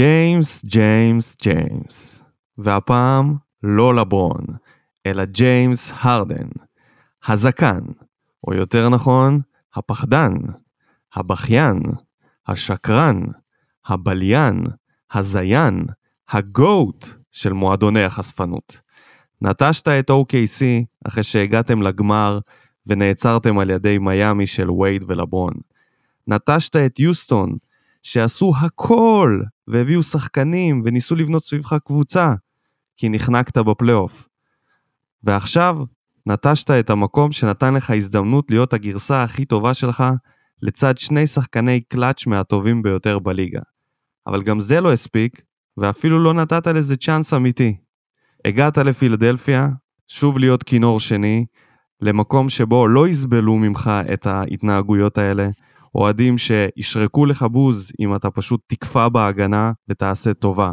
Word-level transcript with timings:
ג'יימס, 0.00 0.64
ג'יימס, 0.64 1.36
ג'יימס. 1.42 2.22
והפעם 2.58 3.36
לא 3.62 3.94
לברון, 3.94 4.44
אלא 5.06 5.24
ג'יימס 5.24 5.92
הרדן. 6.00 6.48
הזקן, 7.26 7.80
או 8.46 8.54
יותר 8.54 8.88
נכון, 8.88 9.40
הפחדן, 9.74 10.32
הבכיין, 11.14 11.82
השקרן, 12.48 13.20
הבליין, 13.86 14.64
הזיין, 15.12 15.84
ה 16.28 16.44
GOAT 16.44 17.08
של 17.32 17.52
מועדוני 17.52 18.04
החשפנות. 18.04 18.80
נטשת 19.42 19.88
את 19.88 20.10
OKC 20.10 20.62
אחרי 21.08 21.22
שהגעתם 21.22 21.82
לגמר 21.82 22.38
ונעצרתם 22.86 23.58
על 23.58 23.70
ידי 23.70 23.98
מיאמי 23.98 24.46
של 24.46 24.70
וייד 24.70 25.02
ולברון. 25.06 25.54
נטשת 26.26 26.76
את 26.76 27.00
יוסטון, 27.00 27.56
שעשו 28.02 28.52
הכל 28.60 29.40
והביאו 29.68 30.02
שחקנים 30.02 30.82
וניסו 30.84 31.16
לבנות 31.16 31.44
סביבך 31.44 31.74
קבוצה, 31.84 32.34
כי 32.96 33.08
נחנקת 33.08 33.58
בפלייאוף. 33.58 34.28
ועכשיו 35.22 35.78
נטשת 36.26 36.70
את 36.70 36.90
המקום 36.90 37.32
שנתן 37.32 37.74
לך 37.74 37.90
הזדמנות 37.90 38.50
להיות 38.50 38.72
הגרסה 38.72 39.22
הכי 39.22 39.44
טובה 39.44 39.74
שלך 39.74 40.04
לצד 40.62 40.98
שני 40.98 41.26
שחקני 41.26 41.80
קלאץ' 41.80 42.26
מהטובים 42.26 42.82
ביותר 42.82 43.18
בליגה. 43.18 43.60
אבל 44.26 44.42
גם 44.42 44.60
זה 44.60 44.80
לא 44.80 44.92
הספיק, 44.92 45.42
ואפילו 45.76 46.24
לא 46.24 46.34
נתת 46.34 46.66
לזה 46.66 46.96
צ'אנס 46.96 47.34
אמיתי. 47.34 47.76
הגעת 48.44 48.78
לפילדלפיה, 48.78 49.68
שוב 50.08 50.38
להיות 50.38 50.62
כינור 50.62 51.00
שני, 51.00 51.46
למקום 52.00 52.48
שבו 52.48 52.88
לא 52.88 53.08
יסבלו 53.08 53.58
ממך 53.58 53.90
את 54.12 54.26
ההתנהגויות 54.26 55.18
האלה, 55.18 55.48
אוהדים 55.94 56.38
שישרקו 56.38 57.26
לך 57.26 57.42
בוז 57.42 57.92
אם 58.00 58.16
אתה 58.16 58.30
פשוט 58.30 58.60
תקפא 58.66 59.08
בהגנה 59.08 59.72
ותעשה 59.88 60.34
טובה. 60.34 60.72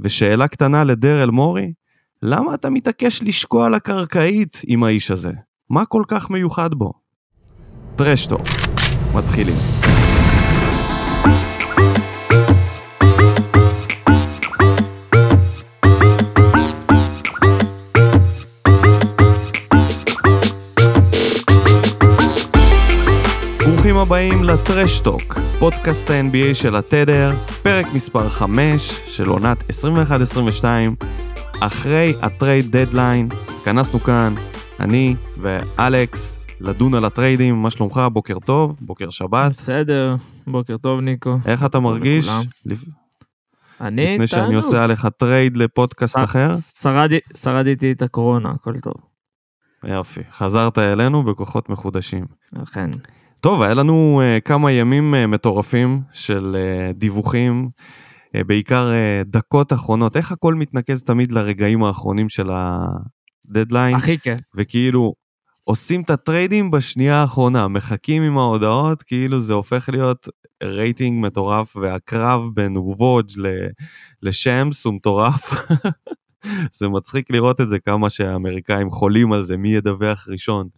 ושאלה 0.00 0.48
קטנה 0.48 0.84
לדרל 0.84 1.30
מורי, 1.30 1.72
למה 2.22 2.54
אתה 2.54 2.70
מתעקש 2.70 3.22
לשקוע 3.22 3.66
על 3.66 3.74
הקרקעית 3.74 4.60
עם 4.66 4.84
האיש 4.84 5.10
הזה? 5.10 5.32
מה 5.70 5.84
כל 5.84 6.02
כך 6.08 6.30
מיוחד 6.30 6.74
בו? 6.74 6.92
טרשטו, 7.96 8.36
מתחילים. 9.14 9.56
הבאים 24.04 24.44
ל 24.44 24.53
Trash 24.53 24.95
Talk, 24.95 25.38
פודקאסט 25.58 26.10
ה-NBA 26.10 26.54
של 26.54 26.76
התדר, 26.76 27.34
פרק 27.62 27.86
מספר 27.94 28.28
5 28.28 29.00
של 29.06 29.28
עונת 29.28 29.64
21-22. 30.62 30.64
אחרי 31.60 32.14
ה 32.22 32.31
trade 32.31 32.76
deadline, 32.76 33.28
התכנסנו 33.58 34.00
כאן, 34.00 34.34
אני 34.80 35.14
ואלכס, 35.38 36.38
לדון 36.60 36.94
על 36.94 37.04
הטריידים, 37.04 37.62
מה 37.62 37.70
שלומך? 37.70 38.00
בוקר 38.12 38.38
טוב, 38.38 38.78
בוקר 38.80 39.10
שבת. 39.10 39.50
בסדר, 39.50 40.16
בוקר 40.46 40.76
טוב 40.76 41.00
ניקו. 41.00 41.36
איך 41.46 41.64
אתה 41.64 41.80
מרגיש? 41.80 42.28
לפ... 42.66 42.84
אני 43.80 44.14
לפני 44.14 44.26
שאני 44.26 44.42
תענוג. 44.42 44.56
עושה 44.56 44.84
עליך 44.84 45.06
טרייד 45.06 45.56
לפודקאסט 45.56 46.18
אחר? 46.18 46.48
שרדתי 47.36 47.92
את 47.92 48.02
הקורונה, 48.02 48.50
הכל 48.50 48.80
טוב. 48.80 48.94
יופי, 49.84 50.20
חזרת 50.32 50.78
אלינו 50.78 51.22
בכוחות 51.22 51.68
מחודשים. 51.68 52.24
אכן. 52.62 52.90
טוב, 53.44 53.62
היה 53.62 53.74
לנו 53.74 54.22
uh, 54.22 54.40
כמה 54.40 54.72
ימים 54.72 55.14
uh, 55.14 55.26
מטורפים 55.26 56.00
של 56.12 56.56
uh, 56.56 56.92
דיווחים, 56.92 57.68
uh, 58.36 58.44
בעיקר 58.44 58.86
uh, 58.88 59.28
דקות 59.28 59.72
אחרונות. 59.72 60.16
איך 60.16 60.32
הכל 60.32 60.54
מתנקז 60.54 61.02
תמיד 61.02 61.32
לרגעים 61.32 61.84
האחרונים 61.84 62.28
של 62.28 62.48
הדדליין, 62.52 63.94
הכי 63.94 64.18
כיף. 64.18 64.40
וכאילו 64.54 65.14
עושים 65.64 66.02
את 66.02 66.10
הטריידים 66.10 66.70
בשנייה 66.70 67.20
האחרונה, 67.20 67.68
מחכים 67.68 68.22
עם 68.22 68.38
ההודעות, 68.38 69.02
כאילו 69.02 69.40
זה 69.40 69.52
הופך 69.52 69.88
להיות 69.92 70.28
רייטינג 70.62 71.24
מטורף, 71.26 71.76
והקרב 71.76 72.42
בין 72.54 72.76
וודג' 72.76 73.38
ל- 73.38 73.68
לשמס 74.22 74.84
הוא 74.84 74.94
מטורף. 74.94 75.66
זה 76.78 76.88
מצחיק 76.88 77.30
לראות 77.30 77.60
את 77.60 77.68
זה, 77.68 77.78
כמה 77.78 78.10
שהאמריקאים 78.10 78.90
חולים 78.90 79.32
על 79.32 79.44
זה, 79.44 79.56
מי 79.56 79.68
ידווח 79.68 80.28
ראשון. 80.28 80.68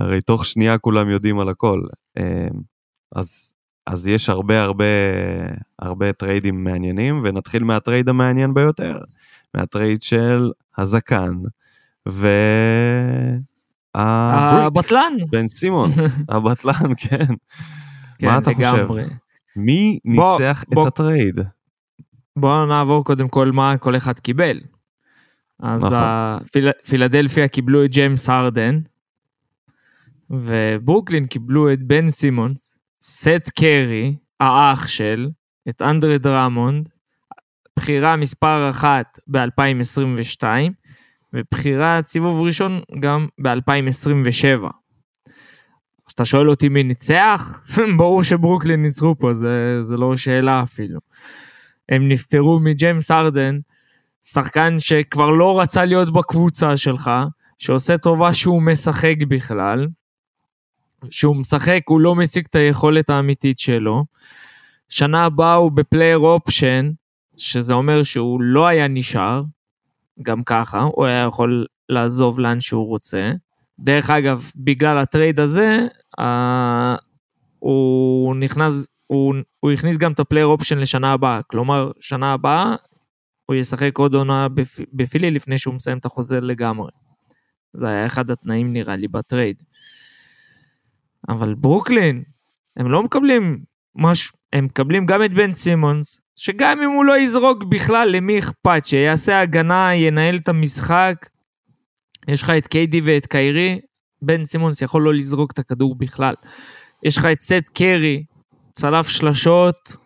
הרי 0.00 0.20
תוך 0.20 0.46
שנייה 0.46 0.78
כולם 0.78 1.10
יודעים 1.10 1.38
על 1.40 1.48
הכל. 1.48 1.80
אה, 2.18 2.48
אז, 3.16 3.54
אז 3.86 4.06
יש 4.06 4.28
הרבה 4.28 4.62
הרבה 4.62 4.84
הרבה 5.78 6.12
טריידים 6.12 6.64
מעניינים, 6.64 7.20
ונתחיל 7.24 7.64
מהטרייד 7.64 8.08
המעניין 8.08 8.54
ביותר, 8.54 8.98
מהטרייד 9.54 10.02
של 10.02 10.50
הזקן, 10.78 11.32
ו... 12.08 12.28
הבטלן. 13.94 15.12
בן 15.30 15.48
סימונס, 15.48 15.90
הבטלן, 16.28 16.94
כן. 16.96 17.24
כן, 18.18 18.26
מה 18.26 18.38
אתה 18.38 18.50
חושב? 18.54 18.66
לגמרי. 18.76 19.04
מי 19.56 19.98
בוא- 20.16 20.38
ניצח 20.40 20.64
בוא- 20.68 20.82
את 20.82 20.86
הטרייד? 20.88 21.40
בואו 22.36 22.66
נעבור 22.66 23.04
קודם 23.04 23.28
כל 23.28 23.50
מה 23.52 23.78
כל 23.78 23.96
אחד 23.96 24.18
קיבל. 24.18 24.60
אז 25.62 25.84
נכון. 25.84 25.98
הפיל- 26.00 26.70
פילדלפיה 26.88 27.48
קיבלו 27.48 27.84
את 27.84 27.90
ג'יימס 27.90 28.28
הרדן, 28.28 28.78
וברוקלין 30.30 31.26
קיבלו 31.26 31.72
את 31.72 31.82
בן 31.82 32.10
סימונס, 32.10 32.78
סט 33.02 33.50
קרי, 33.58 34.16
האח 34.40 34.88
של, 34.88 35.28
את 35.68 35.82
אנדרה 35.82 36.18
דרמונד, 36.18 36.88
בחירה 37.76 38.16
מספר 38.16 38.70
אחת 38.70 39.18
ב-2022, 39.26 40.44
ובחירת 41.32 42.06
סיבוב 42.06 42.40
ראשון 42.40 42.80
גם 43.00 43.26
ב-2027. 43.42 44.64
אז 44.64 46.12
אתה 46.14 46.24
שואל 46.24 46.50
אותי 46.50 46.68
מי 46.68 46.82
ניצח? 46.82 47.62
ברור 47.98 48.22
שברוקלין 48.22 48.82
ניצחו 48.82 49.14
פה, 49.18 49.32
זה, 49.32 49.78
זה 49.82 49.96
לא 49.96 50.16
שאלה 50.16 50.62
אפילו. 50.62 51.00
הם 51.88 52.08
נפטרו 52.08 52.60
מג'יימס 52.60 53.10
הרדן, 53.10 53.58
שחקן 54.22 54.78
שכבר 54.78 55.30
לא 55.30 55.60
רצה 55.60 55.84
להיות 55.84 56.12
בקבוצה 56.12 56.76
שלך, 56.76 57.10
שעושה 57.58 57.98
טובה 57.98 58.34
שהוא 58.34 58.62
משחק 58.62 59.16
בכלל. 59.28 59.86
שהוא 61.10 61.36
משחק, 61.36 61.80
הוא 61.86 62.00
לא 62.00 62.14
מציג 62.14 62.44
את 62.50 62.54
היכולת 62.54 63.10
האמיתית 63.10 63.58
שלו. 63.58 64.04
שנה 64.88 65.24
הבאה 65.24 65.54
הוא 65.54 65.72
ב 65.72 65.79
player 65.79 66.18
option, 66.18 66.90
שזה 67.36 67.74
אומר 67.74 68.02
שהוא 68.02 68.40
לא 68.42 68.66
היה 68.66 68.88
נשאר, 68.88 69.42
גם 70.22 70.42
ככה, 70.42 70.80
הוא 70.80 71.04
היה 71.04 71.24
יכול 71.24 71.66
לעזוב 71.88 72.40
לאן 72.40 72.60
שהוא 72.60 72.86
רוצה. 72.86 73.32
דרך 73.78 74.10
אגב, 74.10 74.50
בגלל 74.56 74.98
הטרייד 74.98 75.40
הזה, 75.40 75.86
אה, 76.18 76.96
הוא 77.58 78.36
נכנס, 78.36 78.88
הוא, 79.06 79.34
הוא 79.60 79.70
הכניס 79.70 79.96
גם 79.96 80.12
את 80.12 80.20
ה 80.20 80.24
player 80.24 80.46
option 80.46 80.78
לשנה 80.78 81.12
הבאה. 81.12 81.42
כלומר, 81.42 81.90
שנה 82.00 82.32
הבאה 82.32 82.74
הוא 83.46 83.56
ישחק 83.56 83.98
עוד 83.98 84.14
עונה 84.14 84.48
בפ, 84.48 84.80
בפילי 84.92 85.30
לפני 85.30 85.58
שהוא 85.58 85.74
מסיים 85.74 85.98
את 85.98 86.06
החוזה 86.06 86.40
לגמרי. 86.40 86.90
זה 87.72 87.88
היה 87.88 88.06
אחד 88.06 88.30
התנאים 88.30 88.72
נראה 88.72 88.96
לי 88.96 89.08
בטרייד. 89.08 89.56
אבל 91.28 91.54
ברוקלין, 91.54 92.22
הם 92.76 92.90
לא 92.90 93.02
מקבלים 93.02 93.58
משהו, 93.94 94.36
הם 94.52 94.64
מקבלים 94.64 95.06
גם 95.06 95.24
את 95.24 95.34
בן 95.34 95.52
סימונס, 95.52 96.20
שגם 96.36 96.82
אם 96.82 96.90
הוא 96.90 97.04
לא 97.04 97.18
יזרוק 97.18 97.64
בכלל, 97.64 98.08
למי 98.08 98.38
אכפת? 98.38 98.84
שיעשה 98.84 99.40
הגנה, 99.40 99.94
ינהל 99.94 100.36
את 100.36 100.48
המשחק. 100.48 101.14
יש 102.28 102.42
לך 102.42 102.50
את 102.50 102.66
קיידי 102.66 103.00
ואת 103.04 103.26
קיירי, 103.26 103.80
בן 104.22 104.44
סימונס 104.44 104.82
יכול 104.82 105.02
לא 105.02 105.14
לזרוק 105.14 105.52
את 105.52 105.58
הכדור 105.58 105.94
בכלל. 105.98 106.34
יש 107.02 107.18
לך 107.18 107.24
את 107.24 107.40
סט 107.40 107.68
קרי, 107.74 108.24
צלף 108.72 109.08
שלשות, 109.08 109.96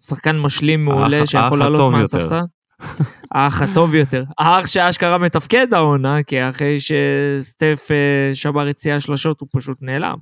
שחקן 0.00 0.38
משלים 0.38 0.84
מעולה 0.84 1.26
שיכול 1.26 1.58
לעלות 1.58 1.92
מהספסל. 1.92 2.40
האח 3.34 3.62
הטוב 3.62 3.94
יותר. 3.94 4.24
האח 4.38 4.66
שאשכרה 4.66 5.18
מתפקד 5.18 5.74
העונה, 5.74 6.22
כי 6.22 6.48
אחרי 6.48 6.76
שסטף 6.80 7.88
שבר 8.32 8.70
את 8.70 8.78
שיא 8.78 8.94
השלשות 8.94 9.40
הוא 9.40 9.48
פשוט 9.52 9.78
נעלם. 9.80 10.16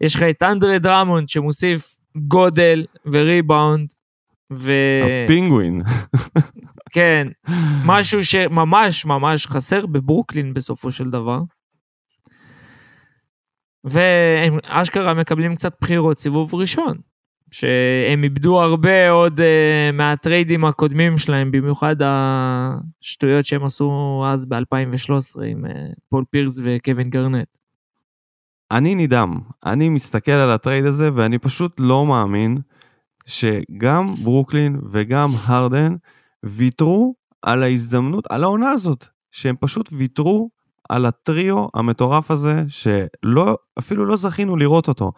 יש 0.00 0.16
לך 0.16 0.22
את 0.22 0.42
אנדרה 0.42 0.78
דרמונד 0.78 1.28
שמוסיף 1.28 1.96
גודל 2.16 2.86
וריבאונד, 3.12 3.92
הפינגווין. 5.24 5.80
וכן, 6.88 7.28
משהו 7.84 8.24
שממש 8.24 9.04
ממש 9.04 9.46
חסר 9.46 9.86
בברוקלין 9.86 10.54
בסופו 10.54 10.90
של 10.90 11.10
דבר. 11.10 11.40
והם 13.84 14.58
אשכרה 14.64 15.14
מקבלים 15.14 15.54
קצת 15.54 15.74
בחירות 15.80 16.18
סיבוב 16.18 16.54
ראשון. 16.54 17.11
שהם 17.52 18.24
איבדו 18.24 18.60
הרבה 18.62 19.10
עוד 19.10 19.40
uh, 19.40 19.42
מהטריידים 19.92 20.64
הקודמים 20.64 21.18
שלהם, 21.18 21.50
במיוחד 21.50 21.96
השטויות 22.02 23.44
שהם 23.44 23.64
עשו 23.64 24.22
אז 24.26 24.46
ב-2013 24.46 25.42
עם 25.46 25.64
uh, 25.64 25.68
פול 26.08 26.24
פירס 26.30 26.60
וקווין 26.64 27.10
גארנט. 27.10 27.48
אני 28.70 28.94
נדהם. 28.94 29.30
אני 29.66 29.88
מסתכל 29.88 30.32
על 30.32 30.50
הטרייד 30.50 30.84
הזה 30.84 31.10
ואני 31.14 31.38
פשוט 31.38 31.72
לא 31.78 32.06
מאמין 32.06 32.58
שגם 33.26 34.06
ברוקלין 34.24 34.80
וגם 34.90 35.28
הרדן 35.46 35.94
ויתרו 36.42 37.14
על 37.42 37.62
ההזדמנות, 37.62 38.26
על 38.30 38.44
העונה 38.44 38.70
הזאת, 38.70 39.06
שהם 39.30 39.56
פשוט 39.60 39.88
ויתרו 39.92 40.50
על 40.88 41.06
הטריו 41.06 41.66
המטורף 41.74 42.30
הזה, 42.30 42.62
שלא, 42.68 43.56
אפילו 43.78 44.06
לא 44.06 44.16
זכינו 44.16 44.56
לראות 44.56 44.88
אותו. 44.88 45.12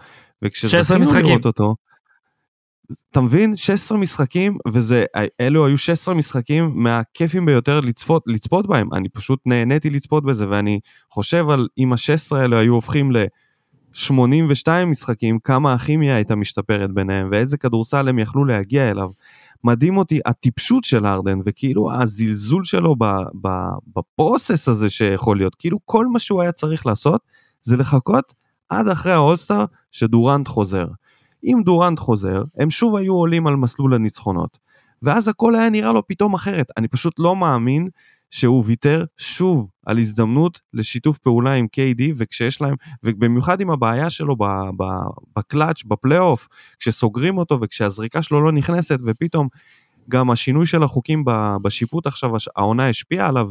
וכשזכינו 0.45 1.05
לראות 1.15 1.47
אותו, 1.47 1.75
אתה 3.11 3.21
מבין? 3.21 3.57
16 3.57 3.99
משחקים, 3.99 4.59
וזה, 4.69 5.05
אלו 5.41 5.67
היו 5.67 5.79
16 5.79 6.15
משחקים 6.15 6.73
מהכיפים 6.75 7.47
ביותר 7.47 7.81
לצפות, 7.81 8.23
לצפות 8.27 8.67
בהם. 8.67 8.95
אני 8.95 9.09
פשוט 9.09 9.41
נהניתי 9.47 9.91
לצפות 9.91 10.25
בזה, 10.25 10.49
ואני 10.49 10.81
חושב 11.11 11.51
על 11.51 11.69
אם 11.79 11.93
ה-16 11.93 12.37
האלה 12.37 12.59
היו 12.59 12.75
הופכים 12.75 13.13
ל-82 13.13 14.69
משחקים, 14.87 15.39
כמה 15.39 15.73
הכימיה 15.73 16.17
הייתה 16.17 16.37
משתפרת 16.37 16.91
ביניהם, 16.95 17.29
ואיזה 17.33 17.57
כדורסל 17.57 18.09
הם 18.09 18.19
יכלו 18.19 18.45
להגיע 18.45 18.91
אליו. 18.91 19.11
מדהים 19.65 19.97
אותי 19.97 20.21
הטיפשות 20.27 20.85
של 20.85 21.07
ארדן, 21.07 21.39
וכאילו 21.45 21.93
הזלזול 21.93 22.65
שלו 22.65 22.97
בפרוסס 23.97 24.69
הזה 24.69 24.91
שיכול 24.91 25.37
להיות. 25.37 25.55
כאילו 25.55 25.79
כל 25.85 26.07
מה 26.07 26.19
שהוא 26.19 26.43
היה 26.43 26.53
צריך 26.53 26.87
לעשות, 26.87 27.21
זה 27.63 27.77
לחכות 27.77 28.35
עד 28.69 28.89
אחרי 28.89 29.13
האולסטאר 29.13 29.65
שדורנט 29.91 30.49
חוזר. 30.49 30.87
אם 31.44 31.62
דורנט 31.64 31.99
חוזר, 31.99 32.43
הם 32.58 32.70
שוב 32.70 32.96
היו 32.96 33.14
עולים 33.14 33.46
על 33.46 33.56
מסלול 33.56 33.94
הניצחונות. 33.94 34.58
ואז 35.02 35.29
הכל 35.29 35.55
היה 35.55 35.70
נראה 35.70 35.93
לו 35.93 36.06
פתאום 36.06 36.35
אחרת. 36.35 36.67
אני 36.76 36.88
פשוט 36.88 37.14
לא 37.19 37.37
מאמין 37.37 37.88
שהוא 38.31 38.64
ויתר 38.67 39.05
שוב 39.17 39.69
על 39.87 39.99
הזדמנות 39.99 40.61
לשיתוף 40.75 41.19
פעולה 41.19 41.52
עם 41.52 41.67
KD, 41.76 42.02
וכשיש 42.17 42.62
להם, 42.62 42.75
ובמיוחד 43.05 43.61
עם 43.61 43.70
הבעיה 43.70 44.11
שלו 44.11 44.37
בקלאץ', 45.37 45.85
בפלייאוף, 45.85 46.49
כשסוגרים 46.79 47.38
אותו 47.38 47.61
וכשהזריקה 47.61 48.23
שלו 48.23 48.44
לא 48.44 48.52
נכנסת, 48.52 48.99
ופתאום 49.05 49.49
גם 50.11 50.31
השינוי 50.31 50.67
של 50.67 50.82
החוקים 50.82 51.25
בשיפוט 51.62 52.06
עכשיו, 52.06 52.31
העונה 52.56 52.88
השפיעה 52.88 53.29
עליו 53.29 53.49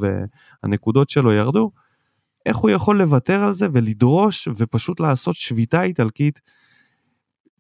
והנקודות 0.64 1.10
שלו 1.10 1.34
ירדו, 1.34 1.72
איך 2.46 2.58
הוא 2.58 2.70
יכול 2.70 2.98
לוותר 2.98 3.44
על 3.44 3.54
זה 3.54 3.68
ולדרוש 3.74 4.48
ופשוט 4.58 5.00
לעשות 5.00 5.36
שביתה 5.36 5.84
איטלקית 5.84 6.40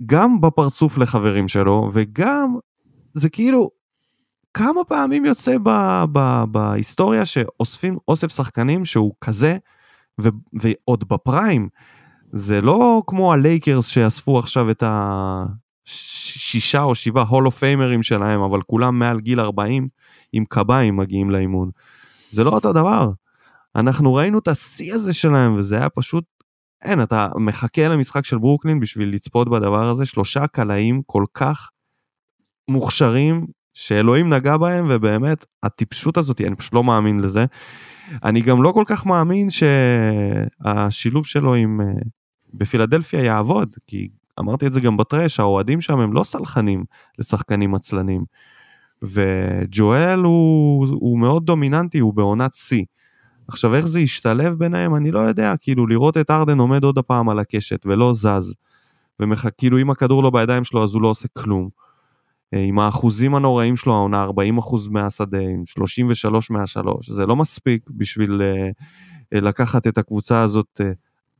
גם 0.05 0.41
בפרצוף 0.41 0.97
לחברים 0.97 1.47
שלו, 1.47 1.89
וגם 1.93 2.55
זה 3.13 3.29
כאילו, 3.29 3.69
כמה 4.53 4.83
פעמים 4.83 5.25
יוצא 5.25 5.57
ב, 5.63 5.69
ב, 6.11 6.43
בהיסטוריה 6.51 7.25
שאוספים 7.25 7.97
אוסף 8.07 8.27
שחקנים 8.27 8.85
שהוא 8.85 9.13
כזה, 9.21 9.57
ו, 10.21 10.29
ועוד 10.53 11.03
בפריים. 11.07 11.69
זה 12.33 12.61
לא 12.61 13.03
כמו 13.07 13.33
הלייקרס 13.33 13.87
שאספו 13.87 14.39
עכשיו 14.39 14.71
את 14.71 14.83
השישה 14.85 16.81
או 16.81 16.95
שבעה 16.95 17.23
הולו 17.23 17.51
פיימרים 17.51 18.03
שלהם, 18.03 18.41
אבל 18.41 18.61
כולם 18.61 18.99
מעל 18.99 19.19
גיל 19.19 19.39
40 19.39 19.87
עם 20.33 20.45
קביים 20.49 20.97
מגיעים 20.97 21.29
לאימון. 21.29 21.69
זה 22.31 22.43
לא 22.43 22.49
אותו 22.49 22.73
דבר. 22.73 23.11
אנחנו 23.75 24.13
ראינו 24.13 24.39
את 24.39 24.47
השיא 24.47 24.93
הזה 24.93 25.13
שלהם, 25.13 25.55
וזה 25.55 25.77
היה 25.77 25.89
פשוט 25.89 26.23
אין, 26.83 27.01
אתה 27.01 27.27
מחכה 27.35 27.87
למשחק 27.87 28.25
של 28.25 28.37
ברוקלין 28.37 28.79
בשביל 28.79 29.13
לצפות 29.13 29.49
בדבר 29.49 29.87
הזה, 29.87 30.05
שלושה 30.05 30.47
קלעים 30.47 31.01
כל 31.05 31.23
כך 31.33 31.69
מוכשרים, 32.67 33.45
שאלוהים 33.73 34.33
נגע 34.33 34.57
בהם, 34.57 34.87
ובאמת, 34.89 35.45
הטיפשות 35.63 36.17
הזאת, 36.17 36.41
אני 36.41 36.55
פשוט 36.55 36.73
לא 36.73 36.83
מאמין 36.83 37.19
לזה. 37.19 37.45
אני 38.23 38.41
גם 38.41 38.63
לא 38.63 38.71
כל 38.71 38.83
כך 38.87 39.05
מאמין 39.05 39.47
שהשילוב 39.49 41.25
שלו 41.25 41.55
עם... 41.55 41.81
אה, 41.81 41.87
בפילדלפיה 42.53 43.23
יעבוד, 43.23 43.75
כי 43.87 44.09
אמרתי 44.39 44.67
את 44.67 44.73
זה 44.73 44.81
גם 44.81 44.97
בטרש, 44.97 45.39
האוהדים 45.39 45.81
שם 45.81 45.99
הם 45.99 46.13
לא 46.13 46.23
סלחנים 46.23 46.83
לשחקנים 47.19 47.75
עצלנים. 47.75 48.25
וג'ואל 49.01 50.19
הוא, 50.19 50.87
הוא 50.87 51.19
מאוד 51.19 51.45
דומיננטי, 51.45 51.99
הוא 51.99 52.13
בעונת 52.13 52.53
שיא. 52.53 52.83
עכשיו, 53.53 53.75
איך 53.75 53.87
זה 53.87 53.99
ישתלב 53.99 54.53
ביניהם, 54.53 54.95
אני 54.95 55.11
לא 55.11 55.19
יודע, 55.19 55.53
כאילו, 55.57 55.87
לראות 55.87 56.17
את 56.17 56.31
ארדן 56.31 56.59
עומד 56.59 56.83
עוד 56.83 56.97
הפעם 56.97 57.29
על 57.29 57.39
הקשת 57.39 57.85
ולא 57.85 58.13
זז, 58.13 58.53
וכאילו, 59.21 59.81
אם 59.81 59.89
הכדור 59.89 60.23
לא 60.23 60.29
בידיים 60.29 60.63
שלו, 60.63 60.83
אז 60.83 60.93
הוא 60.93 61.01
לא 61.01 61.07
עושה 61.07 61.27
כלום. 61.27 61.69
אה, 62.53 62.59
עם 62.59 62.79
האחוזים 62.79 63.35
הנוראים 63.35 63.75
שלו, 63.75 63.93
העונה 63.93 64.23
40 64.23 64.57
אחוז 64.57 64.87
מהשדה, 64.87 65.39
עם 65.39 65.65
33 65.65 66.51
מהשלוש, 66.51 67.09
זה 67.09 67.25
לא 67.25 67.35
מספיק 67.35 67.89
בשביל 67.89 68.41
uh, 68.41 69.37
לקחת 69.41 69.87
את 69.87 69.97
הקבוצה 69.97 70.41
הזאת 70.41 70.81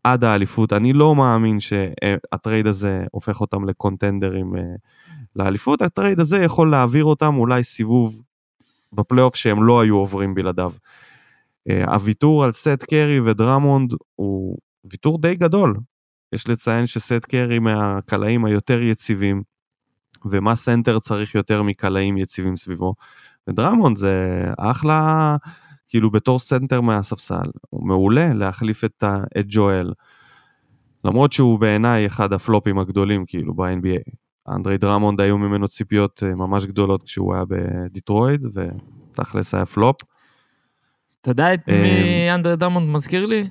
עד 0.03 0.23
האליפות. 0.23 0.73
אני 0.73 0.93
לא 0.93 1.15
מאמין 1.15 1.59
שהטרייד 1.59 2.67
הזה 2.67 3.03
הופך 3.11 3.41
אותם 3.41 3.65
לקונטנדרים 3.65 4.53
לאליפות, 5.35 5.81
הטרייד 5.81 6.19
הזה 6.19 6.43
יכול 6.43 6.71
להעביר 6.71 7.05
אותם 7.05 7.35
אולי 7.35 7.63
סיבוב 7.63 8.21
בפלייאוף 8.93 9.35
שהם 9.35 9.63
לא 9.63 9.81
היו 9.81 9.95
עוברים 9.95 10.35
בלעדיו. 10.35 10.71
אה, 11.69 11.93
הוויתור 11.93 12.43
על 12.43 12.51
סט 12.51 12.83
קרי 12.89 13.19
ודרמונד 13.19 13.93
הוא 14.15 14.57
ויתור 14.91 15.21
די 15.21 15.35
גדול. 15.35 15.75
יש 16.33 16.47
לציין 16.47 16.87
שסט 16.87 17.25
קרי 17.25 17.59
מהקלעים 17.59 18.45
היותר 18.45 18.81
יציבים, 18.81 19.43
ומה 20.25 20.55
סנטר 20.55 20.99
צריך 20.99 21.35
יותר 21.35 21.63
מקלעים 21.63 22.17
יציבים 22.17 22.55
סביבו. 22.57 22.93
ודרמונד 23.49 23.97
זה 23.97 24.45
אחלה, 24.57 25.35
כאילו 25.87 26.11
בתור 26.11 26.39
סנטר 26.39 26.81
מהספסל, 26.81 27.49
הוא 27.69 27.87
מעולה 27.87 28.33
להחליף 28.33 28.83
את, 28.83 29.03
את 29.39 29.45
ג'ואל. 29.47 29.93
למרות 31.05 31.31
שהוא 31.31 31.59
בעיניי 31.59 32.05
אחד 32.05 32.33
הפלופים 32.33 32.79
הגדולים 32.79 33.25
כאילו 33.25 33.53
ב-NBA. 33.53 34.11
אנדרי 34.49 34.77
דרמונד 34.77 35.21
היו 35.21 35.37
ממנו 35.37 35.67
ציפיות 35.67 36.23
אה, 36.23 36.35
ממש 36.35 36.65
גדולות 36.65 37.03
כשהוא 37.03 37.33
היה 37.35 37.43
בדיטרויד, 37.47 38.47
ותכלס 38.53 39.53
היה 39.53 39.65
פלופ. 39.65 39.95
אתה 41.23 41.31
יודע 41.31 41.53
את 41.53 41.59
מי 41.67 42.29
אמ, 42.29 42.35
אנדרי 42.35 42.55
דרמונד 42.55 42.89
מזכיר 42.89 43.25
לי? 43.25 43.49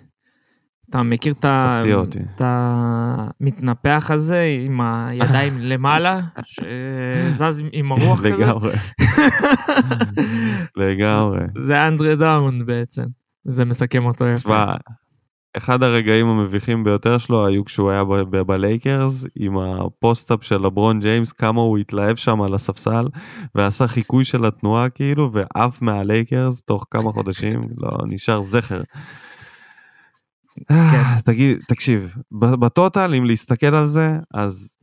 אתה 0.90 1.02
מכיר 1.02 1.34
את 1.40 2.40
המתנפח 2.40 4.10
הזה 4.14 4.56
עם 4.64 4.80
הידיים 4.80 5.52
למעלה, 5.70 6.20
שזז 6.44 7.62
עם 7.72 7.92
הרוח 7.92 8.19
כזה? 8.20 8.44
לגמרי. 8.44 8.72
לגמרי. 10.76 11.40
זה 11.56 11.86
אנדרי 11.88 12.16
דרמונד 12.16 12.66
בעצם. 12.66 13.04
זה 13.44 13.64
מסכם 13.64 14.04
אותו 14.04 14.26
יפה. 14.26 14.64
אחד 15.56 15.82
הרגעים 15.82 16.26
המביכים 16.26 16.84
ביותר 16.84 17.19
שלו 17.19 17.46
היו 17.46 17.64
כשהוא 17.64 17.90
היה 17.90 18.04
בלייקרס 18.46 19.25
עם 19.37 19.58
ה 19.58 19.69
post-up 19.69 20.44
של 20.44 20.56
לברון 20.56 21.00
ג'יימס, 21.00 21.32
כמה 21.32 21.60
הוא 21.60 21.78
התלהב 21.78 22.16
שם 22.16 22.43
על 22.43 22.54
הספסל 22.54 23.09
ועשה 23.54 23.87
חיקוי 23.87 24.25
של 24.25 24.44
התנועה 24.44 24.88
כאילו 24.88 25.30
ועף 25.32 25.82
מהלייקרס 25.82 26.62
תוך 26.62 26.87
כמה 26.90 27.12
חודשים, 27.12 27.68
לא 27.76 27.90
נשאר 28.06 28.40
זכר. 28.40 28.82
כן. 30.68 31.02
תגיד, 31.25 31.59
תקשיב, 31.68 32.14
ב 32.32 32.46
total 32.46 33.14
אם 33.14 33.25
להסתכל 33.25 33.75
על 33.75 33.87
זה 33.87 34.18
אז 34.35 34.76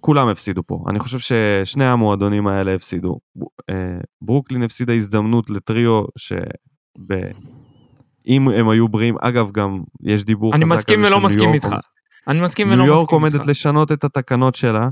כולם 0.00 0.28
הפסידו 0.28 0.62
פה, 0.66 0.84
אני 0.88 0.98
חושב 0.98 1.18
ששני 1.18 1.84
המועדונים 1.84 2.46
האלה 2.46 2.74
הפסידו. 2.74 3.18
אה, 3.70 3.98
ברוקלין 4.22 4.62
הפסידה 4.62 4.92
הזדמנות 4.92 5.50
לטריו 5.50 6.02
שב... 6.16 6.36
אם 8.26 8.48
הם 8.48 8.68
היו 8.68 8.88
בריאים, 8.88 9.16
אגב, 9.20 9.50
גם 9.50 9.80
יש 10.02 10.24
דיבור 10.24 10.52
חזק 10.52 10.62
על 10.62 10.68
זה 10.68 10.72
אני 10.72 10.78
מסכים 10.78 11.04
ולא 11.04 11.20
מסכים 11.20 11.54
איתך. 11.54 11.68
אני 12.28 12.40
מסכים 12.40 12.66
ולא 12.66 12.76
מסכים 12.76 12.90
איתך. 12.90 12.90
ניו 12.90 12.94
יורק 12.94 13.10
עומדת 13.10 13.46
לשנות 13.46 13.92
את 13.92 14.04
התקנות 14.04 14.54
שלה, 14.54 14.88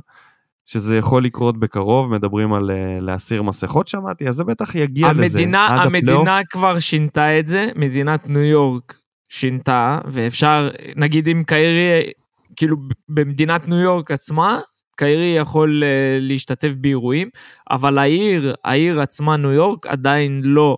שזה 0.67 0.97
יכול 0.97 1.25
לקרות 1.25 1.61
בקרוב, 1.61 2.11
מדברים 2.11 2.53
על 2.53 2.71
אה, 2.71 2.99
להסיר 3.01 3.43
מסכות 3.43 3.89
שמעתי, 3.89 4.29
אז 4.29 4.35
זה 4.35 4.45
בטח 4.45 4.75
יגיע 4.75 5.09
המדינה, 5.09 5.69
לזה. 5.71 5.83
המדינה 5.83 6.21
הפלייאוף. 6.21 6.47
כבר 6.51 6.79
שינתה 6.79 7.39
את 7.39 7.47
זה, 7.47 7.69
מדינת 7.77 8.29
ניו 8.29 8.43
יורק 8.43 8.95
שינתה, 9.29 9.99
ואפשר, 10.05 10.71
נגיד 10.97 11.29
אם 11.29 11.43
קיירי, 11.47 12.11
כאילו 12.57 12.77
במדינת 13.09 13.69
ניו 13.69 13.79
יורק 13.79 14.11
עצמה, 14.11 14.61
קיירי 14.97 15.35
יכול 15.37 15.83
uh, 15.83 16.21
להשתתף 16.21 16.73
באירועים, 16.81 17.29
אבל 17.71 17.99
העיר, 17.99 18.55
העיר 18.65 19.01
עצמה, 19.01 19.37
ניו 19.37 19.53
יורק, 19.53 19.87
עדיין 19.87 20.41
לא 20.45 20.77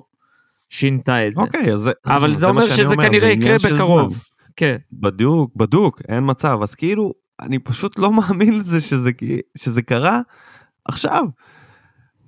שינתה 0.74 1.26
את 1.26 1.34
זה. 1.34 1.40
אוקיי, 1.40 1.72
אז 1.72 1.90
אבל 2.06 2.32
זה, 2.32 2.38
זה 2.38 2.46
אומר 2.46 2.68
שזה 2.68 2.94
אומר, 2.94 3.04
כנראה 3.08 3.28
יקרה 3.28 3.56
בקרוב. 3.64 4.24
כן. 4.56 4.76
בדיוק, 4.92 5.56
בדוק, 5.56 6.02
אין 6.08 6.24
מצב. 6.26 6.58
אז 6.62 6.74
כאילו, 6.74 7.12
אני 7.40 7.58
פשוט 7.58 7.98
לא 7.98 8.12
מאמין 8.16 8.58
לזה 8.58 8.80
שזה, 8.80 9.10
שזה 9.58 9.82
קרה 9.82 10.20
עכשיו. 10.84 11.24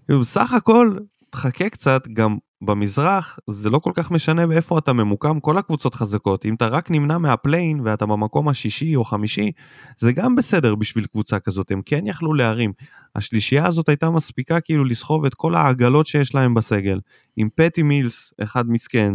כאילו, 0.06 0.20
בסך 0.20 0.52
הכל, 0.52 0.96
תחכה 1.30 1.68
קצת, 1.68 2.08
גם 2.12 2.36
במזרח 2.62 3.38
זה 3.50 3.70
לא 3.70 3.78
כל 3.78 3.90
כך 3.94 4.10
משנה 4.10 4.46
באיפה 4.46 4.78
אתה 4.78 4.92
ממוקם, 4.92 5.40
כל 5.40 5.58
הקבוצות 5.58 5.94
חזקות. 5.94 6.46
אם 6.46 6.54
אתה 6.54 6.66
רק 6.66 6.90
נמנע 6.90 7.18
מהפליין 7.18 7.80
ואתה 7.84 8.06
במקום 8.06 8.48
השישי 8.48 8.96
או 8.96 9.04
חמישי, 9.04 9.50
זה 9.98 10.12
גם 10.12 10.36
בסדר 10.36 10.74
בשביל 10.74 11.06
קבוצה 11.06 11.38
כזאת, 11.38 11.70
הם 11.70 11.82
כן 11.84 12.06
יכלו 12.06 12.34
להרים. 12.34 12.72
השלישייה 13.16 13.66
הזאת 13.66 13.88
הייתה 13.88 14.10
מספיקה 14.10 14.60
כאילו 14.60 14.84
לסחוב 14.84 15.24
את 15.24 15.34
כל 15.34 15.54
העגלות 15.54 16.06
שיש 16.06 16.34
להם 16.34 16.54
בסגל. 16.54 17.00
עם 17.36 17.48
פטי 17.54 17.82
מילס, 17.82 18.32
אחד 18.42 18.64
מסכן, 18.68 19.14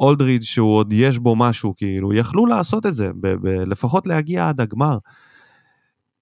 ואולדריץ' 0.00 0.44
שהוא 0.44 0.76
עוד 0.76 0.92
יש 0.92 1.18
בו 1.18 1.36
משהו, 1.36 1.74
כאילו, 1.76 2.14
יכלו 2.14 2.46
לעשות 2.46 2.86
את 2.86 2.94
זה, 2.94 3.10
לפחות 3.66 4.06
להגיע 4.06 4.48
עד 4.48 4.60
הגמר. 4.60 4.98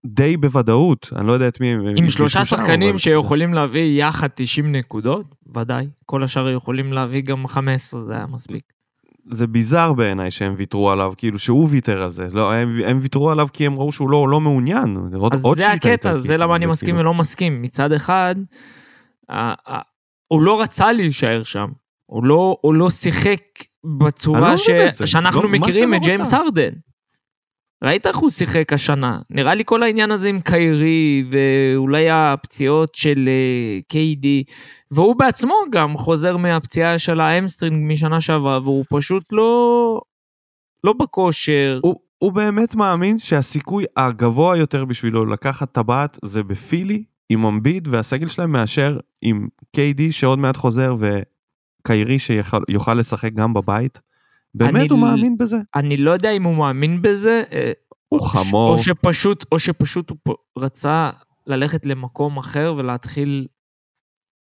די 0.07 0.37
בוודאות, 0.37 1.11
אני 1.17 1.27
לא 1.27 1.33
יודע 1.33 1.49
את 1.49 1.61
מי 1.61 1.69
הם... 1.69 1.87
עם 1.97 2.09
שלושה 2.09 2.45
שם, 2.45 2.57
שחקנים 2.57 2.89
אבל- 2.89 2.99
שיכולים 2.99 3.55
להביא 3.55 4.03
יחד 4.03 4.29
90 4.35 4.73
נקודות, 4.77 5.27
ודאי. 5.57 5.87
כל 6.07 6.25
השאר 6.25 6.51
יכולים 6.51 6.93
להביא 6.93 7.21
גם 7.23 7.47
15, 7.47 8.01
זה 8.01 8.13
היה 8.13 8.27
מספיק. 8.27 8.63
זה 9.25 9.47
ביזאר 9.47 9.93
בעיניי 9.93 10.31
שהם 10.31 10.55
ויתרו 10.57 10.91
עליו, 10.91 11.13
כאילו 11.17 11.39
שהוא 11.39 11.69
ויתר 11.71 12.03
על 12.03 12.11
זה. 12.11 12.27
לא, 12.33 12.53
הם, 12.53 12.69
הם 12.87 12.99
ויתרו 13.03 13.31
עליו 13.31 13.49
כי 13.53 13.67
הם 13.67 13.75
ראו 13.75 13.93
שהוא 13.93 14.11
לא, 14.11 14.29
לא 14.29 14.41
מעוניין. 14.41 14.97
עוד, 15.15 15.33
אז 15.35 15.45
עוד 15.45 15.59
זה 15.59 15.73
הקטע, 15.73 15.91
איטלקית, 15.93 16.21
זה 16.23 16.37
למה 16.37 16.45
אני 16.57 16.67
וכאילו- 16.67 16.73
מסכים 16.73 16.97
ולא 16.99 17.15
מסכים. 17.15 17.63
מצד 17.63 17.93
אחד, 17.93 18.35
הוא 20.29 20.43
לא 20.43 20.61
רצה 20.63 20.93
להישאר 20.93 21.43
שם. 21.43 21.67
הוא 22.07 22.25
לא, 22.25 22.57
הוא 22.61 22.75
לא 22.75 22.91
שיחק 22.91 23.41
בצורה 23.99 24.51
לא 24.51 24.57
ש... 24.57 24.71
זה. 24.93 25.07
שאנחנו 25.07 25.43
לא, 25.43 25.49
מכירים 25.49 25.95
את 25.95 25.99
לא 26.01 26.05
ג'יימס. 26.05 26.33
הרדן. 26.33 26.71
ראית 27.85 28.07
איך 28.07 28.17
הוא 28.17 28.31
שיחק 28.31 28.73
השנה? 28.73 29.19
נראה 29.31 29.55
לי 29.55 29.63
כל 29.67 29.83
העניין 29.83 30.11
הזה 30.11 30.29
עם 30.29 30.41
קיירי, 30.41 31.25
ואולי 31.31 32.11
הפציעות 32.11 32.95
של 32.95 33.29
אה, 33.29 33.81
קיידי, 33.89 34.45
והוא 34.91 35.17
בעצמו 35.17 35.55
גם 35.71 35.97
חוזר 35.97 36.37
מהפציעה 36.37 36.99
של 36.99 37.21
ה 37.21 37.28
hamstring 37.28 37.93
משנה 37.93 38.21
שעברה, 38.21 38.61
והוא 38.61 38.85
פשוט 38.91 39.33
לא... 39.33 40.01
לא 40.85 40.93
בכושר. 40.93 41.81
הוא, 41.83 41.95
הוא 42.19 42.33
באמת 42.33 42.75
מאמין 42.75 43.19
שהסיכוי 43.19 43.85
הגבוה 43.97 44.57
יותר 44.57 44.85
בשבילו 44.85 45.27
לקחת 45.27 45.73
טבעת 45.73 46.19
זה 46.25 46.43
בפילי, 46.43 47.05
עם 47.29 47.45
אמביד 47.45 47.89
והסגל 47.89 48.29
שלהם 48.29 48.53
מאשר 48.53 48.99
עם 49.23 49.49
KD 49.77 50.01
שעוד 50.11 50.39
מעט 50.39 50.57
חוזר 50.57 50.97
וקיירי 50.99 52.19
שיוכל 52.19 52.95
לשחק 52.95 53.33
גם 53.33 53.55
בבית. 53.55 54.01
באמת 54.57 54.91
הוא 54.91 54.99
מאמין 54.99 55.39
בזה? 55.39 55.57
אני 55.75 55.97
לא 55.97 56.11
יודע 56.11 56.31
אם 56.31 56.43
הוא 56.43 56.55
מאמין 56.57 57.03
בזה, 57.03 57.43
אה, 57.53 57.73
הוא 58.09 58.21
חמור. 58.21 58.73
או 58.73 58.79
שפשוט, 58.79 59.45
או 59.53 59.59
שפשוט 59.59 60.11
הוא 60.11 60.35
רצה 60.59 61.11
ללכת 61.47 61.87
למקום 61.87 62.37
אחר 62.39 62.75
ולהתחיל 62.79 63.47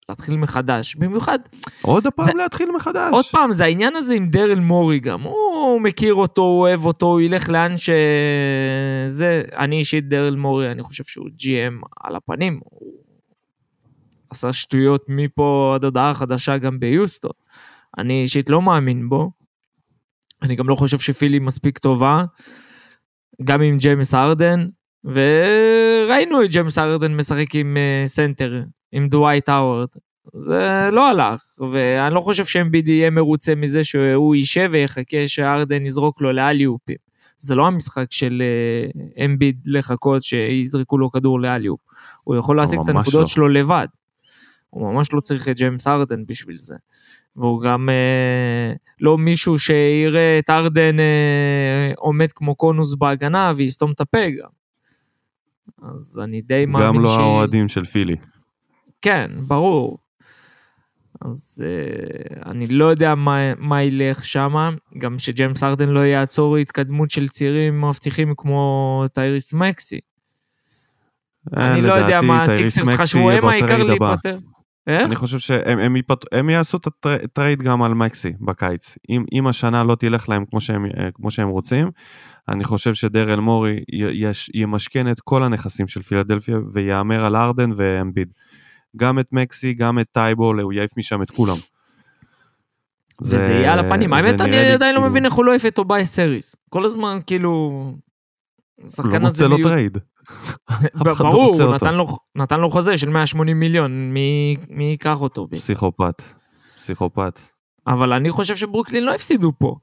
להתחיל 0.08 0.36
מחדש. 0.36 0.96
במיוחד, 0.96 1.38
עוד 1.82 2.06
הפעם 2.06 2.24
זה- 2.26 2.32
להתחיל 2.34 2.68
מחדש. 2.76 3.12
עוד 3.12 3.24
פעם, 3.32 3.52
זה 3.52 3.64
העניין 3.64 3.96
הזה 3.96 4.14
עם 4.14 4.28
דרל 4.28 4.58
מורי 4.60 5.00
גם. 5.00 5.22
הוא 5.22 5.80
מכיר 5.80 6.14
אותו, 6.14 6.42
הוא 6.42 6.60
אוהב 6.60 6.84
אותו, 6.86 7.06
הוא 7.06 7.20
ילך 7.20 7.48
לאן 7.48 7.76
ש... 7.76 7.90
זה, 9.08 9.42
אני 9.58 9.76
אישית 9.78 10.08
דרל 10.08 10.36
מורי, 10.36 10.70
אני 10.72 10.82
חושב 10.82 11.04
שהוא 11.04 11.26
GM 11.28 11.86
על 12.04 12.16
הפנים. 12.16 12.60
הוא 12.64 12.92
עשה 14.30 14.52
שטויות 14.52 15.04
מפה 15.08 15.72
עד 15.74 15.84
הודעה 15.84 16.14
חדשה 16.14 16.58
גם 16.58 16.80
ביוסטון. 16.80 17.30
אני 17.98 18.22
אישית 18.22 18.50
לא 18.50 18.62
מאמין 18.62 19.08
בו. 19.08 19.30
אני 20.42 20.56
גם 20.56 20.68
לא 20.68 20.74
חושב 20.74 20.98
שפילי 20.98 21.38
מספיק 21.38 21.78
טובה, 21.78 22.24
גם 23.44 23.62
עם 23.62 23.78
ג'יימס 23.78 24.14
הרדן, 24.14 24.66
וראינו 25.04 26.44
את 26.44 26.50
ג'יימס 26.50 26.78
הרדן 26.78 27.14
משחק 27.14 27.54
עם 27.54 27.76
אה, 27.76 28.06
סנטר, 28.06 28.62
עם 28.92 29.08
דווייט 29.08 29.48
הווארד. 29.48 29.88
זה 30.38 30.88
לא 30.92 31.08
הלך, 31.10 31.42
ואני 31.70 32.14
לא 32.14 32.20
חושב 32.20 32.44
שאמביד 32.44 32.88
יהיה 32.88 33.10
מרוצה 33.10 33.54
מזה 33.54 33.84
שהוא 33.84 34.34
יישב 34.34 34.68
ויחכה 34.72 35.28
שהרדן 35.28 35.86
יזרוק 35.86 36.20
לו 36.20 36.32
לאליופים. 36.32 36.96
זה 37.38 37.54
לא 37.54 37.66
המשחק 37.66 38.06
של 38.10 38.42
אה, 38.42 39.24
אמביד 39.24 39.60
לחכות 39.66 40.22
שיזרקו 40.22 40.98
לו 40.98 41.10
כדור 41.10 41.40
ל 41.40 41.44
alley-oop. 41.44 41.80
הוא 42.24 42.36
יכול 42.36 42.56
להשיג 42.56 42.80
את 42.84 42.88
הנקודות 42.88 43.20
לא. 43.20 43.26
שלו 43.26 43.48
לבד. 43.48 43.86
הוא 44.70 44.92
ממש 44.92 45.12
לא 45.12 45.20
צריך 45.20 45.48
את 45.48 45.56
ג'יימס 45.56 45.86
הרדן 45.86 46.26
בשביל 46.26 46.56
זה. 46.56 46.74
והוא 47.36 47.62
גם 47.62 47.88
אה, 47.88 48.72
לא 49.00 49.18
מישהו 49.18 49.58
שיראה 49.58 50.38
את 50.38 50.50
ארדן 50.50 51.00
אה, 51.00 51.92
עומד 51.96 52.32
כמו 52.32 52.54
קונוס 52.54 52.94
בהגנה 52.94 53.52
ויסתום 53.56 53.92
את 53.92 54.00
הפה 54.00 54.30
גם. 54.40 54.48
אז 55.82 56.20
אני 56.24 56.40
די 56.40 56.66
מאמין 56.66 56.88
גם 56.88 57.02
לא 57.02 57.08
ש... 57.08 57.18
האוהדים 57.18 57.68
של 57.68 57.84
פילי. 57.84 58.16
כן, 59.02 59.30
ברור. 59.46 59.98
אז 61.24 61.64
uh, 61.64 62.48
אני 62.50 62.66
לא 62.66 62.84
יודע 62.84 63.14
מה, 63.14 63.54
מה 63.58 63.82
ילך 63.82 64.24
שם, 64.24 64.76
גם 64.98 65.18
שג'יימס 65.18 65.62
ארדן 65.62 65.88
לא 65.88 66.00
יעצור 66.00 66.56
התקדמות 66.56 67.10
של 67.10 67.28
צעירים 67.28 67.84
מבטיחים 67.84 68.34
כמו 68.36 69.04
טייריס 69.12 69.52
מקסי. 69.52 70.00
אה, 71.56 71.72
אני 71.72 71.82
לא 71.82 71.92
יודע 71.92 72.18
מה 72.22 72.42
הסיקסרס 72.42 72.94
חשבו, 72.94 73.30
הם 73.30 73.44
העיקר. 73.44 73.82
להיפטר. 73.82 74.38
איך? 74.86 75.06
אני 75.06 75.16
חושב 75.16 75.38
שהם 75.38 75.78
הם, 75.78 75.96
ייפט- 75.96 76.26
הם 76.32 76.50
יעשו 76.50 76.76
את 76.76 76.86
הטר- 76.86 77.24
ה 77.24 77.31
trade 77.31 77.62
גם 77.62 77.82
על 77.82 77.94
מקסי 77.94 78.32
בקיץ. 78.40 78.98
אם, 79.10 79.24
אם 79.32 79.46
השנה 79.46 79.84
לא 79.84 79.94
תלך 79.94 80.28
להם 80.28 80.44
כמו 80.50 80.60
שהם, 80.60 80.86
אה, 80.86 80.90
כמו 81.14 81.30
שהם 81.30 81.48
רוצים, 81.48 81.90
אני 82.48 82.64
חושב 82.64 82.94
שדרל 82.94 83.40
מורי 83.40 83.80
יש, 83.92 84.50
ימשכן 84.54 85.10
את 85.10 85.20
כל 85.20 85.42
הנכסים 85.42 85.88
של 85.88 86.02
פילדלפיה 86.02 86.58
ויהמר 86.72 87.24
על 87.24 87.36
הרדן 87.36 87.70
ואמביד. 87.76 88.28
גם 88.96 89.18
את 89.18 89.26
מקסי, 89.32 89.74
גם 89.74 89.98
את 89.98 90.06
טייבול, 90.12 90.60
הוא 90.60 90.72
יעיף 90.72 90.90
משם 90.96 91.22
את 91.22 91.30
כולם. 91.30 91.56
וזה 93.22 93.36
יהיה 93.36 93.72
על 93.72 93.78
הפנים. 93.78 94.10
זה 94.10 94.16
האמת, 94.28 94.40
אני 94.40 94.56
עדיין 94.56 94.94
לא 94.94 95.00
כאילו- 95.00 95.10
מבין 95.10 95.24
איך 95.24 95.34
הוא 95.34 95.44
לא 95.44 95.50
העיף 95.50 95.66
את 95.66 95.74
טוביאס 95.74 96.04
האריס. 96.04 96.56
כל 96.70 96.84
הזמן, 96.84 97.18
כאילו... 97.26 97.70
השחקן 98.84 99.10
לא 99.10 99.16
הזה 99.16 99.28
רוצה 99.28 99.48
לו 99.48 99.56
מיעוט- 99.56 99.62
trade. 99.70 99.98
לא 101.04 101.14
ברור, 101.14 101.62
הוא. 101.62 101.74
נתן 101.74 101.94
לו- 101.94 102.18
נתן 102.36 102.60
לו 102.60 102.70
חוזה 102.70 102.98
של 102.98 103.08
180 103.08 103.60
מיליון, 103.60 104.10
מי 104.12 104.56
מי 104.70 104.84
ייקח 104.84 105.20
אותו? 105.20 105.48
פסיכופת. 105.50 106.22
פסיכופת. 106.76 107.40
אבל 107.86 108.12
אני 108.12 108.30
חושב 108.30 108.56
שברוקלין 108.56 109.04
לא 109.04 109.14
הפסידו 109.14 109.52
פה. 109.58 109.74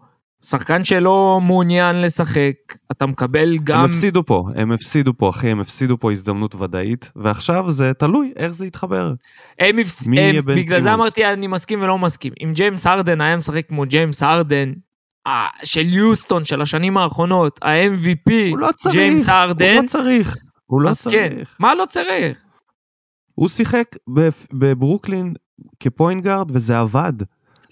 שחקן 0.45 0.83
שלא 0.83 1.39
מעוניין 1.43 2.01
לשחק, 2.01 2.53
אתה 2.91 3.05
מקבל 3.05 3.57
גם... 3.63 3.79
הם 3.79 3.85
הפסידו 3.85 4.25
פה, 4.25 4.43
הם 4.55 4.71
הפסידו 4.71 5.13
פה, 5.17 5.29
אחי, 5.29 5.47
הם 5.49 5.59
הפסידו 5.59 5.97
פה 5.99 6.11
הזדמנות 6.11 6.55
ודאית, 6.55 7.11
ועכשיו 7.15 7.69
זה 7.69 7.93
תלוי 7.93 8.33
איך 8.35 8.51
זה 8.51 8.65
יתחבר. 8.65 9.13
הם 9.59 9.79
הפס... 9.79 10.07
מי 10.07 10.19
הם... 10.19 10.29
יהיה 10.31 10.41
בן 10.41 10.55
בגלל 10.55 10.81
זה? 10.81 10.93
אמרתי 10.93 11.25
אני 11.33 11.47
מסכים 11.47 11.81
ולא 11.81 11.97
מסכים. 11.97 12.33
אם 12.43 12.51
ג'יימס 12.53 12.87
הרדן 12.87 13.21
היה 13.21 13.37
משחק 13.37 13.63
כמו 13.69 13.83
ג'יימס 13.85 14.23
הרדן 14.23 14.73
של 15.63 15.85
יוסטון 15.93 16.45
של 16.45 16.61
השנים 16.61 16.97
האחרונות, 16.97 17.59
ה-MVP, 17.63 18.33
הוא 18.49 18.57
לא 18.57 18.69
צריך, 18.75 18.95
ג'יימס 18.95 19.29
הוא 19.29 19.35
הרדן, 19.35 19.75
לא 19.81 19.87
צריך, 19.87 20.37
הוא 20.65 20.81
לא 20.81 20.89
כן, 20.89 20.93
צריך. 20.95 21.55
מה 21.59 21.75
לא 21.75 21.85
צריך? 21.85 22.43
הוא 23.35 23.49
שיחק 23.49 23.83
בב- 24.07 24.45
בברוקלין 24.53 25.33
כפוינט 25.79 26.23
גארד 26.23 26.51
וזה 26.51 26.79
עבד. 26.79 27.13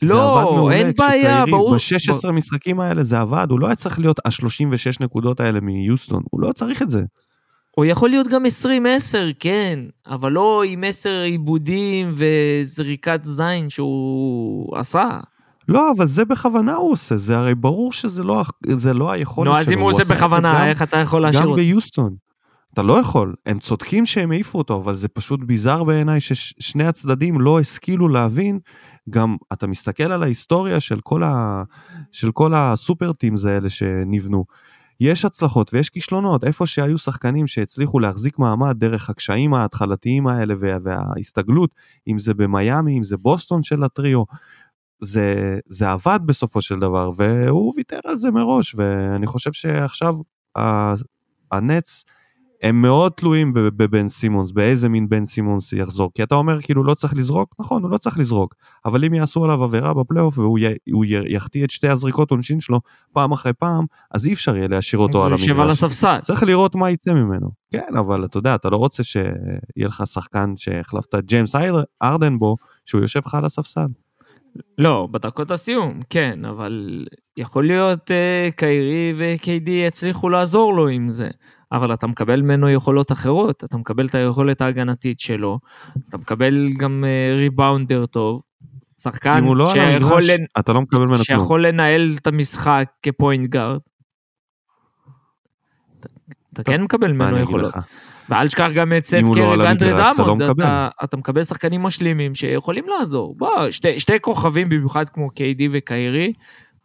לא, 0.01 0.69
אין 0.71 0.91
בעיה, 0.97 1.45
ברור. 1.45 1.75
ב-16 1.75 2.31
משחקים 2.31 2.79
האלה 2.79 3.03
זה 3.03 3.19
עבד, 3.19 3.47
הוא 3.49 3.59
לא 3.59 3.67
היה 3.67 3.75
צריך 3.75 3.99
להיות 3.99 4.19
ה-36 4.25 4.97
נקודות 4.99 5.39
האלה 5.39 5.59
מיוסטון, 5.59 6.23
הוא 6.31 6.41
לא 6.41 6.51
צריך 6.51 6.81
את 6.81 6.89
זה. 6.89 7.01
הוא 7.71 7.85
יכול 7.85 8.09
להיות 8.09 8.27
גם 8.27 8.45
20-10, 8.45 8.69
כן, 9.39 9.79
אבל 10.07 10.31
לא 10.31 10.63
עם 10.65 10.83
10 10.83 11.09
עיבודים 11.09 12.13
וזריקת 12.15 13.19
זין 13.23 13.69
שהוא 13.69 14.77
עשה. 14.77 15.19
לא, 15.67 15.91
אבל 15.97 16.07
זה 16.07 16.25
בכוונה 16.25 16.75
הוא 16.75 16.91
עושה, 16.91 17.17
זה 17.17 17.37
הרי 17.37 17.55
ברור 17.55 17.91
שזה 17.91 18.23
לא, 18.23 18.43
זה 18.75 18.93
לא 18.93 19.11
היכולת 19.11 19.45
שלו. 19.45 19.53
נו, 19.53 19.59
אז 19.59 19.71
אם 19.71 19.79
הוא 19.79 19.89
עושה 19.89 20.03
בכוונה, 20.03 20.53
גם- 20.59 20.67
איך 20.67 20.81
אתה 20.81 20.97
יכול 20.97 21.21
להשאיר 21.21 21.43
גם 21.43 21.49
אותו? 21.49 21.61
ביוסטון. 21.61 22.15
אתה 22.73 22.81
לא 22.83 22.99
יכול, 22.99 23.33
הם 23.45 23.59
צודקים 23.59 24.05
שהם 24.05 24.31
העיפו 24.31 24.57
אותו, 24.57 24.77
אבל 24.77 24.95
זה 24.95 25.07
פשוט 25.07 25.39
ביזאר 25.43 25.83
בעיניי 25.83 26.19
ששני 26.19 26.83
הצדדים 26.83 27.41
לא 27.41 27.59
השכילו 27.59 28.07
להבין, 28.07 28.59
גם 29.09 29.35
אתה 29.53 29.67
מסתכל 29.67 30.11
על 30.11 30.23
ההיסטוריה 30.23 30.79
של 30.79 30.99
כל, 31.03 31.23
ה... 31.23 31.63
של 32.11 32.31
כל 32.31 32.53
הסופר 32.55 33.11
טימס 33.13 33.45
האלה 33.45 33.69
שנבנו. 33.69 34.45
יש 34.99 35.25
הצלחות 35.25 35.73
ויש 35.73 35.89
כישלונות, 35.89 36.43
איפה 36.43 36.67
שהיו 36.67 36.97
שחקנים 36.97 37.47
שהצליחו 37.47 37.99
להחזיק 37.99 38.39
מעמד 38.39 38.75
דרך 38.79 39.09
הקשיים 39.09 39.53
ההתחלתיים 39.53 40.27
האלה 40.27 40.53
וה... 40.59 40.77
וההסתגלות, 40.83 41.69
אם 42.07 42.19
זה 42.19 42.33
במיאמי, 42.33 42.97
אם 42.97 43.03
זה 43.03 43.17
בוסטון 43.17 43.63
של 43.63 43.83
הטריו, 43.83 44.23
זה, 45.01 45.35
זה 45.69 45.91
עבד 45.91 46.19
בסופו 46.25 46.61
של 46.61 46.79
דבר, 46.79 47.11
והוא 47.15 47.73
ויתר 47.77 47.99
על 48.05 48.17
זה 48.17 48.31
מראש, 48.31 48.75
ואני 48.75 49.27
חושב 49.27 49.51
שעכשיו 49.53 50.15
הנץ, 51.51 52.03
הם 52.63 52.81
מאוד 52.81 53.11
תלויים 53.11 53.53
בב- 53.53 53.83
בבן 53.83 54.09
סימונס, 54.09 54.51
באיזה 54.51 54.89
מין 54.89 55.09
בן 55.09 55.25
סימונס 55.25 55.73
יחזור. 55.73 56.11
כי 56.13 56.23
אתה 56.23 56.35
אומר 56.35 56.61
כאילו 56.61 56.83
לא 56.83 56.93
צריך 56.93 57.13
לזרוק, 57.15 57.55
נכון, 57.59 57.83
הוא 57.83 57.91
לא 57.91 57.97
צריך 57.97 58.19
לזרוק. 58.19 58.55
אבל 58.85 59.05
אם 59.05 59.13
יעשו 59.13 59.43
עליו 59.45 59.63
עבירה 59.63 59.93
בפלייאוף 59.93 60.37
והוא 60.37 60.59
י- 61.05 61.33
יחטיא 61.33 61.63
את 61.65 61.69
שתי 61.69 61.87
הזריקות 61.89 62.31
עונשין 62.31 62.59
שלו 62.59 62.79
פעם 63.13 63.31
אחרי 63.31 63.53
פעם, 63.53 63.85
אז 64.11 64.25
אי 64.25 64.33
אפשר 64.33 64.55
יהיה 64.57 64.67
להשאיר 64.67 65.01
אותו 65.01 65.25
על 65.25 65.31
יושב 65.31 65.51
על 65.51 65.61
המגרש. 65.61 65.83
הספסל. 65.83 66.19
צריך 66.21 66.43
לראות 66.43 66.75
מה 66.75 66.91
יצא 66.91 67.13
ממנו. 67.13 67.49
כן, 67.71 67.97
אבל 67.99 68.25
אתה 68.25 68.37
יודע, 68.37 68.55
אתה 68.55 68.69
לא 68.69 68.77
רוצה 68.77 69.03
שיהיה 69.03 69.27
לך 69.77 70.03
שחקן 70.07 70.53
שהחלפת 70.55 71.15
ג'יימס 71.15 71.55
ארדן 72.03 72.39
בו, 72.39 72.55
שהוא 72.85 73.01
יושב 73.01 73.21
לך 73.25 73.35
על 73.35 73.45
הספסל. 73.45 73.85
לא, 74.77 75.07
בדקות 75.11 75.51
הסיום, 75.51 75.99
כן, 76.09 76.45
אבל 76.45 77.05
יכול 77.37 77.67
להיות 77.67 78.11
אה, 78.11 78.49
קיירי 78.55 79.13
וקיידי 79.17 79.83
יצליחו 79.87 80.29
לעזור 80.29 80.73
לו 80.73 80.87
עם 80.87 81.09
זה. 81.09 81.29
אבל 81.71 81.93
אתה 81.93 82.07
מקבל 82.07 82.41
ממנו 82.41 82.69
יכולות 82.69 83.11
אחרות, 83.11 83.63
אתה 83.63 83.77
מקבל 83.77 84.05
את 84.05 84.15
היכולת 84.15 84.61
ההגנתית 84.61 85.19
שלו, 85.19 85.59
אתה 86.09 86.17
מקבל 86.17 86.69
גם 86.79 87.03
אה, 87.07 87.35
ריבאונדר 87.37 88.05
טוב, 88.05 88.41
שחקן 89.01 89.43
לא 89.43 89.69
שיכול, 89.69 90.21
לנ... 90.29 90.45
אתה 90.59 90.73
לא 90.73 90.81
מקבל 90.81 91.05
ממנו. 91.05 91.17
שיכול 91.17 91.67
לנהל 91.67 92.09
את 92.21 92.27
המשחק 92.27 92.89
כפוינט 93.03 93.49
גארד. 93.49 93.79
אתה 95.99 96.07
טוב, 96.53 96.65
כן 96.65 96.81
מקבל 96.81 97.11
ממנו 97.11 97.37
יכולות. 97.37 97.75
לך? 97.75 97.79
ואל 98.29 98.47
תשכח 98.47 98.67
גם 98.75 98.93
את 98.93 99.05
סט 99.05 99.13
לא 99.13 99.33
קרי 99.33 99.57
ואנדרי 99.57 99.93
אתה 99.93 99.97
לא 99.97 100.13
דרמונד, 100.17 100.43
מקבל. 100.43 100.87
אתה, 101.03 101.17
מקבל 101.17 101.43
שחקנים 101.43 101.83
משלימים 101.83 102.35
שיכולים 102.35 102.85
לעזור. 102.87 103.35
בוא, 103.37 103.71
שתי, 103.71 103.99
שתי 103.99 104.19
כוכבים, 104.21 104.69
במיוחד 104.69 105.09
כמו 105.09 105.27
KD 105.27 105.63
וקיירי, 105.71 106.33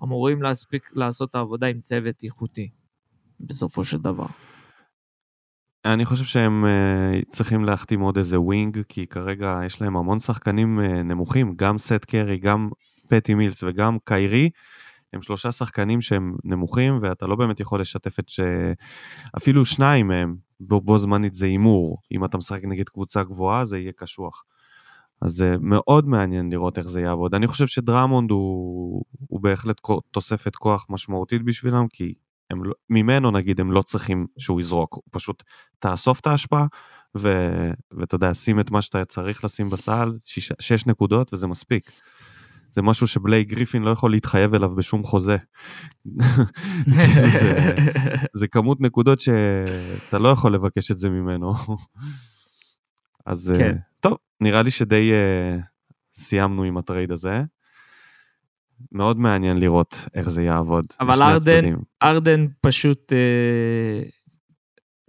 אמורים 0.03 0.43
להספיק 0.43 0.91
לעשות 0.93 1.31
את 1.31 1.35
העבודה 1.35 1.67
עם 1.67 1.81
צוות 1.81 2.15
איכותי, 2.25 2.69
בסופו 3.41 3.85
של 3.85 3.99
דבר. 3.99 4.27
אני 5.85 6.05
חושב 6.05 6.25
שהם 6.25 6.65
uh, 6.65 7.25
צריכים 7.29 7.65
להחתים 7.65 8.01
עוד 8.01 8.17
איזה 8.17 8.41
wing, 8.41 8.79
כי 8.89 9.07
כרגע 9.07 9.61
יש 9.65 9.81
להם 9.81 9.97
המון 9.97 10.21
שחקנים 10.21 10.81
uh, 10.81 10.83
נמוכים, 10.83 11.55
גם 11.57 11.79
סט 11.79 12.05
קרי, 12.05 12.39
גם 12.39 12.69
פטי 13.09 13.35
מילס 13.35 13.63
וגם 13.63 13.99
קיירי, 14.05 14.51
הם 15.13 15.23
שלושה 15.23 15.53
שחקנים 15.53 16.01
שהם 16.01 16.37
נמוכים, 16.45 16.99
ואתה 17.03 17.27
לא 17.27 17.37
באמת 17.37 17.61
יכול 17.61 17.81
לשתף 17.81 18.19
את 18.19 18.29
ש... 18.29 18.41
אפילו 19.37 19.65
שניים 19.65 20.09
מהם, 20.09 20.37
בו, 20.61 20.81
בו 20.81 20.99
זמנית 20.99 21.35
זה 21.35 21.47
הימור. 21.47 21.97
אם 22.13 22.25
אתה 22.25 22.39
משחק 22.39 22.65
נגד 22.65 22.89
קבוצה 22.89 23.23
גבוהה, 23.23 23.65
זה 23.65 23.79
יהיה 23.79 23.93
קשוח. 23.93 24.45
אז 25.23 25.33
זה 25.33 25.57
מאוד 25.61 26.09
מעניין 26.09 26.51
לראות 26.51 26.79
איך 26.79 26.89
זה 26.89 27.01
יעבוד. 27.01 27.35
אני 27.35 27.47
חושב 27.47 27.67
שדרמונד 27.67 28.31
הוא, 28.31 29.05
הוא 29.29 29.41
בהחלט 29.41 29.81
תוספת 30.11 30.57
כוח 30.57 30.87
משמעותית 30.91 31.45
בשבילם, 31.45 31.87
כי 31.93 32.15
הם, 32.51 32.65
לא- 32.65 32.75
ממנו 32.91 33.31
נגיד 33.31 33.61
הם 33.61 33.73
לא 33.73 33.83
צריכים 33.83 34.27
שהוא 34.39 34.61
יזרוק, 34.61 34.95
הוא 34.95 35.03
פשוט 35.11 35.43
תאסוף 35.79 36.21
את 36.21 36.27
ההשפעה, 36.27 36.67
ואתה 37.15 38.15
יודע, 38.15 38.35
שים 38.35 38.61
את 38.61 38.71
מה 38.71 38.83
שאתה 38.83 39.05
צריך 39.05 39.45
לשים 39.45 39.71
בסל, 39.71 40.13
שיש, 40.23 40.53
שש 40.59 40.87
נקודות 40.87 41.35
וזה 41.35 41.47
מספיק. 41.47 41.91
זה 42.71 42.83
משהו 42.83 43.07
שבלייק 43.07 43.49
גריפין 43.49 43.83
לא 43.83 43.91
יכול 43.91 44.11
להתחייב 44.11 44.55
אליו 44.55 44.75
בשום 44.75 45.03
חוזה. 45.05 45.37
כאילו 46.85 47.31
זה, 47.31 47.75
זה 48.35 48.49
כמות 48.49 48.81
נקודות 48.81 49.21
שאתה 49.21 50.19
לא 50.19 50.29
יכול 50.29 50.55
לבקש 50.55 50.91
את 50.91 50.99
זה 50.99 51.11
ממנו. 51.11 51.53
אז 53.27 53.55
כן. 53.57 53.63
כן. 53.73 53.77
טוב, 54.01 54.17
נראה 54.41 54.63
לי 54.63 54.71
שדי 54.71 55.11
uh, 55.11 55.63
סיימנו 56.13 56.63
עם 56.63 56.77
הטרייד 56.77 57.13
הזה. 57.13 57.43
מאוד 58.93 59.19
מעניין 59.19 59.59
לראות 59.59 60.05
איך 60.15 60.31
זה 60.31 60.43
יעבוד. 60.43 60.85
אבל 61.01 61.23
ארדן- 61.23 61.37
הצדדים. 61.37 61.77
ארדן 62.03 62.47
פשוט 62.61 63.13
אה, 63.13 64.03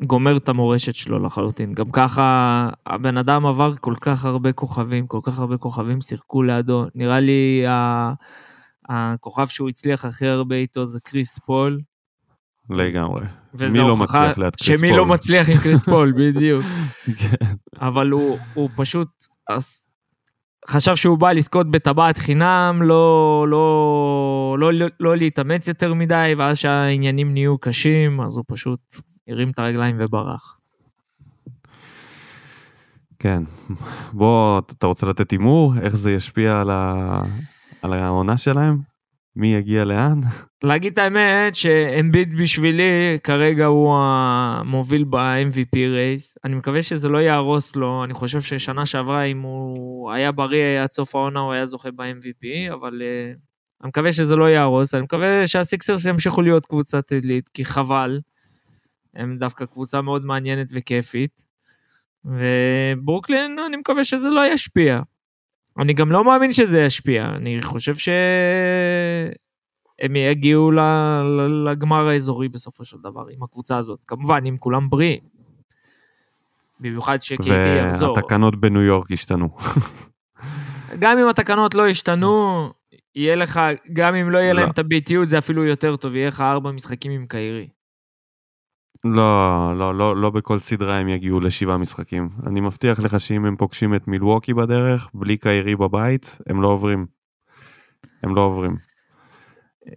גומר 0.03 0.37
את 0.37 0.49
המורשת 0.49 0.95
שלו 0.95 1.19
לחלוטין. 1.25 1.73
גם 1.73 1.91
ככה 1.91 2.69
הבן 2.85 3.17
אדם 3.17 3.45
עבר 3.45 3.75
כל 3.75 3.93
כך 4.01 4.25
הרבה 4.25 4.51
כוכבים, 4.51 5.07
כל 5.07 5.19
כך 5.23 5.39
הרבה 5.39 5.57
כוכבים 5.57 6.01
שיחקו 6.01 6.43
לידו. 6.43 6.85
נראה 6.95 7.19
לי 7.19 7.63
ה- 7.67 8.13
הכוכב 8.89 9.47
שהוא 9.47 9.69
הצליח 9.69 10.05
הכי 10.05 10.27
הרבה 10.27 10.55
איתו 10.55 10.85
זה 10.85 10.99
קריס 11.03 11.39
פול. 11.39 11.79
לגמרי. 12.69 13.25
מי 13.61 13.77
לא 13.77 13.97
מצליח 13.97 14.37
ליד 14.37 14.55
קריס 14.55 14.79
שמי 14.79 14.89
פול? 14.89 14.97
לא 14.97 15.05
מצליח 15.05 15.49
עם 15.49 15.55
קריס 15.63 15.85
פול, 15.89 16.13
בדיוק. 16.19 16.63
כן. 17.17 17.45
אבל 17.81 18.09
הוא, 18.09 18.37
הוא 18.53 18.69
פשוט 18.75 19.07
חשב 20.69 20.95
שהוא 20.95 21.17
בא 21.17 21.31
לזכות 21.31 21.71
בטבעת 21.71 22.17
חינם, 22.17 22.79
לא, 22.83 23.45
לא, 23.49 24.55
לא, 24.59 24.73
לא, 24.73 24.87
לא 24.99 25.17
להתאמץ 25.17 25.67
יותר 25.67 25.93
מדי, 25.93 26.33
ואז 26.37 26.57
שהעניינים 26.57 27.33
נהיו 27.33 27.57
קשים, 27.57 28.21
אז 28.21 28.37
הוא 28.37 28.45
פשוט 28.47 28.79
הרים 29.31 29.49
את 29.49 29.59
הרגליים 29.59 29.95
וברח. 29.99 30.57
כן. 33.19 33.43
בוא, 34.13 34.59
אתה 34.59 34.87
רוצה 34.87 35.05
לתת 35.05 35.31
הימור? 35.31 35.73
איך 35.81 35.95
זה 35.95 36.11
ישפיע 36.11 36.61
על, 36.61 36.69
ה... 36.69 37.21
על 37.81 37.93
העונה 37.93 38.37
שלהם? 38.37 38.77
מי 39.35 39.53
יגיע 39.53 39.85
לאן? 39.85 40.19
להגיד 40.63 40.93
את 40.93 40.97
האמת 40.97 41.55
שאמביד 41.55 42.33
בשבילי 42.41 43.19
כרגע 43.23 43.65
הוא 43.65 43.97
המוביל 43.97 45.03
ב-MVP 45.03 45.77
רייס. 45.77 46.37
אני 46.45 46.55
מקווה 46.55 46.81
שזה 46.81 47.07
לא 47.07 47.17
יהרוס 47.17 47.75
לו, 47.75 48.03
אני 48.03 48.13
חושב 48.13 48.41
ששנה 48.41 48.85
שעברה 48.85 49.23
אם 49.23 49.41
הוא 49.41 50.11
היה 50.11 50.31
בריא 50.31 50.81
עד 50.81 50.91
סוף 50.91 51.15
העונה 51.15 51.39
הוא 51.39 51.53
היה 51.53 51.65
זוכה 51.65 51.91
ב-MVP, 51.91 52.73
אבל 52.73 53.01
uh, 53.01 53.39
אני 53.81 53.89
מקווה 53.89 54.11
שזה 54.11 54.35
לא 54.35 54.49
יהרוס, 54.49 54.93
אני 54.93 55.03
מקווה 55.03 55.47
שהסיקסרס 55.47 56.05
ימשיכו 56.05 56.41
להיות 56.41 56.65
קבוצת 56.65 57.11
עילית, 57.11 57.49
כי 57.53 57.65
חבל. 57.65 58.19
הם 59.15 59.37
דווקא 59.37 59.65
קבוצה 59.65 60.01
מאוד 60.01 60.25
מעניינת 60.25 60.67
וכיפית. 60.73 61.51
וברוקלין, 62.25 63.59
אני 63.67 63.77
מקווה 63.77 64.03
שזה 64.03 64.29
לא 64.29 64.47
ישפיע. 64.53 65.01
אני 65.79 65.93
גם 65.93 66.11
לא 66.11 66.23
מאמין 66.23 66.51
שזה 66.51 66.81
ישפיע, 66.81 67.25
אני 67.25 67.61
חושב 67.61 67.95
שהם 67.95 68.15
יגיעו 70.15 70.71
לגמר 71.65 72.07
האזורי 72.07 72.49
בסופו 72.49 72.85
של 72.85 72.97
דבר 72.97 73.25
עם 73.31 73.43
הקבוצה 73.43 73.77
הזאת. 73.77 73.99
כמובן, 74.07 74.45
אם 74.45 74.57
כולם 74.57 74.89
בריאים. 74.89 75.19
במיוחד 76.79 77.21
ש-KD 77.21 77.53
יחזור. 77.87 78.17
והתקנות 78.17 78.55
בניו 78.55 78.81
יורק 78.81 79.11
השתנו. 79.11 79.49
גם 80.99 81.17
אם 81.17 81.27
התקנות 81.27 81.75
לא 81.75 81.87
ישתנו, 81.87 82.69
יהיה 83.15 83.35
לך, 83.35 83.61
גם 83.93 84.15
אם 84.15 84.29
לא 84.29 84.37
יהיה 84.37 84.53
לא. 84.53 84.61
להם 84.61 84.69
את 84.69 84.79
הביטיות, 84.79 85.29
זה 85.29 85.37
אפילו 85.37 85.65
יותר 85.65 85.95
טוב, 85.95 86.15
יהיה 86.15 86.27
לך 86.27 86.41
ארבע 86.41 86.71
משחקים 86.71 87.11
עם 87.11 87.25
קיירי. 87.27 87.69
לא, 89.05 89.73
לא, 89.77 89.95
לא, 89.95 90.15
לא 90.15 90.29
בכל 90.29 90.59
סדרה 90.59 90.97
הם 90.97 91.09
יגיעו 91.09 91.39
לשבעה 91.39 91.77
משחקים. 91.77 92.29
אני 92.47 92.59
מבטיח 92.59 92.99
לך 92.99 93.19
שאם 93.19 93.45
הם 93.45 93.55
פוגשים 93.55 93.95
את 93.95 94.07
מילווקי 94.07 94.53
בדרך, 94.53 95.09
בלי 95.13 95.37
קיירי 95.37 95.75
בבית, 95.75 96.37
הם 96.47 96.61
לא 96.61 96.67
עוברים. 96.67 97.05
הם 98.23 98.35
לא 98.35 98.41
עוברים. 98.41 98.75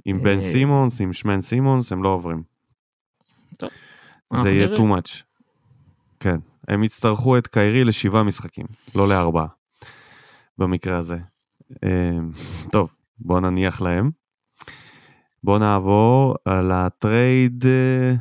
עם 0.05 0.23
בן 0.23 0.37
אה, 0.37 0.41
סימונס, 0.41 1.01
עם 1.01 1.13
שמן 1.13 1.41
סימונס, 1.41 1.93
הם 1.93 2.03
לא 2.03 2.09
עוברים. 2.09 2.43
טוב, 3.59 3.71
זה 4.43 4.51
יהיה 4.51 4.77
too 4.77 4.81
much. 4.81 5.23
כן. 6.21 6.37
הם 6.69 6.85
יצטרכו 6.85 7.39
את 7.39 7.47
קיירי 7.47 7.85
לשבעה 7.85 8.23
משחקים, 8.23 8.67
לא 8.95 9.09
לארבעה. 9.09 9.47
במקרה 10.59 10.99
הזה. 10.99 11.17
אה, 11.85 12.19
טוב, 12.71 12.95
בואו 13.19 13.41
נניח 13.41 13.81
להם. 13.81 14.11
בואו 15.45 15.59
נעבור 15.59 16.37
על 16.45 16.73
ה 16.73 16.88
trade 16.88 17.65
אה, 17.67 18.15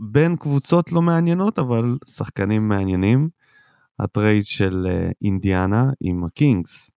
בין 0.00 0.36
קבוצות 0.36 0.92
לא 0.92 1.02
מעניינות, 1.02 1.58
אבל 1.58 1.96
שחקנים 2.06 2.68
מעניינים. 2.68 3.28
ה 3.98 4.06
trade 4.06 4.44
של 4.44 4.86
אה, 4.90 5.10
אינדיאנה 5.22 5.84
עם 6.00 6.24
הקינגס. 6.24 6.90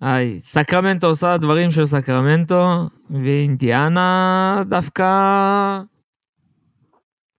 היי, 0.00 0.38
סקרמנטו 0.38 1.06
עושה 1.06 1.36
דברים 1.36 1.70
של 1.70 1.84
סקרמנטו, 1.84 2.88
ואינדיאנה 3.10 4.62
דווקא 4.68 5.08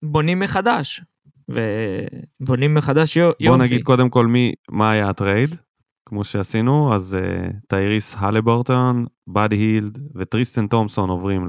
בונים 0.04 0.40
מחדש. 0.40 1.02
ובונים 1.50 2.74
מחדש 2.74 3.18
יו- 3.18 3.26
יופי. 3.26 3.48
בואו 3.48 3.58
נגיד 3.58 3.84
קודם 3.84 4.10
כל 4.10 4.28
מי, 4.28 4.54
מה 4.70 4.92
היה 4.92 5.10
ה 5.10 5.16
trade, 5.16 5.56
כמו 6.06 6.24
שעשינו, 6.24 6.94
אז 6.94 7.18
uh, 7.20 7.54
טייריס 7.68 8.16
הלברטון, 8.20 9.06
באדי 9.28 9.52
הילד 9.52 10.00
וטריסטן 10.16 10.68
תומפסון 10.68 11.10
עוברים 11.10 11.48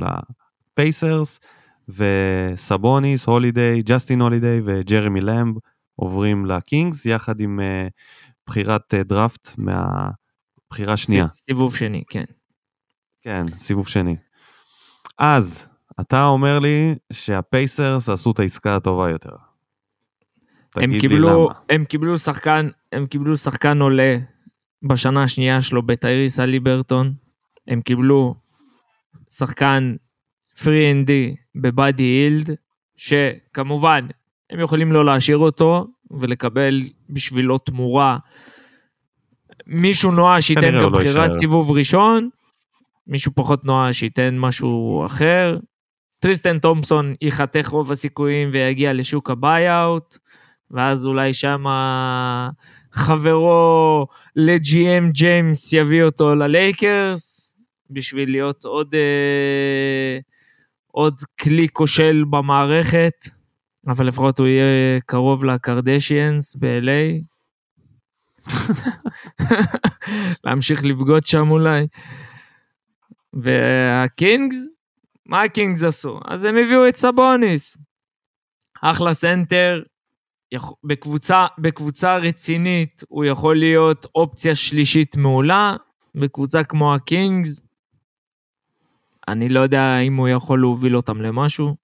לפייסרס, 0.79 1.41
וסבוניס, 1.89 3.27
הולידיי, 3.27 3.83
ג'סטין 3.83 4.21
הולידיי 4.21 4.61
וג'רמי 4.65 5.21
לאמב 5.21 5.57
עוברים 5.97 6.47
לקינגס, 6.47 7.07
יחד 7.07 7.41
עם 7.41 7.61
uh, 7.61 7.91
בחירת 8.47 8.95
uh, 8.95 9.05
דראפט 9.05 9.49
מהבחירה 9.59 10.93
השנייה. 10.93 11.27
סיבוב 11.33 11.77
שני, 11.77 12.03
כן. 12.09 12.25
כן, 13.23 13.47
סיבוב 13.57 13.89
שני. 13.89 14.17
אז, 15.19 15.69
אתה 16.01 16.27
אומר 16.27 16.59
לי 16.59 16.95
שהפייסרס 17.13 18.09
עשו 18.09 18.31
את 18.31 18.39
העסקה 18.39 18.77
הטובה 18.77 19.11
יותר. 19.11 19.37
הם 20.77 20.99
קיבלו. 21.01 21.49
הם 21.69 21.85
קיבלו 21.85 22.19
שחקן, 22.19 22.69
הם 22.93 23.07
קיבלו 23.07 23.37
שחקן 23.37 23.81
עולה 23.81 24.17
בשנה 24.89 25.23
השנייה 25.23 25.63
שלו 25.63 25.83
בטייריס 25.83 26.41
הליברטון. 26.41 27.15
הם 27.69 27.81
קיבלו 27.81 28.35
שחקן 29.31 29.95
פרי 30.65 30.93
אנדי 30.93 31.35
בבאדי 31.55 32.03
הילד, 32.03 32.51
שכמובן, 32.97 34.07
הם 34.51 34.61
יכולים 34.61 34.93
לא 34.93 35.05
להשאיר 35.05 35.39
אותו 35.39 35.87
ולקבל 36.11 36.81
בשבילו 37.11 37.59
תמורה. 37.59 38.19
מישהו 39.67 40.11
נואש 40.11 40.47
שייתן 40.47 40.69
גם 40.69 40.83
לא 40.83 40.89
בחירת 40.89 41.07
יישאר. 41.07 41.39
סיבוב 41.39 41.71
ראשון, 41.71 42.29
מישהו 43.07 43.33
פחות 43.35 43.65
נואש 43.65 44.01
שייתן 44.01 44.39
משהו 44.39 45.03
אחר. 45.07 45.59
טריסטן 46.19 46.59
תומפסון 46.59 47.15
ייחתך 47.23 47.69
רוב 47.69 47.93
הסיכויים 47.93 48.49
ויגיע 48.53 48.93
לשוק 48.93 49.31
ה 49.31 49.42
buyout, 49.42 50.19
ואז 50.71 51.07
אולי 51.07 51.35
שם 51.35 51.65
חברו 52.93 54.07
לברון 54.37 55.11
ג'יימס 55.11 55.73
יביא 55.73 56.03
אותו 56.03 56.35
ללייקרס, 56.35 57.55
בשביל 57.91 58.31
להיות 58.31 58.65
עוד, 58.65 58.95
אה, 58.95 60.19
עוד 60.99 61.21
כלי 61.41 61.69
כושל 61.73 62.25
במערכת, 62.31 63.15
אבל 63.87 64.07
לפחות 64.07 64.39
הוא 64.39 64.47
יהיה 64.47 65.01
קרוב 65.07 65.45
לקרדשיאנס 65.45 66.57
ב-LA. 66.57 67.23
להמשיך 70.45 70.85
לבגוד 70.85 71.27
שם 71.27 71.51
אולי. 71.51 71.87
והקינגס, 73.33 74.57
מה 75.27 75.43
הקינגס 75.43 75.83
עשו? 75.83 76.21
אז 76.25 76.45
הם 76.45 76.57
הביאו 76.57 76.89
את 76.89 76.97
סבוניס. 76.97 77.77
אחלה 78.83 79.15
סנטר. 79.15 79.83
בקבוצה, 80.85 81.47
בקבוצה 81.59 82.17
רצינית 82.17 83.05
הוא 83.09 83.25
יכול 83.25 83.57
להיות 83.57 84.07
אופציה 84.15 84.55
שלישית 84.55 85.17
מעולה, 85.17 85.77
בקבוצה 86.15 86.65
כמו 86.65 86.95
הקינגס, 86.95 87.61
אני 89.33 89.49
לא 89.49 89.61
יודע 89.61 89.99
אם 89.99 90.17
הוא 90.17 90.29
יכול 90.29 90.61
להוביל 90.61 90.97
אותם 90.97 91.21
למשהו. 91.23 91.75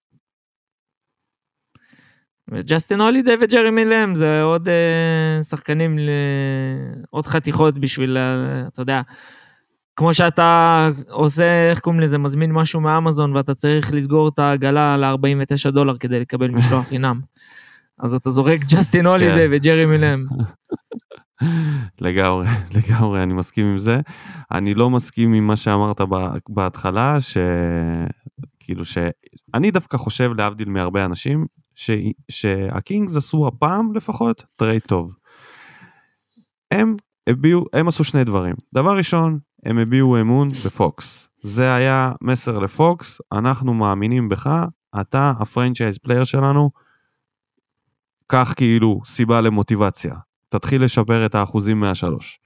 וג'סטין 2.50 3.00
הולידי 3.00 3.34
וג'רמי 3.40 3.84
לאמב 3.84 4.14
זה 4.14 4.42
עוד 4.42 4.68
אה, 4.68 5.42
שחקנים, 5.42 5.98
ל... 5.98 6.10
עוד 7.10 7.26
חתיכות 7.26 7.78
בשביל, 7.78 8.18
אתה 8.68 8.82
יודע, 8.82 9.02
כמו 9.96 10.14
שאתה 10.14 10.90
עושה, 11.10 11.70
איך 11.70 11.80
קוראים 11.80 12.00
לזה, 12.00 12.18
מזמין 12.18 12.52
משהו 12.52 12.80
מאמזון 12.80 13.36
ואתה 13.36 13.54
צריך 13.54 13.94
לסגור 13.94 14.28
את 14.28 14.38
העגלה 14.38 14.96
ל-49 14.96 15.70
דולר 15.70 15.98
כדי 15.98 16.20
לקבל 16.20 16.50
משלוח 16.50 16.88
חינם. 16.88 17.20
אז 17.98 18.14
אתה 18.14 18.30
זורק 18.30 18.60
ג'סטין 18.60 19.06
הולידי 19.06 19.48
כן. 19.48 19.48
וג'רמי 19.50 19.98
לם. 19.98 20.24
לגמרי, 22.00 22.46
לגמרי, 22.76 23.22
אני 23.22 23.34
מסכים 23.34 23.66
עם 23.66 23.78
זה. 23.78 24.00
אני 24.52 24.74
לא 24.74 24.90
מסכים 24.90 25.32
עם 25.32 25.46
מה 25.46 25.56
שאמרת 25.56 26.00
בהתחלה, 26.48 27.18
שכאילו 27.20 28.84
ש... 28.84 28.98
אני 29.54 29.70
דווקא 29.70 29.96
חושב, 29.96 30.32
להבדיל 30.36 30.68
מהרבה 30.68 31.04
אנשים, 31.04 31.46
ש... 31.74 31.90
שהקינגס 32.30 33.16
עשו 33.16 33.46
הפעם 33.46 33.94
לפחות 33.94 34.44
trade 34.56 34.82
טוב. 34.82 35.14
הם 36.70 36.96
הביעו, 37.26 37.64
הם 37.72 37.88
עשו 37.88 38.04
שני 38.04 38.24
דברים. 38.24 38.54
דבר 38.74 38.96
ראשון, 38.96 39.38
הם 39.64 39.78
הביעו 39.78 40.20
אמון 40.20 40.48
בפוקס. 40.48 41.28
זה 41.42 41.74
היה 41.74 42.12
מסר 42.20 42.58
לפוקס, 42.58 43.20
אנחנו 43.32 43.74
מאמינים 43.74 44.28
בך, 44.28 44.64
אתה 45.00 45.32
ה 45.40 45.46
franchise 45.46 45.98
player 45.98 46.24
שלנו, 46.24 46.70
קח 48.26 48.52
כאילו 48.56 49.00
סיבה 49.06 49.40
למוטיבציה. 49.40 50.14
תתחיל 50.58 50.84
לשפר 50.84 51.26
את 51.26 51.34
האחוזים 51.34 51.80
מהשלוש. 51.80 52.38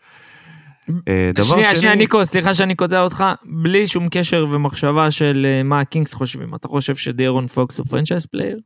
אה, 1.08 1.30
דבר 1.34 1.44
שנייה, 1.44 1.68
שני... 1.68 1.76
שנייה, 1.76 1.94
ניקו, 1.94 2.24
סליחה 2.24 2.54
שאני 2.54 2.74
קוטע 2.74 3.00
אותך, 3.00 3.24
בלי 3.62 3.86
שום 3.86 4.08
קשר 4.10 4.46
ומחשבה 4.50 5.10
של 5.10 5.46
אה, 5.48 5.62
מה 5.62 5.80
הקינגס 5.80 6.14
חושבים. 6.14 6.54
אתה 6.54 6.68
חושב 6.68 6.96
שדיארון 6.96 7.46
פוקס 7.46 7.78
הוא 7.78 7.86
franchise 7.86 8.26
player? 8.26 8.58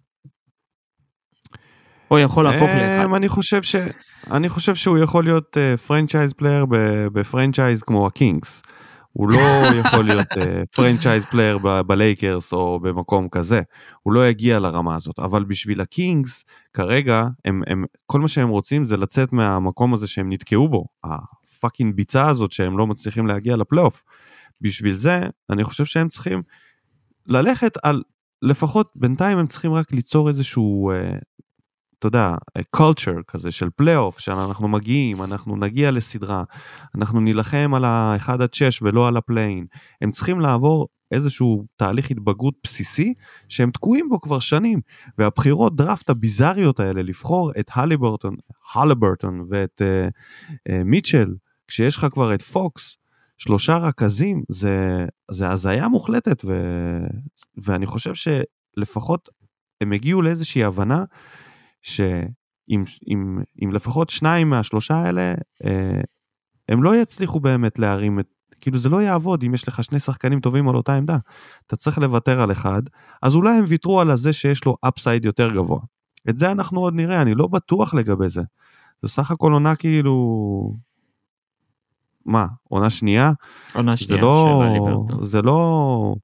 או 2.11 2.19
יכול 2.19 2.45
להפוך 2.45 2.69
אה, 2.69 2.99
לאחד? 2.99 3.15
אני 3.15 3.29
חושב, 3.29 3.63
ש... 3.63 3.77
אני 4.31 4.49
חושב 4.49 4.75
שהוא 4.75 4.99
יכול 4.99 5.25
להיות 5.25 5.57
franchise 5.87 6.33
player 6.33 6.67
ב 7.13 7.20
franchise 7.20 7.83
כמו 7.83 8.07
הקינגס. 8.07 8.63
הוא 9.13 9.29
לא 9.29 9.41
יכול 9.85 10.05
להיות 10.05 10.27
franchise 10.77 11.25
player 11.25 11.59
בלייקרס 11.87 12.53
או 12.53 12.81
במקום 12.81 13.29
כזה, 13.29 13.61
הוא 14.03 14.13
לא 14.13 14.29
יגיע 14.29 14.59
לרמה 14.59 14.95
הזאת, 14.95 15.19
אבל 15.19 15.45
בשביל 15.45 15.81
הקינגס, 15.81 16.45
כרגע, 16.73 17.27
הם, 17.45 17.63
הם, 17.67 17.85
כל 18.07 18.21
מה 18.21 18.29
שהם 18.29 18.49
רוצים 18.49 18.85
זה 18.85 18.97
לצאת 18.97 19.33
מהמקום 19.33 19.95
הזה 19.95 20.07
שהם 20.07 20.33
נתקעו 20.33 20.69
בו, 20.69 20.85
ה 21.05 21.16
fucking 21.16 21.95
ביצה 21.95 22.29
הזאת 22.29 22.53
שהם 22.53 22.79
לא 22.79 22.87
מצליחים 22.87 23.27
להגיע 23.27 23.57
לפלייאוף. 23.57 24.03
בשביל 24.61 24.95
זה, 24.95 25.21
אני 25.51 25.65
חושב 25.65 25.85
שהם 25.85 26.09
צריכים 26.09 26.43
ללכת 27.27 27.73
על, 27.83 28.03
לפחות 28.43 28.93
בינתיים 28.97 29.39
הם 29.39 29.47
צריכים 29.47 29.73
רק 29.73 29.93
ליצור 29.93 30.29
איזשהו 30.29 30.91
אה, 30.91 31.17
אתה 32.03 32.07
יודע, 32.07 32.35
culture 32.77 33.23
כזה 33.29 33.51
של 33.51 33.71
פלייאוף, 33.77 34.19
שאנחנו 34.19 34.69
מגיעים, 34.69 35.23
אנחנו 35.23 35.57
נגיע 35.57 35.91
לסדרה, 35.91 36.45
אנחנו 36.95 37.21
נילחם 37.21 37.73
על 37.75 37.85
ה-1 37.85 38.33
עד 38.33 38.55
6 38.55 38.83
ולא 38.83 39.09
על 39.09 39.17
ה 39.17 39.23
play-in. 39.23 39.67
הם 40.01 40.11
צריכים 40.11 40.41
לעבור 40.41 40.89
איזשהו 41.13 41.65
תהליך 41.77 42.11
התבגרות 42.11 42.55
בסיסי 42.63 43.15
שהם 43.49 43.71
תקועים 43.71 44.09
בו 44.09 44.21
כבר 44.21 44.39
שנים. 44.39 44.81
והבחירות 45.19 45.77
דראפט 45.77 46.11
הביזריות 46.11 46.81
האלה, 46.81 47.03
לבחור 47.03 47.53
את 47.61 47.71
הליברטון, 47.75 48.37
הליברטון 48.75 49.47
ואת 49.51 49.83
אה, 49.83 50.11
אה, 50.69 50.85
מיטשל, 50.85 51.35
כשיש 51.69 51.97
לך 51.97 52.07
כבר 52.11 52.35
את 52.35 52.43
פוקס, 52.43 52.97
שלושה 53.39 53.77
רכזים, 53.77 54.43
זה, 54.49 55.07
זה 55.31 55.51
הזיה 55.51 55.89
מוחלטת, 55.89 56.45
ו, 56.45 56.53
ואני 57.65 57.87
חושב 57.87 58.13
שלפחות 58.15 59.29
הם 59.81 59.93
הגיעו 59.93 60.23
לאיזושהי 60.23 60.65
הבנה 60.65 61.05
שאם 61.83 62.85
אם, 63.09 63.39
אם 63.65 63.73
לפחות 63.73 64.11
שניים 64.11 64.51
מהשלושה 64.51 64.95
האלה, 64.95 65.35
אה, 65.65 66.01
הם 66.69 66.83
לא 66.83 66.97
יצליחו 66.97 67.41
באמת 67.41 67.79
להרים 67.79 68.21
את, 68.21 68.27
כאילו 68.63 68.79
זה 68.79 68.89
לא 68.89 69.03
יעבוד 69.03 69.43
אם 69.43 69.55
יש 69.55 69.69
לך 69.69 69.85
שני 69.85 70.01
שחקנים 70.01 70.41
טובים 70.41 70.69
על 70.69 70.77
אותה 70.77 70.97
עמדה. 70.97 71.17
אתה 71.67 71.77
צריך 71.77 71.99
לוותר 71.99 72.41
על 72.41 72.53
אחד, 72.53 72.83
אז 73.23 73.35
אולי 73.35 73.59
הם 73.59 73.65
ויתרו 73.69 74.01
על 74.01 74.11
הזה 74.11 74.33
שיש 74.33 74.65
לו 74.65 74.77
אפסייד 74.81 75.25
יותר 75.25 75.51
גבוה. 75.51 75.81
את 76.31 76.39
זה 76.39 76.51
אנחנו 76.51 76.81
עוד 76.81 76.95
נראה, 76.95 77.23
אני 77.23 77.35
לא 77.35 77.47
בטוח 77.47 77.95
לגבי 77.95 78.29
זה. 78.29 78.43
זה 79.03 79.09
סך 79.09 79.31
הכל 79.31 79.53
עונה 79.53 79.77
כאילו... 79.77 80.75
מה, 82.27 82.47
עונה 82.69 82.91
שנייה? 82.91 83.33
עונה 83.75 83.97
שנייה, 83.97 84.21
זה 84.21 84.27
לא, 84.27 85.07
זה 85.21 85.43
לא 85.43 86.15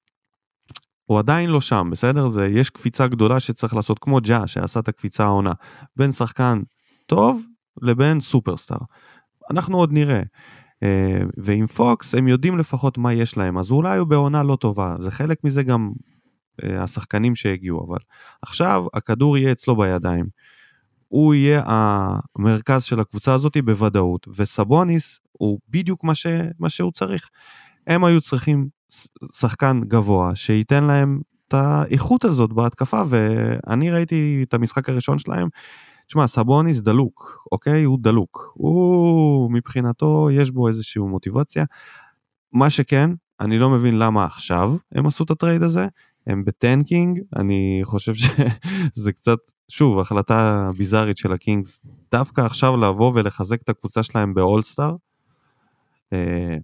הוא 1.09 1.18
עדיין 1.18 1.51
לא 1.51 1.61
שם, 1.61 1.88
בסדר? 1.90 2.29
זה, 2.29 2.46
יש 2.46 2.70
קפיצה 2.70 3.07
גדולה 3.07 3.40
שצריך 3.40 3.74
לעשות, 3.74 3.98
כמו 3.98 4.18
ג'ה 4.22 4.46
שעשה 4.46 4.81
את 4.81 4.88
הקפיצה 4.88 5.24
העונה, 5.24 5.53
בין 5.96 6.12
שחקן 6.12 6.62
טוב 7.07 7.42
לבין 7.83 8.20
סופרסטאר. 8.20 8.77
אנחנו 9.51 9.79
עוד 9.79 9.92
נראה. 9.92 10.22
אה, 10.82 11.20
ועם 11.36 11.66
פוקס 11.66 12.14
הם 12.14 12.28
יודעים 12.28 12.58
לפחות 12.58 12.98
מה 12.98 13.12
יש 13.12 13.36
להם, 13.36 13.58
אז 13.58 13.70
אולי 13.70 13.98
הוא 13.98 14.08
בעונה 14.08 14.42
לא 14.42 14.56
טובה, 14.56 14.96
זה 15.00 15.10
חלק 15.10 15.44
מזה 15.44 15.62
גם 15.62 15.92
אה, 16.64 16.82
השחקנים 16.82 17.34
שהגיעו, 17.34 17.86
אבל 17.88 17.98
עכשיו 18.42 18.84
הכדור 18.94 19.38
יהיה 19.38 19.52
אצלו 19.52 19.76
בידיים. 19.76 20.26
הוא 21.08 21.34
יהיה 21.34 21.62
המרכז 21.66 22.82
של 22.82 23.00
הקבוצה 23.00 23.34
הזאת 23.34 23.56
בוודאות, 23.64 24.28
וסבוניס 24.36 25.20
הוא 25.32 25.58
בדיוק 25.68 26.04
מה, 26.04 26.14
ש, 26.14 26.26
מה 26.58 26.68
שהוא 26.68 26.92
צריך. 26.92 27.28
הם 27.86 28.04
היו 28.04 28.20
צריכים 28.20 28.68
שחקן 29.32 29.80
גבוה 29.80 30.34
שייתן 30.34 30.84
להם 30.84 31.20
את 31.48 31.54
האיכות 31.54 32.24
הזאת 32.24 32.52
בהתקפה, 32.52 33.02
ואני 33.08 33.90
ראיתי 33.90 34.44
את 34.48 34.54
המשחק 34.54 34.88
הראשון 34.88 35.18
שלהם. 35.18 35.48
תשמע, 36.08 36.26
סבוניס 36.26 36.80
דלוק, 36.80 37.46
אוקיי? 37.52 37.84
הוא 37.84 37.98
דלוק. 38.00 38.52
הוא, 38.54 39.52
מבחינתו, 39.52 40.30
יש 40.30 40.50
בו 40.50 40.68
איזושהי 40.68 41.02
מוטיבציה. 41.02 41.64
מה 42.52 42.70
שכן, 42.70 43.10
אני 43.40 43.58
לא 43.58 43.70
מבין 43.70 43.98
למה 43.98 44.24
עכשיו 44.24 44.76
הם 44.92 45.06
עשו 45.06 45.24
את 45.24 45.30
הטרייד 45.30 45.62
הזה. 45.62 45.86
הם 46.26 46.44
ב 46.44 46.53
tanking, 46.53 47.20
אני 47.36 47.80
חושב 47.84 48.14
שזה 48.14 49.12
קצת, 49.16 49.38
שוב, 49.68 49.98
החלטה 49.98 50.68
ביזארית 50.76 51.16
של 51.16 51.32
הקינגס, 51.32 51.82
דווקא 52.12 52.40
עכשיו 52.40 52.76
לבוא 52.76 53.12
ולחזק 53.14 53.62
את 53.62 53.68
הקבוצה 53.68 54.02
שלהם 54.02 54.34
באולסטאר. 54.34 54.96
אה, 56.12 56.56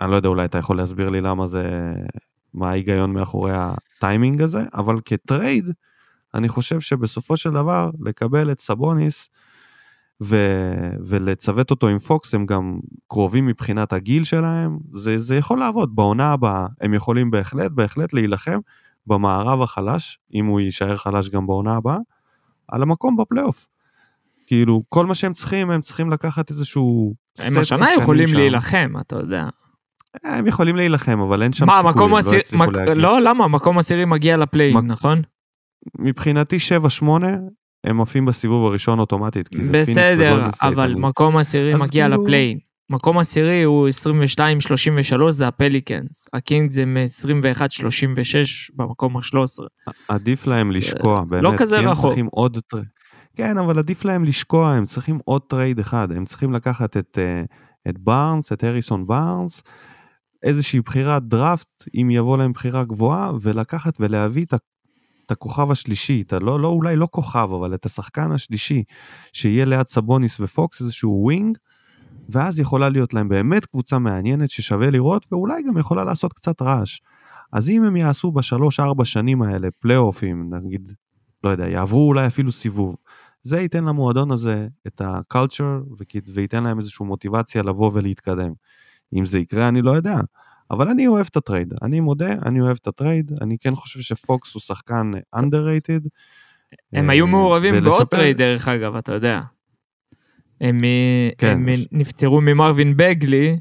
אני 0.00 0.10
לא 0.10 0.16
יודע, 0.16 0.28
אולי 0.28 0.44
אתה 0.44 0.58
יכול 0.58 0.76
להסביר 0.76 1.08
לי 1.08 1.20
למה 1.20 1.46
זה, 1.46 1.92
מה 2.54 2.70
ההיגיון 2.70 3.12
מאחורי 3.12 3.52
הטיימינג 3.54 4.42
הזה, 4.42 4.64
אבל 4.74 5.00
כטרייד, 5.04 5.70
אני 6.34 6.48
חושב 6.48 6.80
שבסופו 6.80 7.36
של 7.36 7.50
דבר, 7.50 7.90
לקבל 8.00 8.52
את 8.52 8.60
סבוניס 8.60 9.30
ו... 10.22 10.36
ולצוות 11.06 11.70
אותו 11.70 11.88
עם 11.88 11.98
פוקס, 11.98 12.34
הם 12.34 12.46
גם 12.46 12.78
קרובים 13.08 13.46
מבחינת 13.46 13.92
הגיל 13.92 14.24
שלהם, 14.24 14.78
זה, 14.94 15.20
זה 15.20 15.36
יכול 15.36 15.58
לעבוד. 15.58 15.96
בעונה 15.96 16.32
הבאה 16.32 16.66
הם 16.80 16.94
יכולים 16.94 17.30
בהחלט, 17.30 17.72
בהחלט 17.72 18.12
להילחם 18.12 18.58
במערב 19.06 19.62
החלש, 19.62 20.18
אם 20.34 20.46
הוא 20.46 20.60
יישאר 20.60 20.96
חלש 20.96 21.28
גם 21.28 21.46
בעונה 21.46 21.74
הבאה, 21.74 21.98
על 22.68 22.82
המקום 22.82 23.16
בפלייאוף. 23.16 23.66
כאילו, 24.46 24.82
כל 24.88 25.06
מה 25.06 25.14
שהם 25.14 25.32
צריכים, 25.32 25.70
הם 25.70 25.80
צריכים 25.80 26.10
לקחת 26.10 26.50
איזשהו... 26.50 27.14
הם 27.38 27.58
השנה 27.58 27.88
יכולים 27.94 28.28
להילחם, 28.34 28.92
אתה 29.00 29.16
יודע. 29.16 29.48
הם 30.24 30.46
יכולים 30.46 30.76
להילחם, 30.76 31.20
אבל 31.20 31.42
אין 31.42 31.52
שם 31.52 31.66
מה, 31.66 31.82
לא 31.82 32.18
יצליחו 32.20 32.64
מק... 32.64 32.76
להגיע. 32.76 32.94
לא, 32.94 33.20
למה? 33.20 33.48
מקום 33.48 33.78
עשירי 33.78 34.04
מגיע 34.04 34.36
לפליין, 34.36 34.76
מק... 34.76 34.84
נכון? 34.86 35.22
מבחינתי 35.98 36.56
7-8, 37.02 37.06
הם 37.84 38.00
עפים 38.00 38.26
בסיבוב 38.26 38.64
הראשון 38.66 38.98
אוטומטית, 38.98 39.48
כי 39.48 39.62
זה 39.62 39.72
בסדר, 39.72 40.48
אבל 40.62 40.94
מקום 40.94 41.36
עשירי 41.36 41.74
מגיע 41.74 42.08
כאילו... 42.08 42.22
לפליין. 42.22 42.58
מקום 42.90 43.18
עשירי 43.18 43.62
הוא 43.62 43.88
22-33, 45.28 45.30
זה 45.30 45.48
הפליקנס. 45.48 46.28
הקינג 46.32 46.70
זה 46.70 46.84
מ-21-36 46.86 48.72
במקום 48.76 49.16
ה-13. 49.16 49.92
עדיף 50.08 50.46
להם 50.46 50.70
לשקוע, 50.70 51.24
באמת. 51.24 51.42
לא 51.42 51.52
כזה 51.58 51.78
רחוק. 51.78 51.86
כי 51.86 51.90
הם 51.90 52.08
צריכים 52.08 52.26
עוד... 52.26 52.58
כן, 53.36 53.58
אבל 53.58 53.78
עדיף 53.78 54.04
להם 54.04 54.24
לשקוע, 54.24 54.70
הם 54.70 54.84
צריכים 54.84 55.18
עוד 55.24 55.42
טרייד 55.42 55.78
אחד. 55.78 56.12
הם 56.12 56.24
צריכים 56.24 56.52
לקחת 56.52 56.96
את, 56.96 57.18
אה, 57.20 57.42
את 57.88 57.98
בארנס, 57.98 58.52
את 58.52 58.64
הריסון 58.64 59.06
בארנס, 59.06 59.62
איזושהי 60.42 60.80
בחירת 60.80 61.22
דראפט, 61.22 61.84
אם 61.94 62.08
יבוא 62.10 62.38
להם 62.38 62.52
בחירה 62.52 62.84
גבוהה, 62.84 63.32
ולקחת 63.42 63.96
ולהביא 64.00 64.44
את, 64.44 64.54
את 65.30 65.32
הכוכב 65.32 65.70
השלישי, 65.70 66.22
את 66.22 66.32
הלא, 66.32 66.60
לא, 66.60 66.68
אולי 66.68 66.96
לא 66.96 67.08
כוכב, 67.10 67.48
אבל 67.58 67.74
את 67.74 67.86
השחקן 67.86 68.32
השלישי, 68.32 68.82
שיהיה 69.32 69.64
ליד 69.64 69.86
סבוניס 69.86 70.40
ופוקס, 70.40 70.80
איזשהו 70.80 71.20
wing, 71.22 71.58
ואז 72.28 72.58
יכולה 72.58 72.88
להיות 72.88 73.14
להם 73.14 73.28
באמת 73.28 73.64
קבוצה 73.64 73.98
מעניינת 73.98 74.50
ששווה 74.50 74.90
לראות, 74.90 75.26
ואולי 75.32 75.62
גם 75.62 75.78
יכולה 75.78 76.04
לעשות 76.04 76.32
קצת 76.32 76.62
רעש. 76.62 77.00
אז 77.52 77.68
אם 77.68 77.84
הם 77.84 77.96
יעשו 77.96 78.32
בשלוש-ארבע 78.32 79.04
שנים 79.04 79.42
האלה 79.42 79.68
פלייאופים, 79.78 80.54
נגיד, 80.54 80.92
לא 81.44 81.50
יודע, 81.50 81.68
יעברו 81.68 82.08
אולי 82.08 82.26
אפילו 82.26 82.52
סיבוב, 82.52 82.96
זה 83.42 83.60
ייתן 83.60 83.84
למועדון 83.84 84.30
הזה 84.30 84.68
את 84.86 85.00
ה-culture 85.00 86.04
וייתן 86.34 86.64
להם 86.64 86.78
איזושהי 86.78 87.06
מוטיבציה 87.06 87.62
לבוא 87.62 87.90
ולהתקדם. 87.94 88.52
אם 89.14 89.24
זה 89.24 89.38
יקרה, 89.38 89.68
אני 89.68 89.82
לא 89.82 89.90
יודע. 89.90 90.16
אבל 90.70 90.88
אני 90.88 91.06
אוהב 91.06 91.26
את 91.30 91.36
הטרייד, 91.36 91.74
אני 91.82 92.00
מודה, 92.00 92.32
אני 92.46 92.60
אוהב 92.60 92.76
את 92.82 92.86
הטרייד, 92.86 93.32
אני 93.40 93.58
כן 93.58 93.74
חושב 93.74 94.00
שפוקס 94.00 94.54
הוא 94.54 94.60
שחקן 94.60 95.12
underrated. 95.36 96.08
הם 96.92 97.10
היו 97.10 97.26
מעורבים 97.26 97.74
ולשפר... 97.74 97.90
בעוד 97.90 98.08
טרייד 98.08 98.36
דרך 98.36 98.68
אגב, 98.68 98.96
אתה 98.96 99.12
יודע. 99.12 99.40
הם, 100.60 100.80
כן. 101.38 101.52
הם 101.52 101.66
נפטרו 101.92 102.40
ממרווין 102.40 102.96
בגלי, 102.96 103.58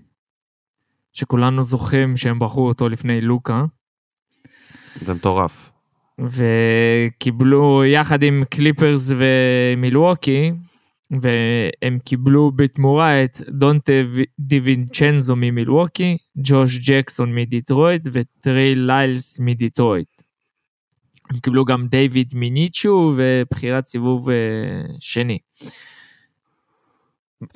שכולנו 1.13 1.63
זוכרים 1.63 2.17
שהם 2.17 2.39
בחרו 2.39 2.67
אותו 2.67 2.89
לפני 2.89 3.21
לוקה. 3.21 3.63
זה 5.01 5.13
מטורף. 5.13 5.71
וקיבלו 6.19 7.85
יחד 7.85 8.23
עם 8.23 8.43
קליפרס 8.49 9.11
ומילווקי, 9.17 10.51
והם 11.11 11.99
קיבלו 11.99 12.51
בתמורה 12.51 13.23
את 13.23 13.41
דונטה 13.49 13.93
דיווינצ'נזו 14.39 15.35
ממילווקי, 15.35 16.17
ג'וש 16.37 16.89
ג'קסון 16.89 17.35
מדיטרויט 17.35 18.07
וטרי 18.13 18.75
ליילס 18.75 19.39
מדיטרויט. 19.39 20.21
הם 21.29 21.39
קיבלו 21.39 21.65
גם 21.65 21.87
דיוויד 21.87 22.33
מישינו 22.35 23.13
ובחירת 23.15 23.85
סיבוב 23.85 24.29
אה, 24.29 24.35
שני. 24.99 25.39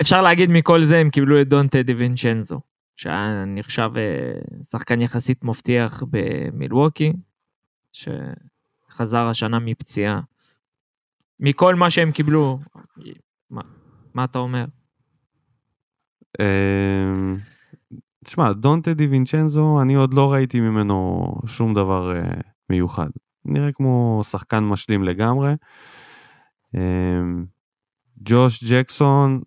אפשר 0.00 0.22
להגיד 0.22 0.50
מכל 0.50 0.84
זה 0.84 0.98
הם 0.98 1.10
קיבלו 1.10 1.40
את 1.40 1.48
דונטה 1.48 1.82
דיווינצ'נזו, 1.82 2.60
שהיה 2.96 3.44
נחשב 3.46 3.90
אה, 3.96 4.62
שחקן 4.70 5.00
יחסית 5.00 5.44
מבטיח 5.44 6.02
במילווקי, 6.10 7.12
שחזר 7.92 9.26
השנה 9.26 9.58
מפציעה. 9.58 10.20
מכל 11.40 11.74
מה 11.74 11.90
שהם 11.90 12.12
קיבלו, 12.12 12.58
מה, 13.50 13.62
מה 14.14 14.24
אתה 14.24 14.38
אומר? 14.38 14.64
אמ, 16.40 17.36
תשמע, 18.24 18.52
דונטה 18.52 18.94
די 18.94 19.06
וינצ'נזו, 19.06 19.82
אני 19.82 19.94
עוד 19.94 20.14
לא 20.14 20.32
ראיתי 20.32 20.60
ממנו 20.60 21.26
שום 21.46 21.74
דבר 21.74 22.12
uh, 22.12 22.42
מיוחד. 22.70 23.08
נראה 23.44 23.72
כמו 23.72 24.20
שחקן 24.30 24.64
משלים 24.64 25.04
לגמרי. 25.04 25.52
Um, 26.76 26.78
ג'וש 28.18 28.64
ג'קסון 28.64 29.40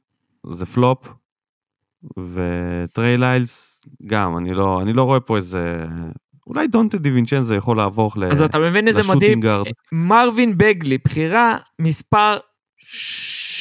זה 0.51 0.65
פלופ, 0.65 1.13
וטריי 2.17 3.17
ליילס 3.17 3.86
גם, 4.05 4.38
אני 4.38 4.53
לא, 4.53 4.81
אני 4.81 4.93
לא 4.93 5.03
רואה 5.03 5.19
פה 5.19 5.38
איזה... 5.38 5.86
אולי 6.47 6.67
דונטה 6.67 6.97
די 6.97 7.12
וינצ'נזו 7.12 7.53
יכול 7.53 7.77
לעבור 7.77 8.07
לשוטינגארד. 8.07 8.31
אז 8.31 8.41
אתה 8.41 8.60
מבין 8.60 8.88
איזה 8.88 9.01
מדהים? 9.15 9.39
מרווין 9.91 10.57
בגלי, 10.57 10.97
בחירה 10.97 11.57
מספר 11.79 12.38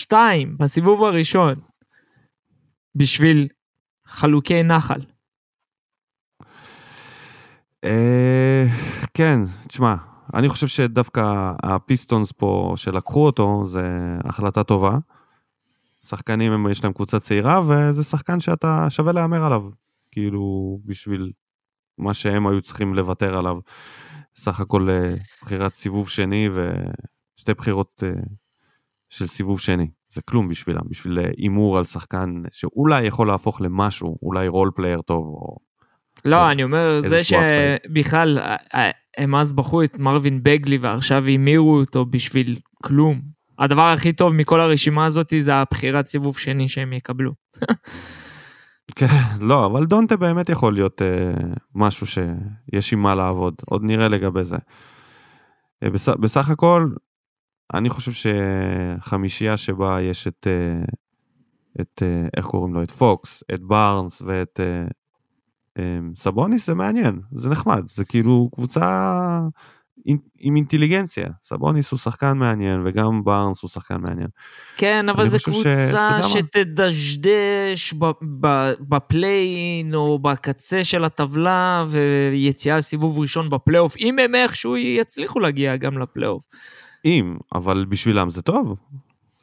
2 0.06 0.58
בסיבוב 0.58 1.04
הראשון 1.04 1.54
בשביל 2.94 3.48
חלוקי 4.06 4.62
נחל. 4.62 5.00
אה, 7.84 8.64
כן, 9.14 9.40
תשמע, 9.68 9.94
אני 10.34 10.48
חושב 10.48 10.66
שדווקא 10.66 11.52
הפיסטונס 11.62 12.32
פה 12.32 12.72
שלקחו 12.76 13.26
אותו 13.26 13.66
זה 13.66 14.16
החלטה 14.24 14.64
טובה. 14.64 14.98
שחקנים 16.04 16.66
יש 16.70 16.84
להם 16.84 16.92
קבוצה 16.92 17.20
צעירה 17.20 17.60
וזה 17.60 18.04
שחקן 18.04 18.40
שאתה 18.40 18.86
שווה 18.90 19.12
להמר 19.12 19.44
עליו. 19.44 19.62
כאילו 20.10 20.78
בשביל 20.84 21.32
מה 21.98 22.14
שהם 22.14 22.46
היו 22.46 22.60
צריכים 22.60 22.94
לוותר 22.94 23.36
עליו. 23.36 23.58
סך 24.36 24.60
הכל 24.60 24.90
אה, 24.90 25.14
בחירת 25.42 25.72
סיבוב 25.72 26.08
שני 26.08 26.48
ושתי 26.52 27.54
בחירות 27.54 28.02
אה, 28.02 28.12
של 29.08 29.26
סיבוב 29.26 29.60
שני. 29.60 29.88
זה 30.08 30.22
כלום 30.22 30.48
בשבילם, 30.48 30.80
בשביל 30.88 31.18
הימור 31.18 31.78
על 31.78 31.84
שחקן 31.84 32.42
שאולי 32.52 33.02
יכול 33.02 33.26
להפוך 33.26 33.60
למשהו, 33.60 34.18
אולי 34.22 34.48
role 34.48 34.70
player 34.74 35.00
טוב 35.00 35.26
או... 35.26 35.56
לא, 36.24 36.44
או 36.44 36.50
אני 36.50 36.62
אומר, 36.62 37.00
זה 37.00 37.20
שבכלל, 37.24 38.38
הם 39.16 39.34
אז 39.34 39.52
בחרו 39.52 39.82
את 39.82 39.98
מרווין 39.98 40.40
בגלי 40.42 40.78
ועכשיו 40.78 41.24
הימירו 41.24 41.78
אותו 41.78 42.04
בשביל 42.04 42.58
כלום. 42.82 43.20
הדבר 43.58 43.82
הכי 43.82 44.12
טוב 44.12 44.32
מכל 44.32 44.60
הרשימה 44.60 45.04
הזאת 45.04 45.32
זה 45.38 45.54
הבחירת 45.54 46.06
סיבוב 46.06 46.38
שני 46.38 46.68
שהם 46.68 46.92
יקבלו. 46.92 47.32
כן, 48.96 49.06
לא, 49.40 49.66
אבל 49.66 49.86
דונטה 49.86 50.16
באמת 50.16 50.48
יכול 50.48 50.72
להיות 50.74 51.02
uh, 51.02 51.58
משהו 51.74 52.06
שיש 52.06 52.92
עם 52.92 53.02
מה 53.02 53.14
לעבוד, 53.14 53.54
עוד 53.66 53.82
נראה 53.84 54.08
לגבי 54.08 54.44
זה. 54.44 54.56
Uh, 55.84 55.90
בס, 55.90 56.08
בסך 56.08 56.50
הכל, 56.50 56.88
אני 57.74 57.90
חושב 57.90 58.12
שחמישייה 58.12 59.56
שבה 59.56 60.00
יש 60.00 60.28
את, 60.28 60.46
אה, 60.46 60.84
את, 61.80 62.02
אה, 62.02 62.28
איך 62.36 62.46
קוראים 62.46 62.74
לו? 62.74 62.82
את 62.82 62.90
פוקס, 62.90 63.42
את 63.54 63.60
בארנס 63.60 64.22
ואת 64.22 64.60
אה, 64.60 64.84
סבוניס, 66.16 66.66
זה 66.66 66.74
מעניין, 66.74 67.20
זה 67.32 67.48
נחמד, 67.48 67.82
זה 67.88 68.04
כאילו 68.04 68.50
קבוצה 68.54 69.40
עם 70.38 70.56
אינטליגנציה. 70.56 71.26
סבוניס 71.44 71.90
הוא 71.90 71.98
שחקן 71.98 72.38
מעניין 72.38 72.82
וגם 72.86 73.24
בארנס 73.24 73.62
הוא 73.62 73.70
שחקן 73.70 73.96
מעניין. 73.96 74.28
כן, 74.76 75.08
אבל 75.08 75.28
זו 75.28 75.38
קבוצה 75.44 76.22
ש... 76.22 76.32
שתדשדש 76.32 77.94
ב 78.80 78.94
play-in 78.95 79.94
או 79.94 80.18
בקצה 80.18 80.84
של 80.84 81.04
הטבלה 81.04 81.84
ויציאה 81.88 82.78
לסיבוב 82.78 83.18
ראשון 83.18 83.50
בפלייאוף, 83.50 83.96
אם 83.96 84.18
הם 84.18 84.34
איכשהו 84.34 84.76
יצליחו 84.76 85.40
להגיע 85.40 85.76
גם 85.76 85.98
לפלייאוף. 85.98 86.44
אם, 87.06 87.36
אבל 87.54 87.84
בשבילם 87.88 88.30
זה 88.30 88.42
טוב. 88.42 88.76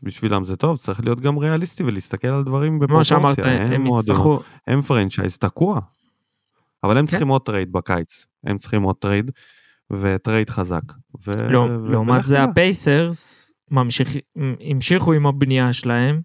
בשבילם 0.03 0.45
זה 0.45 0.55
טוב, 0.55 0.77
צריך 0.77 1.03
להיות 1.03 1.21
גם 1.21 1.37
ריאליסטי 1.37 1.83
ולהסתכל 1.83 2.27
על 2.27 2.43
דברים 2.43 2.79
בפרופורציה. 2.79 3.17
כמו 3.17 3.29
שאמרת, 3.35 3.71
הם, 3.73 3.87
יצטרכו... 3.87 4.39
הם 4.67 4.81
franchise 4.81 5.37
תקוע. 5.37 5.79
אבל 6.83 6.97
הם 6.97 7.05
כן. 7.05 7.09
צריכים 7.09 7.27
עוד 7.27 7.41
טרייד 7.41 7.71
בקיץ. 7.71 8.25
הם 8.43 8.57
צריכים 8.57 8.83
עוד 8.83 8.95
טרייד, 8.95 9.31
וטרייד 9.91 10.49
חזק. 10.49 10.83
ו... 11.27 11.31
לא, 11.51 11.59
ו... 11.59 11.91
לעומת 11.91 12.25
זה 12.25 12.43
הפייסרס 12.43 13.51
ממשיך, 13.71 14.15
המשיכו 14.69 15.13
עם 15.13 15.27
הבנייה 15.27 15.73
שלהם, 15.73 16.21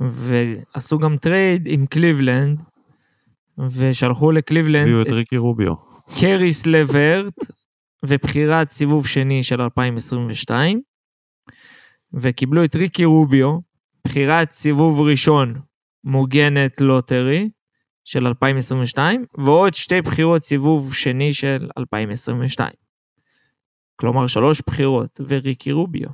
ועשו 0.00 0.98
גם 0.98 1.16
טרייד 1.16 1.68
עם 1.70 1.86
קליבלנד, 1.86 2.62
ושלחו 3.58 4.32
לקליבלנד... 4.32 4.88
הביאו 4.88 5.02
את 5.02 5.10
ריקי 5.10 5.36
רוביו. 5.36 5.74
קריס 6.20 6.66
לברט, 6.66 7.44
ובחירת 8.06 8.70
סיבוב 8.70 9.06
שני 9.06 9.42
של 9.42 9.60
2022, 9.60 10.82
וקיבלו 12.12 12.64
את 12.64 12.76
ריקי 12.76 13.04
רוביו, 13.04 13.58
בחירת 14.06 14.50
סיבוב 14.50 15.00
ראשון 15.00 15.54
מוגנת 16.04 16.80
lottery 16.80 17.50
של 18.04 18.26
2022, 18.26 19.24
ועוד 19.38 19.74
שתי 19.74 20.00
בחירות 20.00 20.42
סיבוב 20.42 20.94
שני 20.94 21.32
של 21.32 21.68
2022. 21.78 22.70
כלומר, 23.96 24.26
שלוש 24.26 24.62
בחירות, 24.66 25.20
וריקי 25.28 25.72
רוביו. 25.72 26.08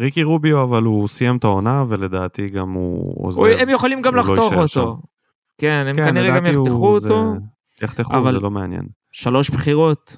ריקי 0.00 0.22
רוביו, 0.22 0.62
אבל 0.62 0.82
הוא 0.82 1.08
סיים 1.08 1.36
את 1.36 1.44
העונה, 1.44 1.84
ולדעתי 1.88 2.48
גם 2.48 2.72
הוא 2.72 3.26
עוזב. 3.26 3.44
הם 3.44 3.68
יכולים 3.68 4.02
גם 4.02 4.14
לא 4.14 4.20
לחתוך 4.20 4.52
אותו. 4.52 4.68
שם. 4.68 4.94
כן, 5.58 5.84
הם 5.88 5.96
כן, 5.96 6.08
כנראה 6.08 6.36
גם 6.36 6.46
יחתכו 6.46 6.94
אותו. 6.94 7.34
זה... 7.78 7.84
יחתכו, 7.84 8.16
אבל... 8.16 8.32
זה 8.32 8.40
לא 8.40 8.50
מעניין. 8.50 9.01
שלוש 9.12 9.50
בחירות, 9.50 10.16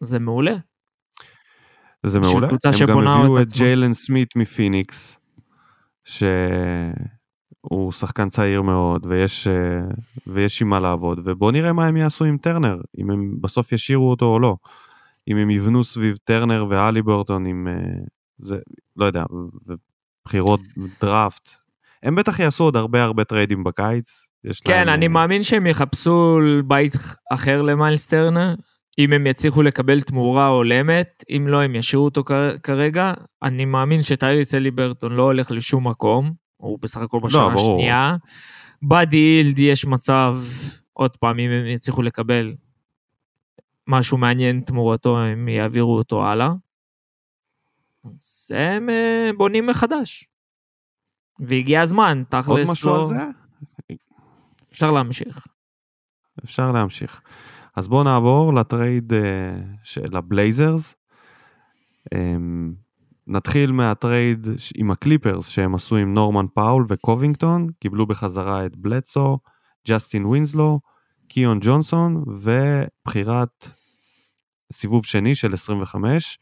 זה 0.00 0.18
מעולה. 0.18 0.56
זה 2.06 2.20
מעולה, 2.20 2.48
הם 2.48 2.86
גם 2.88 2.98
הביאו 2.98 3.42
את 3.42 3.50
ג'יילן 3.50 3.94
סמית 3.94 4.36
מפיניקס, 4.36 5.18
שהוא 6.04 6.32
שחקן 7.92 8.28
צעיר 8.28 8.62
מאוד, 8.62 9.06
ויש, 9.06 9.48
ויש 10.26 10.62
עם 10.62 10.68
מה 10.68 10.80
לעבוד, 10.80 11.20
ובואו 11.24 11.50
נראה 11.50 11.72
מה 11.72 11.86
הם 11.86 11.96
יעשו 11.96 12.24
עם 12.24 12.38
טרנר, 12.38 12.76
אם 12.98 13.10
הם 13.10 13.40
בסוף 13.40 13.72
ישאירו 13.72 14.10
אותו 14.10 14.26
או 14.26 14.38
לא. 14.38 14.56
אם 15.28 15.36
הם 15.36 15.50
יבנו 15.50 15.84
סביב 15.84 16.16
טרנר 16.24 16.66
ואלי 16.68 17.02
ברטון 17.02 17.46
עם, 17.46 17.68
זה, 18.38 18.58
לא 18.96 19.04
יודע, 19.04 19.24
ובחירות 19.66 20.60
דראפט. 21.00 21.50
הם 22.02 22.14
בטח 22.14 22.38
יעשו 22.38 22.64
עוד 22.64 22.76
הרבה 22.76 23.02
הרבה 23.02 23.24
טריידים 23.24 23.64
בקיץ, 23.64 24.27
כן, 24.64 24.86
להם... 24.86 24.94
אני 24.94 25.06
אה, 25.06 25.10
מאמין 25.10 25.42
שהם 25.42 25.66
יחפשו 25.66 26.38
בית 26.66 26.92
אחר 27.30 27.62
למיילס 27.62 28.06
טרנר, 28.06 28.54
אם 28.98 29.12
הם 29.12 29.26
יצליחו 29.26 29.62
לקבל 29.62 30.00
תמורה 30.00 30.46
הולמת, 30.46 31.24
אם 31.30 31.44
לא, 31.48 31.62
הם 31.62 31.74
ישאירו 31.74 32.04
אותו 32.04 32.24
כרגע. 32.62 33.12
אני 33.42 33.64
מאמין 33.64 34.02
שטייריס 34.02 34.54
הליברטון 34.54 35.12
לא 35.12 35.22
הולך 35.22 35.50
לשום 35.50 35.88
מקום, 35.88 36.32
הוא 36.56 36.78
בסך 36.82 37.00
הכל 37.00 37.18
בשנה 37.24 37.48
לא, 37.48 37.54
השנייה. 37.54 38.16
באדי 38.82 39.16
הילד 39.16 39.58
יש 39.58 39.84
מצב, 39.84 40.38
עוד 40.92 41.16
פעם, 41.16 41.38
אם 41.38 41.50
הם 41.50 41.66
יצליחו 41.66 42.02
לקבל 42.02 42.54
משהו 43.86 44.18
מעניין 44.18 44.60
תמורתו, 44.60 45.18
הם 45.18 45.48
יעבירו 45.48 45.98
אותו 45.98 46.26
הלאה. 46.26 46.52
אז 48.04 48.50
הם 48.54 48.90
אה, 48.90 49.30
בונים 49.36 49.66
מחדש. 49.66 50.28
והגיע 51.40 51.80
הזמן, 51.80 52.22
תכלס 52.28 52.48
עוד 52.48 52.60
משהו 52.70 52.90
לא... 52.90 53.00
על 53.00 53.06
זה? 53.06 53.14
אפשר 54.78 54.90
להמשיך. 54.90 55.46
אפשר 56.44 56.72
להמשיך. 56.72 57.20
אז 57.76 57.88
בואו 57.88 58.04
נעבור 58.04 58.54
ל 58.54 58.64
trade 58.64 59.12
אה, 59.12 59.56
של 59.84 60.16
הבלייזרס. 60.16 60.94
אמ, 62.14 62.74
נתחיל 63.26 63.72
מה 63.72 63.93
trade 63.93 64.46
עם 64.74 64.90
הקליפרס 64.90 65.48
שהם 65.48 65.74
עשו 65.74 65.96
עם 65.96 66.14
נורמן 66.14 66.46
פאול 66.54 66.84
וקובינגטון, 66.88 67.66
קיבלו 67.80 68.06
בחזרה 68.06 68.66
את 68.66 68.76
בלדסו, 68.76 69.38
ג'סטין 69.88 70.26
ווינסלו, 70.26 70.80
קיון 71.28 71.58
ג'ונסון 71.62 72.24
ובחירת 72.26 73.70
סיבוב 74.72 75.04
שני 75.04 75.34
של 75.34 75.52
25. 75.52 76.38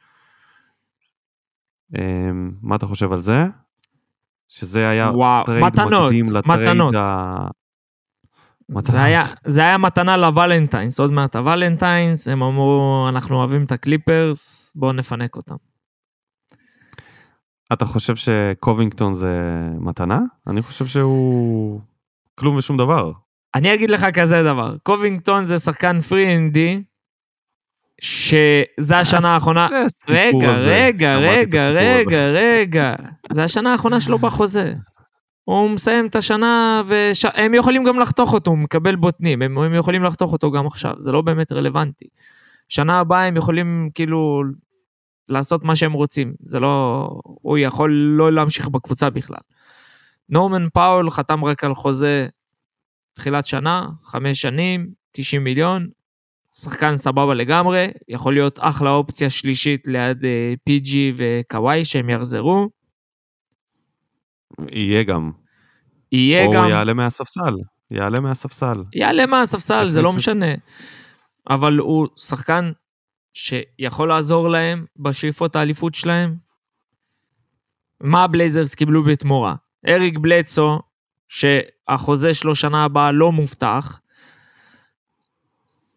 אמ, 1.99 2.53
מה 2.63 2.77
אתה 2.77 2.87
חושב 2.87 3.13
על 3.13 3.21
זה? 3.21 3.45
שזה 4.49 4.89
היה 4.89 5.11
וואו, 5.15 5.45
trade 5.45 5.65
מתנות, 5.65 6.05
מקדים 6.05 6.27
ל 6.33 6.39
trade 6.39 6.71
מתנות. 6.71 6.95
ה... 6.95 7.49
זה 8.79 9.03
היה, 9.03 9.21
זה 9.47 9.61
היה 9.61 9.79
מתנה 9.79 10.17
ל 10.17 10.23
Valentine's, 10.23 11.01
עוד 11.01 11.11
מעט 11.13 11.37
ה 11.37 11.44
Valentine's, 11.44 12.29
הם 12.29 12.43
אמרו, 12.43 13.07
אנחנו 13.09 13.37
אוהבים 13.37 13.65
את 13.65 13.73
הקליפרס, 13.73 14.73
בואו 14.77 14.93
נפנק 14.93 15.37
אותם. 15.37 15.55
אתה 17.73 17.85
חושב 17.85 18.17
שקובינגטון 18.17 19.15
זה 19.15 19.61
מתנה? 19.81 20.21
אני 20.47 20.63
חושב 20.63 20.87
שהוא 20.87 21.81
כלום 22.35 22.57
ושום 22.57 22.77
דבר. 22.77 23.13
אני 23.55 23.75
אגיד 23.75 23.91
לך 23.91 24.07
כזה 24.15 24.43
דבר, 24.43 24.77
קובינגטון 24.83 25.45
זה 25.45 25.59
שחקן 25.59 26.01
פרי 26.01 26.27
אינדי, 26.27 26.83
שזה 28.01 28.99
השנה 28.99 29.37
הסיפור 29.37 30.43
רגע. 30.45 30.53
רגע, 30.53 31.19
רגע. 31.19 31.69
רגע, 31.69 32.27
רגע. 32.27 32.95
זה 33.33 33.45
השנה 33.45 33.73
האחרונה 33.73 34.01
שלו 34.01 34.19
בחוזה. 34.19 34.75
הוא 35.47 35.71
מסיים 35.71 36.07
את 36.07 36.17
השנה, 36.17 36.83
והם 36.87 37.55
יכולים 37.55 37.85
גם 37.85 38.01
לחתוך 38.01 38.35
אותו, 38.35 38.51
הוא 38.51 38.59
מקבל 38.59 38.97
בוטנים, 38.97 39.43
הם, 39.43 39.59
הם 39.59 39.75
יכולים 39.75 40.05
לחתוך 40.05 40.33
אותו 40.33 40.51
גם 40.51 40.67
עכשיו, 40.67 40.95
זה 40.97 41.13
לא 41.13 41.23
באמת 41.23 41.53
רלוונטי. 41.53 42.09
שנה 42.69 42.99
הבאה 43.01 43.25
הם 43.27 43.37
יכולים 43.37 43.91
כאילו 43.95 44.43
לעשות 45.29 45.65
מה 45.65 45.77
שהם 45.77 45.93
רוצים, 45.93 46.35
זה 46.47 46.61
לא... 46.61 47.09
הוא 47.23 47.59
יכול 47.59 47.91
לא 47.93 48.33
להמשיך 48.33 48.69
בקבוצה 48.69 49.11
בכלל. 49.11 49.41
נורמן 50.29 50.69
פאול 50.75 51.11
חתם 51.11 51.45
רק 51.45 51.65
על 51.65 51.75
חוזה 51.75 52.29
תחילת 53.15 53.47
שנה, 53.47 53.89
חמש 54.05 54.41
שנים, 54.41 54.87
90 55.13 55.45
מיליון, 55.45 55.89
שחקן 56.53 56.97
סבבה 56.97 57.35
לגמרי, 57.35 57.91
יכול 58.09 58.35
להיות 58.35 58.59
אחלה 58.63 58.91
אופציה 58.91 59.31
שלישית 59.31 59.87
ליד 59.87 60.25
אה, 60.25 60.55
פיג'י 60.65 61.13
וקוואי 61.17 61.85
שהם 61.85 62.11
יחזרו. 62.11 62.69
יהיה 64.69 65.03
גם. 65.03 65.31
יהיה 66.13 66.47
או 66.47 66.53
גם, 66.53 66.63
הוא 66.63 66.71
יעלה 66.71 66.95
מהספסל. 66.95 67.55
יעלה 67.91 68.21
מהספסל. 68.21 68.85
יעלה 68.95 69.27
מהספסל, 69.27 69.89
זה 69.89 70.03
לא 70.03 70.13
משנה. 70.17 70.55
אבל 71.51 71.79
הוא 71.79 72.09
שחקן 72.17 72.73
שיכול 73.35 74.09
לעזור 74.09 74.49
להם 74.49 74.85
בשאיפות 74.97 75.57
האליפות 75.57 75.95
שלהם. 75.95 76.37
מה 78.01 78.25
הבלייזרס 78.25 78.75
קיבלו 78.75 79.05
בתמורה? 79.05 79.55
אריק 79.89 80.19
בלדסו, 80.19 80.79
שהחוזה 81.29 82.35
שלו 82.35 82.55
שנה 82.55 82.85
הבאה 82.85 83.13
לא 83.13 83.33
מובטח. 83.33 84.01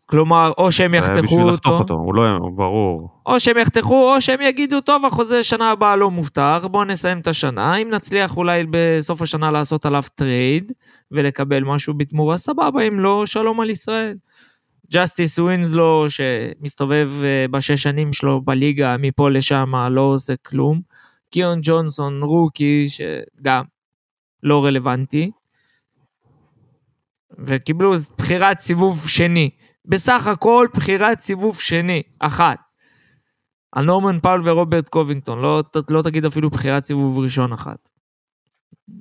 כלומר, 0.09 0.51
או 0.57 0.71
שהם 0.71 0.93
יחתכו 0.93 1.21
בשביל 1.21 1.45
לחתוך 1.45 1.73
אותו, 1.73 1.93
אותו, 1.93 1.93
הוא 1.93 2.15
לא... 2.15 2.39
ברור. 2.55 3.09
או 3.25 3.39
שהם 3.39 3.57
יחתכו, 3.57 4.15
או 4.15 4.21
שהם 4.21 4.41
יגידו, 4.41 4.81
טוב, 4.81 5.05
החוזה 5.05 5.43
שנה 5.43 5.71
הבאה 5.71 5.95
לא 5.95 6.11
מובטח, 6.11 6.65
בואו 6.71 6.83
נסיים 6.83 7.19
את 7.19 7.27
השנה, 7.27 7.75
אם 7.75 7.89
נצליח 7.89 8.37
אולי 8.37 8.63
בסוף 8.69 9.21
השנה 9.21 9.51
לעשות 9.51 9.85
עליו 9.85 10.03
trade 10.15 10.71
ולקבל 11.11 11.63
משהו 11.63 11.93
בתמורה, 11.93 12.37
סבבה, 12.37 12.81
אם 12.87 12.99
לא, 12.99 13.25
שלום 13.25 13.59
על 13.59 13.69
ישראל. 13.69 14.15
ג'סטיס 14.91 15.39
ווינסלו, 15.39 16.05
שמסתובב 16.07 17.11
אה, 17.23 17.45
בשש 17.51 17.83
שנים 17.83 18.13
שלו 18.13 18.41
בליגה, 18.41 18.95
מפה 18.99 19.29
לשם, 19.29 19.71
לא 19.91 20.01
עושה 20.01 20.33
כלום. 20.35 20.81
קיון 21.31 21.59
ג'ונסון, 21.61 22.23
rookie, 22.23 22.85
שגם 22.87 23.63
לא 24.43 24.65
רלוונטי. 24.65 25.31
וקיבלו 27.39 27.93
בחירת 28.17 28.59
סיבוב 28.59 29.07
שני. 29.07 29.49
בסך 29.89 30.27
הכל 30.27 30.67
בחירת 30.75 31.19
סיבוב 31.19 31.59
שני, 31.59 32.03
אחת. 32.19 32.57
על 33.71 33.85
נורמן 33.85 34.19
פאול 34.19 34.41
ורוברט 34.49 34.89
קובינגטון, 34.89 35.39
לא, 35.41 35.63
לא 35.89 36.01
תגיד 36.01 36.25
אפילו 36.25 36.49
בחירת 36.49 36.83
סיבוב 36.83 37.19
ראשון 37.19 37.53
אחת. 37.53 37.89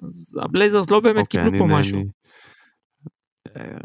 אז 0.08 0.38
הבלייזרס 0.42 0.90
לא 0.90 1.00
באמת 1.00 1.26
אוקיי, 1.26 1.44
קיבלו 1.44 1.58
פה 1.58 1.64
אני- 1.64 1.74
משהו. 1.74 2.04
אה, 3.56 3.76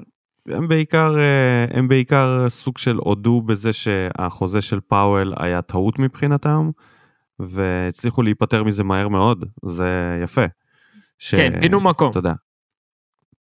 הם 0.48 0.68
בעיקר, 0.68 1.18
אה, 1.20 1.66
הם 1.72 1.88
בעיקר 1.88 2.46
סוג 2.50 2.78
של 2.78 2.96
הודו 2.96 3.42
בזה 3.42 3.74
שהחוזה 3.74 4.62
של 4.62 4.80
פאוול 4.80 5.34
היה 5.38 5.62
טעות 5.62 6.00
מבחינתם, 6.00 6.70
והצליחו 7.40 8.22
להיפטר 8.22 8.64
מזה 8.64 8.84
מהר 8.84 9.08
מאוד, 9.08 9.46
זה 9.66 10.20
יפה. 10.24 10.46
ש- 11.18 11.36
כן, 11.36 11.60
פינו 11.62 11.80
מקום. 11.80 12.12
אתה 12.12 12.20
יודע. 12.20 12.34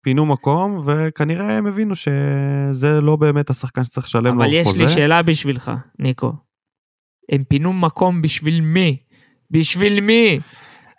פינו 0.04 0.26
מקום, 0.26 0.82
וכנראה 0.86 1.58
הם 1.58 1.66
הבינו 1.68 1.96
שזה 1.96 3.02
לא 3.02 3.16
באמת 3.16 3.50
השחקן 3.50 3.84
שצריך 3.84 4.06
לשלם 4.08 4.26
לו 4.38 4.44
אבל 4.44 4.54
יש 4.54 4.68
חוזה. 4.68 4.84
לי 4.84 4.89
שאלה 4.89 5.22
בשבילך, 5.22 5.72
ניקו. 6.00 6.34
הם 7.32 7.44
פינו 7.44 7.74
מקום 7.74 8.22
בשביל 8.22 8.62
מי? 8.62 8.98
בשביל 9.52 10.00
מי? 10.02 10.39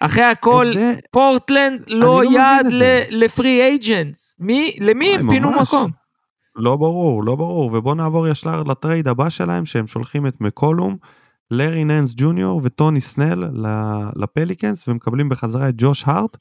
אחרי 0.01 0.23
הכל, 0.25 0.67
זה- 0.73 0.95
פורטלנד 1.11 1.81
לא 1.89 1.99
לא 2.25 2.31
יעד. 2.33 2.67
ל 3.11 3.21
free 3.21 3.61
agents. 3.63 4.37
מי, 4.39 4.77
למי 4.81 5.15
הם 5.15 5.31
פינו 5.31 5.51
ממש. 5.51 5.61
מקום? 5.69 5.91
לא 6.57 6.77
ברור, 6.77 7.25
לא 7.25 7.37
ברור, 7.37 7.71
ובוא 7.75 7.95
נעבור 7.95 8.29
ישר 8.29 8.63
ל 8.63 8.70
trade 8.70 9.09
הבא 9.09 9.29
שלהם, 9.31 9.65
שהם 9.67 9.87
שולחים 9.87 10.27
את 10.27 10.41
מקולום, 10.41 10.97
לארי 11.51 11.85
ננס 11.85 12.15
ג'וניור 12.17 12.61
וטוני 12.65 13.01
סנל 13.01 13.45
לפליקנס, 14.17 14.89
ומקבלים 14.89 15.29
בחזרה 15.29 15.69
את 15.69 15.75
ג'וש 15.79 16.05
הארט, 16.07 16.37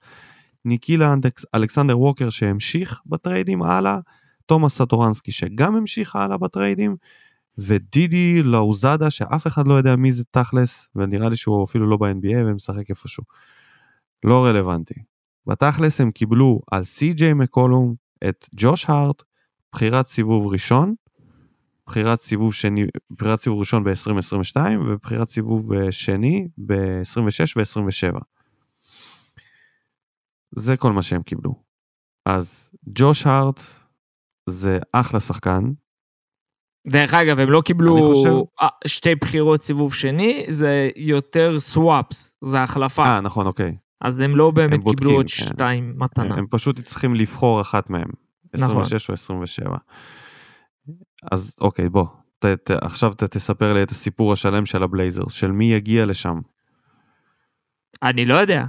ניקיל 0.66 1.16
אלכסנדר 1.56 2.00
ווקר 2.00 2.30
שהמשיך 2.30 3.02
בטריידים 3.06 3.62
הלאה, 3.62 4.00
תומאס 4.46 4.82
סטורנסקי 4.82 5.32
שגם 5.32 5.76
המשיך 5.76 6.16
הלאה 6.16 6.38
בטריידים, 6.38 6.96
ודידי 7.58 8.44
לוזאדה 8.44 9.10
שאף 9.10 9.48
אחד 9.48 9.68
לא 9.68 9.74
יודע 9.74 9.96
מי 9.96 10.12
זה 10.14 10.24
תכלס, 10.32 10.90
ונראה 10.96 11.30
לי 11.30 11.38
שהוא 11.38 11.64
אפילו 11.64 11.90
לא 11.90 11.98
ב-NBA 11.98 12.36
ומשחק 12.46 12.90
איפשהו. 12.90 13.24
לא 14.24 14.46
רלוונטי. 14.46 14.94
בתכלס 15.48 16.02
הם 16.02 16.12
קיבלו 16.12 16.60
על 16.72 16.84
סי.ג'יי 16.84 17.34
מקולום 17.34 17.96
את 18.30 18.50
ג'וש 18.56 18.90
הארט, 18.90 19.24
בחירת 19.72 20.08
סיבוב 20.08 20.54
ראשון, 20.54 20.96
בחירת 21.88 22.22
סיבוב 22.22 22.54
שני, 22.54 22.86
בחירת 23.12 23.40
סיבוב 23.40 23.60
ראשון 23.60 23.84
ב-2022 23.84 24.58
ובחירת 24.80 25.30
סיבוב 25.30 25.74
אה, 25.74 25.92
שני 25.92 26.48
ב-26 26.66 27.54
ו-27. 27.58 28.20
זה 30.56 30.78
כל 30.78 30.92
מה 30.92 31.02
שהם 31.02 31.24
קיבלו. 31.24 31.56
אז 32.26 32.72
ג'וש 32.98 33.28
הארט 33.28 33.62
זה 34.50 34.80
אחלה 34.94 35.20
שחקן, 35.20 35.62
דרך 36.88 37.14
אגב, 37.14 37.40
הם 37.40 37.50
לא 37.52 37.62
קיבלו 37.66 37.98
חושב- 37.98 38.62
אה, 38.62 38.68
שתי 38.88 39.16
בחירות 39.16 39.62
סיבוב 39.62 39.94
שני, 39.94 40.46
זה 40.50 40.90
יותר 40.96 41.60
סוואפס, 41.60 42.36
זה 42.42 42.64
החלפה. 42.64 43.06
אה 43.06 43.22
נכון 43.22 43.48
אוקיי, 43.48 43.76
אז 44.02 44.22
הם 44.22 44.36
לא 44.36 44.52
באמת 44.52 44.84
בודקים, 44.84 44.98
קיבלו 44.98 45.12
עוד 45.12 45.26
כן. 45.26 45.46
שתיים 45.46 45.94
מתנה. 45.98 46.36
הם 46.36 46.48
פשוט 46.50 46.80
צריכים 46.80 47.16
לבחור 47.16 47.62
אחת 47.62 47.90
מהם, 47.90 48.08
נכון. 48.54 48.82
26 48.82 49.10
או 49.10 49.14
27. 49.14 49.78
אז 51.32 51.56
אוקיי 51.62 51.90
בוא, 51.90 52.06
ת, 52.40 52.46
ת, 52.46 52.72
עכשיו 52.72 53.14
ת, 53.14 53.24
תספר 53.24 53.74
לי 53.74 53.84
את 53.84 53.92
הסיפור 53.92 54.34
השלם 54.34 54.66
של 54.66 54.84
הבלייזרס, 54.84 55.34
של 55.34 55.52
מי 55.52 55.74
יגיע 55.74 56.06
לשם. 56.06 56.40
אני 58.04 58.26
לא 58.26 58.36
יודע. 58.36 58.66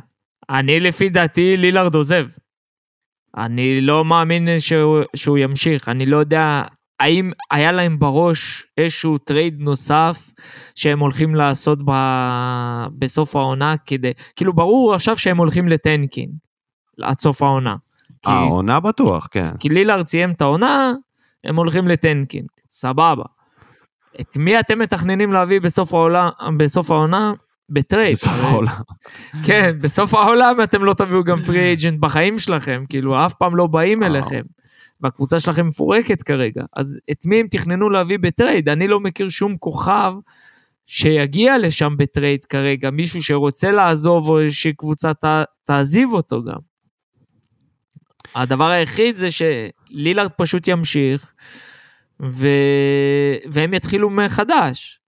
אני 0.51 0.81
לפי 0.81 1.09
דעתי 1.09 1.57
לילארד 1.57 1.95
עוזב. 1.95 2.27
אני 3.37 3.81
לא 3.81 4.05
מאמין 4.05 4.49
שהוא, 4.59 4.99
שהוא 5.17 5.39
ימשיך. 5.39 5.89
אני 5.89 6.07
לא 6.07 6.17
יודע 6.17 6.63
האם 7.01 7.31
היה 7.51 7.73
להם 7.73 7.99
בראש 7.99 8.67
איזשהו 8.79 9.19
trade 9.19 9.61
נוסף 9.61 10.31
שהם 10.75 10.99
הולכים 10.99 11.35
לעשות 11.35 11.79
ב... 11.85 11.91
בסוף 12.99 13.37
העונה 13.37 13.75
כדי... 13.87 14.13
כאילו 14.37 14.53
ברור 14.53 14.95
עכשיו 14.95 15.17
שהם 15.17 15.37
הולכים 15.37 15.69
ל 15.69 15.76
tanking 15.76 16.31
עד 17.03 17.19
סוף 17.19 17.43
העונה. 17.43 17.77
כי, 18.23 18.31
העונה 18.31 18.81
בטוח, 18.81 19.29
כן. 19.31 19.57
כי 19.61 19.69
לילארד 19.69 20.07
סיים 20.07 20.31
את 20.31 20.41
העונה, 20.41 20.93
הם 21.45 21.57
הולכים 21.57 21.89
ל 21.89 21.95
tanking. 21.95 22.47
סבבה. 22.71 23.25
את 24.21 24.37
מי 24.37 24.61
אתם 24.61 24.79
מתכננים 24.79 25.33
להביא 25.33 25.61
בסוף, 25.61 25.95
העולה, 25.95 26.31
בסוף 26.57 26.91
העונה? 26.91 27.33
ב 27.71 27.77
trade. 27.77 28.13
בסוף 28.15 28.33
הרי- 28.33 28.47
העולם. 28.47 28.73
כן, 29.47 29.77
בסוף 29.81 30.15
העולם 30.15 30.63
אתם 30.63 30.85
לא 30.85 30.95
תביאו 30.95 31.25
גם 31.25 31.37
free 31.43 31.59
agent 31.61 32.01
בחיים 32.03 32.39
שלכם, 32.39 32.85
כאילו 32.89 33.27
אף 33.27 33.35
פעם 33.35 33.57
לא 33.57 33.67
באים. 33.67 34.03
אליכם. 34.03 34.43
והקבוצה 35.01 35.41
שלכם 35.41 35.67
מפורקת 35.67 36.23
כרגע. 36.23 36.63
אז 36.77 37.01
את 37.11 37.27
מי 37.27 37.41
הם 37.41 37.47
תכננו 37.51 37.91
להביא 37.91 38.19
ב 38.19 38.26
trade? 38.26 38.69
אני 38.69 38.89
לא 38.89 39.01
מכיר 39.01 39.29
שום 39.29 39.57
כוכב 39.57 40.13
שיגיע 40.87 41.59
לשם 41.59 41.95
ב 41.99 42.06
trade 42.06 42.45
כרגע, 42.45 42.91
מישהו 42.91 43.23
שרוצה 43.23 43.71
לעזוב 43.73 44.29
או 44.29 44.51
שקבוצה 44.51 45.15
ת, 45.15 45.25
תעזיב 45.65 46.13
אותו 46.13 46.45
גם. 46.45 46.59
הדבר 48.35 48.71
היחיד 48.71 49.17
זה 49.17 49.29
לילארד 49.91 50.31
פשוט 50.31 50.69
ימשיך, 50.69 51.33
ו... 52.31 52.49
והם 53.53 53.75
יתחילו 53.75 54.11
מחדש. 54.11 55.01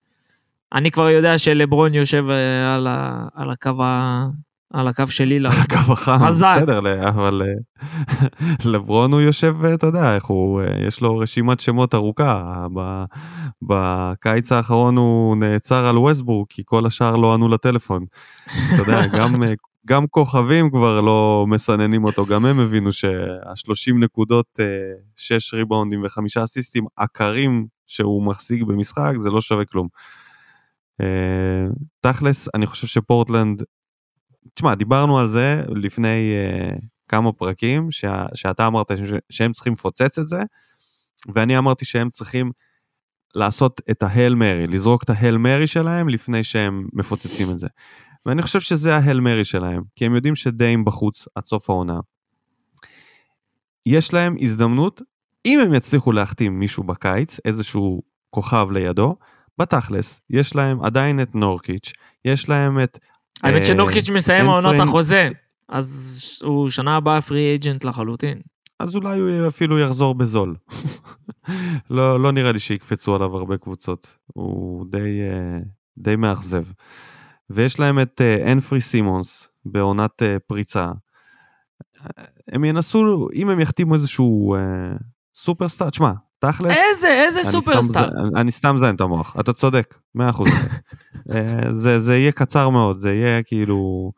אני 0.74 0.90
כבר 0.90 1.08
יודע 1.08 1.38
שלברון 1.38 1.94
יושב 1.94 2.24
אה, 2.30 2.74
על, 2.74 2.86
ה... 2.86 3.26
על 3.34 3.50
הקו 3.50 3.82
ה... 3.82 4.26
על 4.72 4.88
הקו 4.88 5.06
של 5.06 5.24
לילארד. 5.24 5.54
הקו 5.54 5.92
החם. 5.92 6.28
בסדר, 6.28 7.08
אבל 7.08 7.42
אה, 7.42 7.86
לברון 8.72 9.12
הוא 9.12 9.20
יושב, 9.20 9.54
אה, 9.64 9.74
אתה 9.74 9.86
יודע, 9.86 10.14
איך 10.14 10.24
הוא, 10.24 10.62
יש 10.86 11.00
לו 11.00 11.18
רשימת 11.18 11.60
שמות 11.60 11.94
ארוכה. 11.94 12.66
בקיץ 13.62 14.52
האחרון 14.52 14.96
הוא 14.96 15.36
נעצר 15.36 15.86
על 15.86 15.98
ווסטבורג, 15.98 16.46
כי 16.48 16.62
כל 16.64 16.86
השאר 16.86 17.16
לא 17.16 17.34
ענו 17.34 17.48
לטלפון. 17.48 18.04
אתה 18.46 18.82
יודע, 18.82 19.06
גם, 19.18 19.42
גם 19.86 20.06
כוכבים 20.06 20.70
כבר 20.70 21.00
לא 21.00 21.44
מסננים 21.48 22.04
אותו, 22.04 22.26
גם 22.26 22.46
הם 22.46 22.60
הבינו 22.60 22.92
שה-30 22.92 23.94
נקודות, 24.00 24.60
6 25.16 25.54
ריבאונדים 25.54 26.04
וחמישה 26.04 26.44
אסיסטים 26.44 26.84
עקרים 26.96 27.66
שהוא 27.86 28.26
מחזיק 28.26 28.62
במשחק, 28.62 29.12
זה 29.22 29.30
לא 29.30 29.40
שווה 29.40 29.64
כלום. 29.64 29.88
אה, 31.00 31.66
תכלס, 32.00 32.48
אני 32.54 32.66
חושב 32.66 32.86
שפורטלנד 32.86 33.62
תשמע, 34.54 34.74
דיברנו 34.74 35.18
על 35.18 35.28
זה 35.28 35.62
לפני 35.68 36.32
uh, 36.34 36.80
כמה 37.08 37.32
פרקים, 37.32 37.90
שה, 37.90 38.26
שאתה 38.34 38.66
אמרת 38.66 38.90
ש, 38.96 39.00
שהם 39.30 39.52
צריכים 39.52 39.72
לפוצץ 39.72 40.18
את 40.18 40.28
זה, 40.28 40.42
ואני 41.34 41.58
אמרתי 41.58 41.84
שהם 41.84 42.10
צריכים 42.10 42.52
לעשות 43.34 43.80
את 43.90 44.02
ההל 44.02 44.34
מרי, 44.34 44.66
לזרוק 44.66 45.02
את 45.02 45.10
ההל 45.10 45.38
מרי 45.38 45.66
שלהם 45.66 46.08
לפני 46.08 46.44
שהם 46.44 46.86
מפוצצים 46.92 47.50
את 47.50 47.58
זה. 47.58 47.66
ואני 48.26 48.42
חושב 48.42 48.60
שזה 48.60 48.96
ההל 48.96 49.20
מרי 49.20 49.44
שלהם, 49.44 49.82
כי 49.96 50.06
הם 50.06 50.14
יודעים 50.14 50.34
שדיים 50.34 50.84
בחוץ 50.84 51.28
עד 51.34 51.46
סוף 51.46 51.70
העונה. 51.70 52.00
יש 53.86 54.12
להם 54.12 54.36
הזדמנות, 54.40 55.02
אם 55.46 55.60
הם 55.60 55.74
יצליחו 55.74 56.12
להחתים 56.12 56.58
מישהו 56.58 56.84
בקיץ, 56.84 57.38
איזשהו 57.44 58.02
כוכב 58.30 58.68
לידו, 58.70 59.16
בתכלס, 59.58 60.20
יש 60.30 60.56
להם 60.56 60.82
עדיין 60.82 61.22
את 61.22 61.34
נורקיץ', 61.34 61.92
יש 62.24 62.48
להם 62.48 62.82
את 62.82 62.98
האמת 63.42 63.60
אה, 63.60 63.66
שנורקיץ' 63.66 64.10
מסיים 64.10 64.48
העונות 64.48 64.74
החוזה, 64.78 65.28
אז 65.68 66.42
הוא 66.44 66.70
שנה 66.70 66.96
הבאה 66.96 67.20
פרי 67.20 67.50
אייג'נט 67.50 67.84
לחלוטין. 67.84 68.38
אז 68.80 68.96
אולי 68.96 69.18
הוא 69.18 69.48
אפילו 69.48 69.78
יחזור 69.78 70.14
בזול. 70.14 70.56
לא, 71.90 72.20
לא 72.20 72.32
נראה 72.32 72.52
לי 72.52 72.60
שיקפצו 72.60 73.14
עליו 73.14 73.36
הרבה 73.36 73.56
קבוצות, 73.56 74.16
הוא 74.26 74.86
די, 74.90 75.20
אה, 75.20 75.58
די 75.98 76.16
מאכזב. 76.16 76.64
ויש 77.50 77.80
להם 77.80 78.00
את 78.00 78.20
אה, 78.20 78.52
אנפרני 78.52 78.80
סיימונס 78.80 79.48
בעונת 79.64 80.22
פריצה. 80.46 80.90
הם 82.52 82.64
ינסו, 82.64 83.28
אם 83.34 83.48
הם 83.48 83.60
יחתימו 83.60 83.94
איזשהו 83.94 84.54
אה, 84.54 84.60
superstar, 85.34 85.90
תשמע, 85.90 86.12
תכלס, 86.38 86.76
איזה, 86.76 87.08
איזה 87.08 87.42
superstar. 87.42 88.08
אני, 88.36 88.52
סתם 88.52 88.76
זיין 88.78 88.94
את 88.94 89.00
המוח, 89.00 89.36
אתה 89.40 89.52
צודק, 89.52 89.94
מאה 90.14 90.30
אחוז. 90.30 90.48
אה, 91.32 91.72
זה, 91.74 92.00
זה 92.00 92.16
יהיה 92.16 92.32
קצר 92.32 92.68
מאוד, 92.68 92.98
זה 92.98 93.14
יהיה 93.14 93.42
כאילו... 93.42 94.12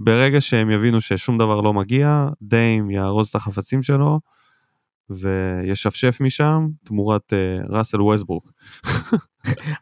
ברגע 0.00 0.40
שהם 0.40 0.70
יבינו 0.70 1.00
ששום 1.00 1.38
דבר 1.38 1.60
לא 1.60 1.74
מגיע, 1.74 2.28
Dame 2.42 2.90
יארוז 2.90 3.28
את 3.28 3.34
החפצים 3.34 3.82
שלו, 3.82 4.20
וישפשף 5.10 6.18
משם 6.20 6.66
תמורת 6.84 7.32
uh, 7.32 7.72
ראסל 7.76 8.02
ווסטברוק. 8.02 8.50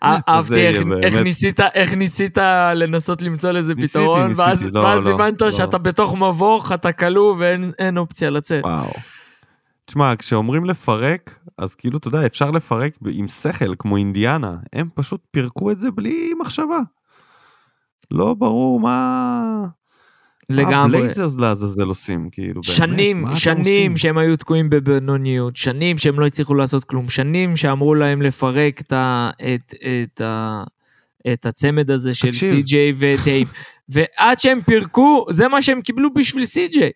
אה- 0.02 0.18
אהבתי 0.28 0.66
איך- 0.66 0.82
איך 1.02 1.16
ניסית, 1.16 1.60
איך 1.60 1.92
ניסית 1.92 2.38
לנסות 2.74 3.22
למצוא 3.22 3.50
לזה 3.50 3.74
ניסיתי, 3.74 3.88
פתרון, 3.98 4.26
ניסיתי, 4.26 4.42
ואז 4.42 4.64
לא, 4.64 4.80
ואז 4.80 5.06
לא, 5.06 5.14
הבנת 5.14 5.40
לא. 5.40 5.50
שאתה 5.50 5.78
בתוך 5.78 6.14
מבוך, 6.14 6.72
אתה 6.72 6.92
כלוא 6.92 7.34
ואין 7.38 7.72
אין 7.78 7.98
אופציה 7.98 8.30
לצאת. 8.30 8.64
וואו. 8.64 8.92
תשמע, 9.86 10.12
כשאומרים 10.18 10.64
לפרק, 10.64 11.38
אז 11.58 11.74
כאילו, 11.74 11.98
אתה 11.98 12.08
יודע, 12.08 12.26
אפשר 12.26 12.50
לפרק 12.50 12.92
עם 13.10 13.28
שכל, 13.28 13.74
כמו 13.78 13.96
אינדיאנה. 13.96 14.56
הם 14.72 14.88
פשוט 14.94 15.20
פירקו 15.30 15.70
את 15.70 15.78
זה 15.78 15.90
בלי 15.90 16.32
מחשבה. 16.40 16.78
לא 18.10 18.34
ברור 18.34 18.80
מה... 18.80 19.66
מה 20.50 20.62
לגמרי. 20.62 20.98
הבלייזרס 20.98 21.36
לעזאזל 21.36 21.86
עושים, 21.86 22.28
כאילו, 22.32 22.54
באמת, 22.54 22.76
שנים, 22.76 23.22
מה 23.22 23.36
שנים? 23.36 23.96
שהם 23.96 24.18
היו 24.18 24.36
תקועים 24.36 24.70
בבינוניות, 24.70 25.56
שנים 25.56 25.98
שהם 25.98 26.20
לא 26.20 26.26
הצליחו 26.26 26.54
לעשות 26.54 26.84
כלום, 26.84 27.08
שנים 27.08 27.56
שאמרו 27.56 27.94
להם 27.94 28.22
לפרק 28.22 28.80
את, 28.80 28.92
ה, 28.92 29.30
את, 29.54 29.74
את, 29.74 30.20
ה, 30.20 30.64
את 31.32 31.46
הצמד 31.46 31.90
הזה 31.90 32.14
של. 32.14 32.32
סי.ג'יי 32.32 32.92
ו 32.96 33.06
Dame, 33.06 33.52
ועד 33.88 34.38
שהם 34.38 34.60
פירקו, 34.66 35.26
זה 35.30 35.48
מה 35.48 35.62
שהם 35.62 35.80
קיבלו 35.80 36.14
בשביל 36.14 36.44
סי.ג'יי. 36.44 36.90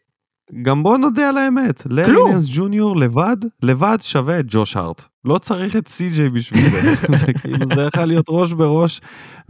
גם 0.63 0.83
בוא 0.83 0.99
נודה 0.99 1.29
על 1.29 1.39
האמת. 1.39 1.83
לארי 1.91 2.23
ננס 2.23 2.47
ג'וניור 2.55 2.97
לבד, 2.97 3.37
לבד 3.63 3.99
שווה 4.01 4.41
את 4.41 4.45
ג'וש 4.49 4.77
הארט. 4.77 5.05
לא 5.25 5.39
צריך 5.39 5.77
את 5.77 5.89
סי.ג'יי 5.89 6.29
בשביל 6.29 6.71
זה. 6.71 6.95
זה 7.21 7.33
כאילו, 7.33 7.67
זה 7.75 7.83
יכול 7.83 8.05
להיות 8.05 8.27
ראש 8.29 8.53
בראש, 8.53 9.01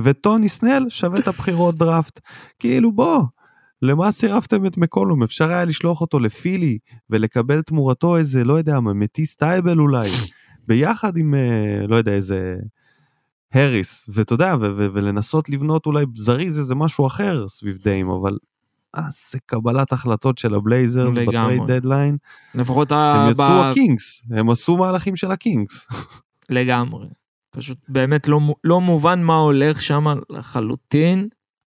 וטוני 0.00 0.48
סנל 0.48 0.86
שווה 0.88 1.18
את 1.18 1.28
הבחירות 1.28 1.78
דראפט. 1.78 2.20
כאילו, 2.58 2.92
בוא, 2.92 3.22
למה 3.82 4.12
צירפתם 4.12 4.66
את 4.66 4.78
מקולום? 4.78 5.22
אפשר 5.22 5.48
היה 5.48 5.64
לשלוח 5.64 6.00
אותו 6.00 6.20
לפילי, 6.20 6.78
ולקבל 7.10 7.62
תמורתו 7.62 8.16
איזה, 8.16 8.44
לא 8.44 8.54
יודע, 8.54 8.80
מה, 8.80 8.92
מאטיס 8.92 9.36
ת'ייבול 9.36 9.78
אולי, 9.78 10.10
ביחד 10.68 11.16
עם, 11.16 11.34
אה, 11.34 11.86
לא 11.88 11.96
יודע, 11.96 12.12
איזה... 12.12 12.56
האריס, 13.54 14.04
ואתה 14.14 14.34
יודע, 14.34 14.56
ו- 14.60 14.76
ו- 14.76 14.86
ולנסות 14.92 15.48
לבנות 15.48 15.86
אולי 15.86 16.04
זריז 16.14 16.58
איזה 16.58 16.74
משהו 16.74 17.06
אחר 17.06 17.48
סביב 17.48 17.78
Dame, 17.84 18.10
אבל 18.10 18.36
אה, 18.96 19.02
זה 19.30 19.38
קבלת 19.46 19.92
החלטות 19.92 20.38
של 20.38 20.54
הבלייזרס. 20.54 21.14
בטרייד 21.18 21.62
דדליין. 21.66 22.16
לפחות 22.54 22.92
ה... 22.92 23.14
הם 23.14 23.30
יצאו 23.30 23.44
ב- 23.44 23.66
הקינגס, 23.70 24.24
הם 24.30 24.50
עשו 24.50 24.76
מהלכים 24.76 25.16
של 25.16 25.30
הקינגס. 25.30 25.86
לגמרי. 26.50 27.06
פשוט 27.50 27.78
באמת 27.88 28.28
לא, 28.28 28.40
לא 28.64 28.80
מובן 28.80 29.22
מה 29.22 29.36
הולך 29.36 29.82
שם 29.82 30.04
לחלוטין, 30.30 31.28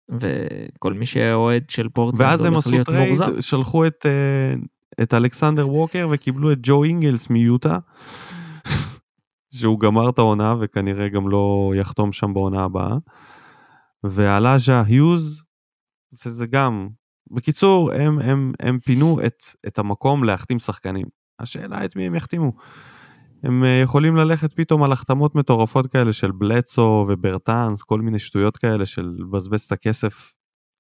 וכל 0.09 0.93
מי 0.93 1.07
שאוהד 1.07 1.71
של 1.71 1.89
פורטלנד 1.89 2.21
ואז 2.21 2.45
הם 2.45 2.53
הולך 2.53 2.67
עשו 2.67 2.71
להיות 2.71 2.87
trade. 2.87 3.17
שלחו 3.41 3.87
את, 3.87 4.07
אה, 4.07 4.55
את 5.03 5.15
אלכסנדר 5.15 5.69
ווקר 5.69 6.09
וקיבלו 6.11 6.53
את 6.53 6.59
ג'ו 6.63 6.85
אינגלס 6.85 7.31
מיוטה, 7.31 7.79
שהוא 9.55 9.81
גמר 9.81 10.09
את 10.09 10.19
העונה 10.19 10.55
וכנראה 10.61 11.09
גם 11.09 11.29
לא 11.29 11.73
יחתום 11.77 12.13
שם 12.13 12.35
בעונה 12.35 12.65
הבאה. 12.65 12.97
ואלאז'ה 14.05 14.83
היוז, 14.87 15.45
זה, 16.11 16.31
זה 16.31 16.47
גם, 16.47 16.89
בקיצור, 17.31 17.93
הם, 17.93 18.19
הם, 18.19 18.53
הם 18.61 18.79
פינו 18.79 19.21
את, 19.27 19.45
את 19.67 19.79
המקום 19.79 20.25
להחתים 20.25 20.59
שחקנים. 20.59 21.07
השאלה 21.39 21.85
את 21.85 21.97
מי 21.97 22.07
הם 22.07 22.15
יחתימו. 22.15 22.53
הם 23.43 23.65
אה, 23.65 23.81
יכולים 23.83 24.17
ללכת 24.17 24.53
פתאום 24.53 24.83
על 24.83 24.93
החתמות 24.93 25.35
מטורפות 25.35 25.87
כאלה 25.87 26.13
של 26.13 26.31
בלצו 26.31 27.07
וברטאנס, 27.09 27.83
כל 27.83 28.01
מיני 28.01 28.19
שטויות 28.19 28.57
כאלה 28.57 28.87
של 28.87 29.15
לבזבז 29.19 29.63
את 29.63 29.73
הכסף, 29.73 30.35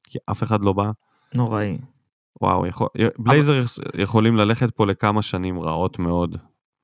כי 0.05 0.18
אף 0.30 0.42
אחד 0.42 0.64
לא 0.64 0.72
בא. 0.72 0.90
נוראי. 1.36 1.78
וואו, 2.42 2.66
יכול, 2.66 2.88
בלייזר 3.18 3.64
יכולים 3.98 4.36
ללכת 4.36 4.70
פה 4.70 4.86
לכמה 4.86 5.22
שנים 5.22 5.61
רעות 5.61 5.98
מאוד 5.98 6.36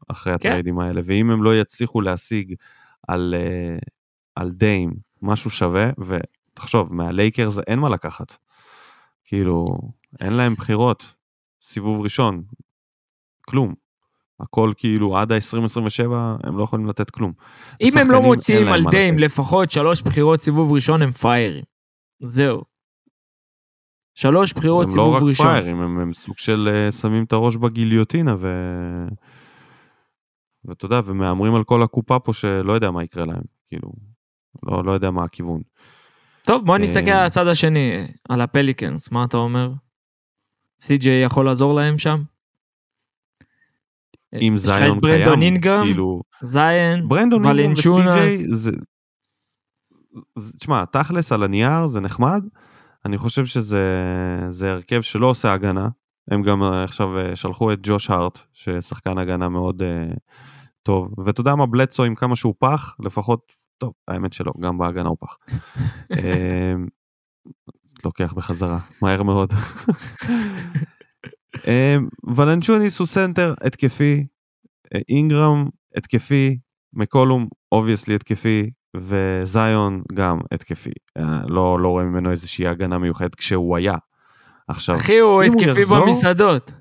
אחרי 0.09 0.33
כן. 0.39 0.49
הטריידים 0.49 0.79
האלה, 0.79 1.01
ואם 1.05 1.31
הם 1.31 1.43
לא 1.43 1.57
יצליחו 1.57 2.01
להשיג 2.01 2.55
על, 3.09 3.35
אה, 3.39 3.79
על 4.35 4.51
דיים 4.51 4.95
משהו 5.23 5.51
שווה, 5.51 5.91
ותחשוב, 5.99 6.95
מהלייקרס 6.95 7.59
אין 7.67 7.79
מה 7.79 7.89
לקחת. 7.89 8.37
כאילו, 9.27 9.65
אין 10.21 10.33
להם 10.33 10.55
בחירות, 10.55 11.15
סיבוב 11.63 12.01
ראשון, 12.01 12.43
כלום. 13.47 13.75
הכל 14.41 14.73
כאילו 14.77 15.17
עד 15.17 15.33
ה-2027 15.33 16.11
הם 16.45 16.59
לא 16.59 16.65
יכולים 16.65 16.87
לתת 16.87 17.11
כלום. 17.11 17.33
אם 17.81 17.93
הם 18.01 18.11
לא 18.11 18.23
מוציאים 18.23 18.69
על 18.69 18.83
דיים 18.91 19.15
לתת. 19.15 19.25
לפחות 19.25 19.71
שלוש 19.71 20.03
בחירות 20.03 20.41
סיבוב 20.41 20.73
ראשון, 20.73 21.03
הם 21.03 21.13
פיירים. 21.13 21.65
זהו. 22.23 22.63
שלוש 24.15 24.53
בחירות 24.53 24.87
הם 24.87 24.97
לא 24.97 25.03
סיבוב 25.03 25.15
רק 25.15 25.23
ראשון. 25.23 25.47
פראיירים, 25.47 25.81
הם, 25.81 25.99
הם 25.99 26.13
סוג 26.13 26.39
של 26.39 26.69
אה, 26.73 26.93
שמים 26.93 27.25
את 27.25 27.33
הראש 27.33 27.57
בגיליוטינה 27.57 28.35
ו... 28.39 28.49
ואתה 30.65 30.85
יודע, 30.85 31.01
ומהמרים 31.05 31.55
על 31.55 31.65
כל 31.65 31.83
הקופה 31.83 32.19
פה 32.19 32.33
שלא 32.33 32.73
יודע 32.73 32.91
מה 32.91 33.05
יקרה 33.05 33.25
להם, 33.25 33.43
כאילו, 33.69 33.93
לא, 34.63 34.85
לא 34.85 34.93
יודע 34.93 35.11
מה 35.11 35.25
הכיוון. 35.25 35.63
טוב, 36.47 36.67
בוא 36.67 36.79
נסתכל 36.79 37.11
אה, 37.11 37.21
על 37.21 37.27
הצד 37.27 37.47
השני, 37.47 38.07
על 38.29 38.41
הפליקנס, 38.41 39.13
מה 39.13 39.25
אתה 39.25 39.37
אומר? 39.37 39.73
סי.ג'יי 40.81 41.23
יכול 41.23 41.45
לעזור 41.45 41.75
להם 41.75 41.99
שם? 41.99 42.23
אם 44.35 44.55
לך 44.55 44.65
את 44.65 44.79
זיון 44.79 45.01
קיים, 45.01 45.43
אינגרם, 45.43 45.85
כאילו, 45.85 46.23
זיין, 46.43 47.09
ברנדון 47.09 47.47
אינגרם 47.47 47.67
ולנצ'ונס. 47.67 48.15
וסי.ג'יי, 48.15 48.49
זה... 48.49 48.71
תשמע, 50.59 50.85
תכלס 50.85 51.33
על 51.33 51.43
הנייר 51.43 51.87
זה 51.87 52.01
נחמד, 52.01 52.45
אני 53.05 53.19
חושב 53.19 53.47
שזה 53.47 53.87
זה 54.51 54.71
הרכב 54.71 55.01
שלא 55.01 55.27
עושה 55.27 55.53
הגנה, 55.53 55.89
הם 56.31 56.43
גם 56.43 56.63
אה, 56.63 56.85
עכשיו 56.85 57.19
אה, 57.19 57.37
שלחו 57.37 57.73
את 57.73 57.79
ג'וש 57.83 58.11
הארט, 58.11 58.39
ששחקן 58.53 59.19
הגנה 59.19 59.49
מאוד 59.49 59.83
uh, 59.83 60.17
טוב, 60.83 61.15
ואתה 61.25 61.41
יודע 61.41 61.55
מה, 61.55 61.67
בלדסו 61.67 62.05
עם 62.05 62.15
כמה 62.15 62.37
שהוא 62.37 62.55
פח, 62.59 62.97
לפחות, 63.01 63.53
טוב, 63.79 63.93
האמת 64.09 64.33
שלא, 64.33 64.53
גם 64.61 64.79
בהגנה 64.79 65.09
הוא 65.09 65.17
פח. 65.21 65.37
לוקח 68.05 68.33
בחזרה, 68.33 68.79
מהר 69.03 69.23
מאוד. 69.23 69.53
אה, 71.69 71.97
ולנצ'ונאס 72.37 72.99
הוא 72.99 73.07
סנטר 73.07 73.55
התקפי, 73.61 74.27
אה, 74.95 75.01
אינגרם 75.09 75.69
התקפי, 75.97 76.59
מקולום 76.93 77.49
obviously 77.73 78.15
התקפי, 78.15 78.71
וזיון 78.97 80.03
גם 80.15 80.39
התקפי. 80.53 80.91
אה, 81.19 81.41
לא, 81.49 81.81
לא 81.81 81.89
רואה 81.89 82.05
ממנו 82.05 82.31
איזושהי 82.31 82.67
הגנה 82.67 82.99
מיוחדת 82.99 83.35
כשהוא 83.35 83.77
היה. 83.77 83.95
עכשיו, 84.69 84.97
אחי, 84.97 85.19
הוא 85.19 85.43
אם 85.45 85.53
הוא 85.53 85.63
התקפי 85.63 85.81
יחזור- 85.81 86.07
במסעדות. 86.07 86.73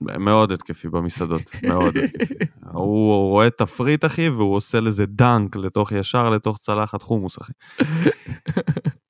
מאוד 0.00 0.52
התקפי 0.52 0.88
במסעדות, 0.88 1.50
מאוד 1.62 1.96
התקפי. 1.96 2.34
הוא 2.72 3.28
רואה 3.30 3.50
תפריט, 3.50 4.04
אחי, 4.04 4.28
והוא 4.28 4.56
עושה 4.56 4.80
לזה 4.80 5.06
dunk 5.06 5.56
לתוך 5.56 5.92
ישר, 5.92 6.30
לתוך 6.30 6.58
צלחת 6.58 7.02
חומוס, 7.02 7.38
אחי. 7.42 7.52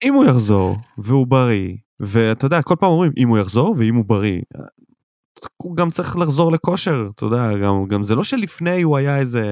אם 0.05 0.15
הוא 0.15 0.25
יחזור, 0.25 0.77
והוא 0.99 1.27
בריא, 1.27 1.77
ואתה 2.01 2.47
יודע, 2.47 2.63
כל 2.63 2.75
פעם 2.81 2.91
אומרים, 2.91 3.13
אם 3.17 3.29
הוא 3.29 3.39
יחזור, 3.39 3.75
ואם 3.79 3.95
הוא 3.95 4.05
בריא, 4.05 4.41
הוא 5.57 5.77
גם 5.77 5.91
צריך 5.91 6.17
לחזור 6.17 6.53
לכושר, 6.53 7.09
אתה 7.15 7.25
יודע, 7.25 7.59
גם, 7.59 7.87
גם 7.89 8.05
זה 8.05 8.15
לא 8.15 8.23
שלפני 8.23 8.83
הוא 8.83 8.97
היה 8.97 9.19
איזה, 9.19 9.45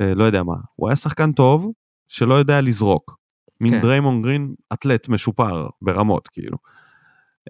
אה, 0.00 0.14
לא 0.14 0.24
יודע 0.24 0.42
מה, 0.42 0.56
הוא 0.76 0.88
היה 0.88 0.96
שחקן 0.96 1.32
טוב, 1.32 1.72
שלא 2.08 2.34
יודע 2.34 2.60
לזרוק. 2.60 3.20
מין 3.60 3.72
כן. 3.72 3.80
דריימון 3.80 4.22
גרין, 4.22 4.54
אתלט 4.72 5.08
משופר 5.08 5.68
ברמות, 5.82 6.28
כאילו. 6.28 6.56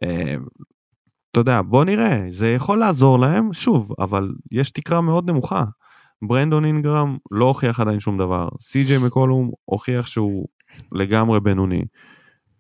אה, 0.05 0.35
אתה 1.31 1.41
יודע, 1.41 1.63
בוא 1.63 1.85
נראה, 1.85 2.27
זה 2.29 2.53
יכול 2.53 2.79
לעזור 2.79 3.19
להם, 3.19 3.53
שוב, 3.53 3.93
אבל 3.99 4.33
יש 4.53 4.71
תקרה 4.71 5.01
מאוד 5.01 5.31
נמוכה. 5.31 5.65
ברנדון 6.23 6.65
אינגרם 6.65 7.17
לא 7.31 7.45
הוכיח 7.45 7.81
עדיין 7.81 8.01
שום 8.01 8.19
דבר, 8.19 8.49
סי.ג'יי 8.61 8.99
מקולום 8.99 9.51
הוכיח 9.65 10.07
שהוא 10.07 10.47
לגמרי 10.93 11.41
בינוני, 11.41 11.85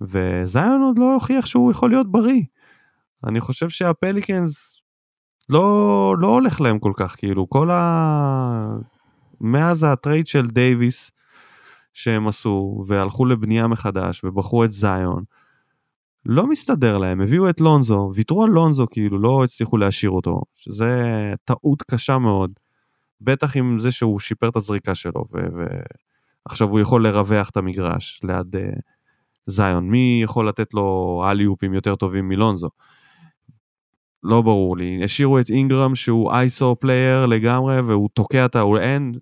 וזיון 0.00 0.82
עוד 0.82 0.98
לא 0.98 1.14
הוכיח 1.14 1.46
שהוא 1.46 1.70
יכול 1.70 1.90
להיות 1.90 2.12
בריא. 2.12 2.42
אני 3.26 3.40
חושב 3.40 3.68
שהפליקנס 3.68 4.80
לא, 5.48 6.14
לא 6.18 6.26
הולך 6.26 6.60
להם 6.60 6.78
כל 6.78 6.92
כך, 6.96 7.16
כאילו, 7.16 7.50
כל 7.50 7.70
ה... 7.70 8.76
מאז 9.40 9.82
הטרייד 9.82 10.26
של 10.26 10.46
דייוויס 10.46 11.10
שהם 11.92 12.28
עשו, 12.28 12.84
והלכו 12.86 13.24
לבנייה 13.24 13.66
מחדש, 13.66 14.24
ובחרו 14.24 14.64
את 14.64 14.72
זיון, 14.72 15.24
לא 16.26 16.46
מסתדר 16.46 16.98
להם, 16.98 17.20
הביאו 17.20 17.50
את 17.50 17.60
לונזו, 17.60 18.10
ויתרו 18.14 18.44
על 18.44 18.50
לונזו, 18.50 18.86
כאילו 18.90 19.18
לא 19.18 19.44
הצליחו 19.44 19.76
להשאיר 19.76 20.10
אותו, 20.10 20.40
שזה 20.54 21.32
טעות 21.44 21.82
קשה 21.82 22.18
מאוד, 22.18 22.50
בטח 23.20 23.56
עם 23.56 23.78
זה 23.78 23.92
שהוא 23.92 24.20
שיפר 24.20 24.48
את 24.48 24.56
הזריקה 24.56 24.94
שלו, 24.94 25.24
ועכשיו 26.48 26.68
הוא 26.68 26.80
יכול 26.80 27.06
לרווח 27.06 27.48
את 27.48 27.56
המגרש 27.56 28.20
ליד 28.24 28.56
uh, 28.56 28.80
זיון, 29.46 29.90
מי 29.90 30.20
יכול 30.24 30.48
לתת 30.48 30.74
לו 30.74 31.22
אליופים 31.30 31.74
יותר 31.74 31.94
טובים 31.94 32.28
מלונזו? 32.28 32.68
לא 34.22 34.42
ברור 34.42 34.76
לי, 34.76 35.04
השאירו 35.04 35.38
את 35.38 35.50
אינגרם 35.50 35.94
שהוא 35.94 36.32
iso 36.32 36.76
player 36.80 37.26
לגמרי, 37.26 37.80
והוא 37.80 38.08
תוקע 38.14 38.44
את 38.44 38.56
ה... 38.56 38.62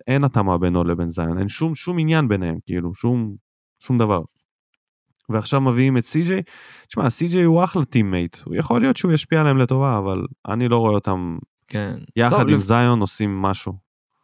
אין 0.07 0.23
התאמה 0.23 0.57
בינו 0.57 0.83
לבין 0.83 1.09
זיון, 1.09 1.37
אין 1.37 1.47
שום, 1.47 1.75
שום 1.75 1.99
עניין 1.99 2.27
ביניהם, 2.27 2.57
כאילו, 2.65 2.93
שום, 2.93 3.35
שום 3.79 3.97
דבר. 3.97 4.21
ועכשיו 5.29 5.61
מביאים 5.61 5.97
את 5.97 6.03
סי.ג'יי, 6.05 6.41
תשמע, 6.87 7.09
סי.ג'יי 7.09 7.43
הוא 7.43 7.63
אחלה 7.63 7.85
teammate, 7.85 8.37
הוא 8.45 8.55
יכול 8.55 8.81
להיות 8.81 8.97
שהוא 8.97 9.11
ישפיע 9.11 9.41
עליהם 9.41 9.57
לטובה, 9.57 9.97
אבל 9.97 10.25
אני 10.47 10.67
לא 10.69 10.77
רואה 10.77 10.93
אותם 10.93 11.37
כן. 11.67 11.95
יחד 12.15 12.37
טוב, 12.37 12.47
עם 12.49 12.55
לפ- 12.55 12.61
זיון 12.61 12.99
עושים 13.01 13.41
משהו. 13.41 13.73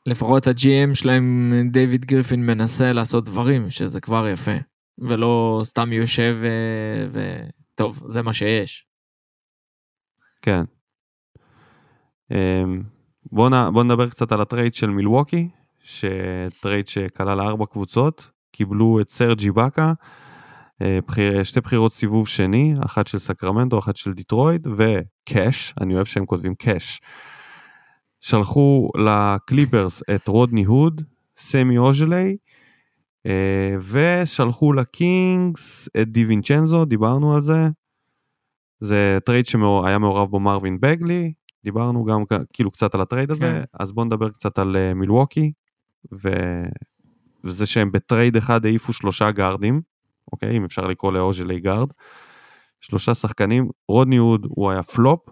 לפחות 0.06 0.47
ה-GM 0.47 0.93
שלהם, 0.95 1.53
דיוויד 1.72 2.06
גריפין, 2.06 2.45
מנסה 2.45 2.93
לעשות 2.93 3.26
דברים, 3.26 3.70
שזה 3.70 4.01
כבר 4.01 4.28
יפה. 4.28 4.51
ולא 4.99 5.62
סתם 5.64 5.93
יושב 5.93 6.38
ו... 6.41 6.47
ו... 7.14 7.20
טוב, 7.76 8.01
זה 8.06 8.22
מה 8.22 8.34
שיש. 8.34 8.86
כן. 10.41 10.64
אמ, 12.32 12.84
בוא, 13.32 13.49
נ, 13.49 13.74
בוא 13.74 13.84
נדבר 13.84 14.10
קצת 14.10 14.32
על 14.32 14.41
הטרייד 14.41 14.74
של 14.74 14.89
מילווקי, 14.89 15.49
שטרייד 15.84 16.88
שכלל 16.88 17.41
ארבע 17.41 17.66
קבוצות, 17.66 18.32
קיבלו 18.51 19.01
את 19.01 19.10
סרג' 19.10 19.52
איבאקה, 19.52 19.88
אה, 19.88 19.93
שתי 21.44 21.62
בחירות 21.62 21.94
סיבוב 21.94 22.28
שני, 22.28 22.74
אחת 22.86 23.08
של 23.08 23.20
סקרמנטו, 23.20 23.80
אחת 23.80 23.96
של 23.96 24.14
דיטרויט, 24.14 24.68
ו 24.68 24.85
cash, 24.85 25.74
אני 25.82 25.96
אוהב 25.96 26.06
שהם 26.06 26.26
כותבים 26.26 26.56
cash. 26.56 27.02
שלחו 28.20 28.90
לקליפרס 28.98 30.04
את 30.16 30.28
רודני 30.28 30.64
הוד, 30.64 31.02
סמי 31.38 31.78
אוז'לי, 31.78 32.38
אה, 33.26 33.76
ושלחו 33.92 34.74
לקינגס 34.74 35.90
את 36.02 36.12
דיווינצ'נזו, 36.12 36.86
דיברנו 36.86 37.36
על 37.36 37.42
זה. 37.42 37.70
זה 38.80 39.18
טרייד 39.26 39.46
שהיה 39.46 39.98
מעורב 40.00 40.30
בו 40.30 40.40
מרווין 40.40 40.78
בגלי, 40.82 41.34
דיברנו 41.64 42.06
גם 42.06 42.24
כאילו 42.54 42.72
קצת 42.72 42.96
על 42.96 43.02
הטרייד 43.02 43.32
הזה, 43.32 43.46
כן. 43.46 43.64
אז 43.80 43.92
בואו 43.92 44.06
נדבר 44.06 44.30
קצת 44.30 44.60
על 44.60 44.76
אה, 44.76 44.94
מילווקי, 44.94 45.52
ו... 46.24 46.30
וזה 47.44 47.66
שהם 47.66 47.92
בטרייד 47.92 48.38
אחד 48.38 48.66
העיפו 48.66 48.94
שלושה 48.94 49.32
גארדים, 49.32 49.82
אוקיי, 50.32 50.58
אם 50.58 50.66
אפשר 50.66 50.88
לקרוא 50.88 51.14
לאוז'לי 51.14 51.60
גארד, 51.60 51.88
שלושה 52.82 53.14
שחקנים, 53.14 53.70
רודני 53.88 54.20
הוד 54.20 54.46
הוא 54.50 54.72
היה 54.72 54.84
פלופ, 54.84 55.30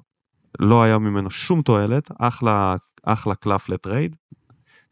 לא 0.60 0.84
היה 0.84 0.98
ממנו 0.98 1.32
שום 1.32 1.62
תועלת, 1.62 2.10
אחלה, 2.20 2.76
אחלה 3.04 3.36
קלף 3.36 3.70
לטרייד. 3.70 4.16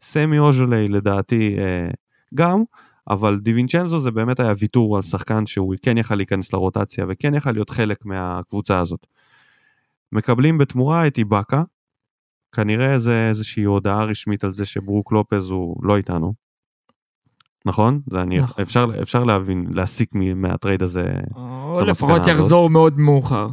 סמי 0.00 0.38
אוז'לי 0.38 0.88
לדעתי 0.88 1.56
אה, 1.58 1.88
גם, 2.34 2.62
אבל 3.10 3.38
דיווינצ'נזו 3.38 4.00
זה 4.00 4.10
באמת 4.10 4.40
היה 4.40 4.52
ויתור 4.58 4.96
על 4.96 5.02
שחקן 5.02 5.46
שהוא 5.46 5.74
כן 5.82 5.98
יכל 5.98 6.14
להיכנס 6.14 6.52
לרוטציה 6.52 7.04
וכן 7.08 7.34
יכל 7.34 7.52
להיות 7.52 7.70
חלק 7.70 8.04
מהקבוצה 8.04 8.78
הזאת. 8.78 9.06
מקבלים 10.12 10.58
בתמורה 10.58 11.06
את 11.06 11.18
איבאקה, 11.18 11.62
כנראה 12.52 12.98
זה 12.98 13.28
איזושהי 13.28 13.64
הודעה 13.64 14.04
רשמית 14.04 14.44
על 14.44 14.52
זה 14.52 14.64
שברוק 14.64 15.12
לופז 15.12 15.50
הוא 15.50 15.84
לא 15.84 15.96
איתנו. 15.96 16.41
נכון? 17.66 18.00
זה 18.10 18.22
אני, 18.22 18.38
נכון. 18.38 18.62
אפשר, 18.62 18.86
אפשר 19.02 19.24
להבין, 19.24 19.66
להסיק 19.70 20.10
מהטרייד 20.34 20.82
הזה, 20.82 21.06
או 21.34 21.80
לפחות 21.86 22.20
הזאת. 22.20 22.26
יחזור 22.26 22.70
מאוד 22.70 22.98
מאוחר. 22.98 23.48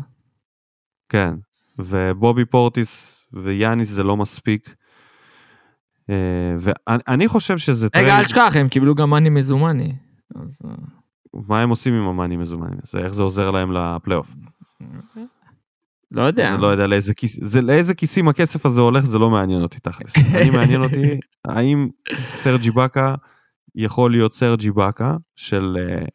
כן. 1.10 1.34
ובובי 1.80 2.45
פורטיס 2.45 3.26
ויאניס 3.34 3.89
זה 3.89 4.03
לא 4.03 4.18
מספיק. 4.18 4.76
אה, 6.10 6.16
ואני 6.60 7.28
חושב 7.28 7.57
שזה 7.57 7.89
טרייד, 7.89 8.07
רגע, 8.07 8.18
אל 8.18 8.24
תשכח, 8.24 8.55
הם 8.55 8.68
קיבלו 8.68 8.95
גם 8.95 9.10
money 9.09 9.30
מזומני. 9.30 9.95
אז... 10.43 10.62
אה, 10.66 10.72
מה 11.34 11.62
הם 11.62 11.70
עושים 11.70 11.93
עם 11.93 12.07
ה 12.07 12.12
money 12.12 12.38
מזומנים? 12.38 12.80
זה 12.84 12.99
איך 12.99 13.14
זה 13.14 13.24
עוזר 13.24 13.51
להם 13.51 13.72
לפלייאוף? 13.72 14.36
לא 16.12 16.22
יודע. 16.22 16.51
זה 16.51 16.57
לא 16.57 16.68
יודע 16.68 16.88
לאיזה 16.88 17.14
כיס, 17.14 17.39
זה 17.41 17.62
לאיזה 17.62 17.93
כיסים 17.93 18.28
הכסף 18.28 18.66
הזה 18.66 18.82
הולך, 18.82 19.05
זה 19.05 19.20
לא 19.20 19.30
מעניין 19.30 19.62
אותי 19.62 19.80
תכלס. 19.80 20.14
אני 20.36 20.49
מעניין 20.49 20.84
אותי, 20.84 21.20
האם 21.45 21.89
סרג' 22.36 22.72
איבאקה 22.72 23.15
יכול 23.80 24.11
להיות 24.11 24.34
סרג' 24.34 24.72
איבאקה 24.72 25.13
של 25.36 25.77
אה, 25.80 26.05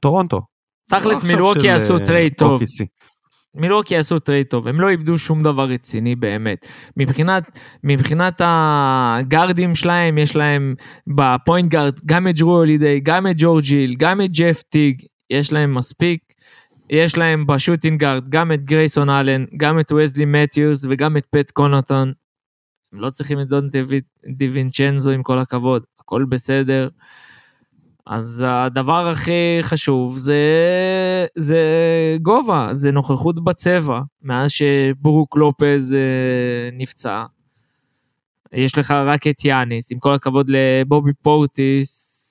טורונטו. 0.00 0.40
תכלס 0.90 1.30
מילווקי 1.30 1.70
עשו 1.70 1.98
אה, 1.98 2.06
טרייד 2.06 2.32
טוב. 2.38 2.60
מילווקי 3.54 3.96
עשו 3.96 4.18
טרייד 4.18 4.46
טוב, 4.46 4.68
הם 4.68 4.80
לא 4.80 4.88
איבדו 4.88 5.18
שום 5.18 5.42
דבר 5.42 5.64
רציני 5.64 6.16
באמת. 6.16 6.66
מבחינת, 6.96 7.58
מבחינת 7.84 8.40
הגארדים 8.44 9.74
שלהם, 9.74 10.18
יש 10.18 10.36
להם 10.36 10.74
בפוינט 11.06 11.70
גארד 11.70 12.00
גם 12.06 12.28
את 12.28 12.34
ג'רו 12.34 12.56
הולידיי, 12.56 13.00
גם 13.00 13.26
את 13.26 13.34
ג'ורג' 13.38 13.72
היל, 13.72 13.94
גם 13.98 14.20
את 14.20 14.30
ג'ף 14.32 14.62
טיג, 14.62 15.02
יש 15.30 15.52
להם 15.52 15.74
מספיק. 15.74 16.20
יש 16.90 17.18
להם 17.18 17.46
בשוטינג 17.46 18.00
גארד 18.00 18.28
גם 18.28 18.52
את 18.52 18.64
גרייסון 18.64 19.10
אלן, 19.10 19.44
גם 19.56 19.80
את 19.80 19.92
ווזלי 19.92 20.24
מתיוס 20.24 20.86
וגם 20.90 21.16
את 21.16 21.26
פט 21.30 21.50
קונוטון. 21.50 22.12
הם 22.92 23.00
לא 23.00 23.10
צריכים 23.10 23.40
את 23.40 23.48
דון 23.48 23.68
דיווינצ'נזו 24.36 25.10
עם 25.10 25.22
כל 25.22 25.38
הכבוד, 25.38 25.82
הכל 26.08 26.24
בסדר. 26.24 26.88
אז 28.06 28.44
הדבר 28.48 29.08
הכי 29.08 29.58
חשוב 29.62 30.16
זה, 30.16 30.42
זה 31.36 31.62
גובה, 32.22 32.68
זה 32.72 32.90
נוכחות 32.90 33.44
בצבע, 33.44 34.00
מאז 34.22 34.50
שברוק 34.50 35.36
לופז 35.36 35.94
אה, 35.94 36.70
נפצע. 36.72 37.24
יש 38.52 38.78
לך 38.78 38.90
רק 38.90 39.26
את 39.26 39.44
יאניס, 39.44 39.92
עם 39.92 39.98
כל 39.98 40.14
הכבוד 40.14 40.50
לבובי 40.50 41.12
פורטיס, 41.22 42.24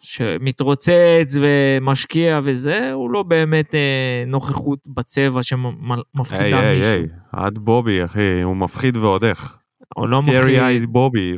שמתרוצץ 0.00 1.36
ומשקיע 1.40 2.40
וזה, 2.42 2.92
הוא 2.92 3.10
לא 3.10 3.22
באמת 3.22 3.74
אה, 3.74 4.24
נוכחות 4.26 4.78
בצבע 4.88 5.36
היי 5.38 5.42
שמפחידה 5.42 6.60
היי 6.60 6.76
מישהו. 6.76 6.92
היי, 6.92 7.06
עד 7.32 7.58
בובי 7.58 8.04
אחי, 8.04 8.42
הוא 8.42 8.56
מפחיד 8.56 8.96
ועוד 8.96 9.24
איך. 9.24 9.56
הוא 9.94 10.08
לא 10.08 10.20
סקרי 10.22 10.38
מפחיד, 10.38 10.58
איי 10.58 10.86
בובי. 10.86 11.36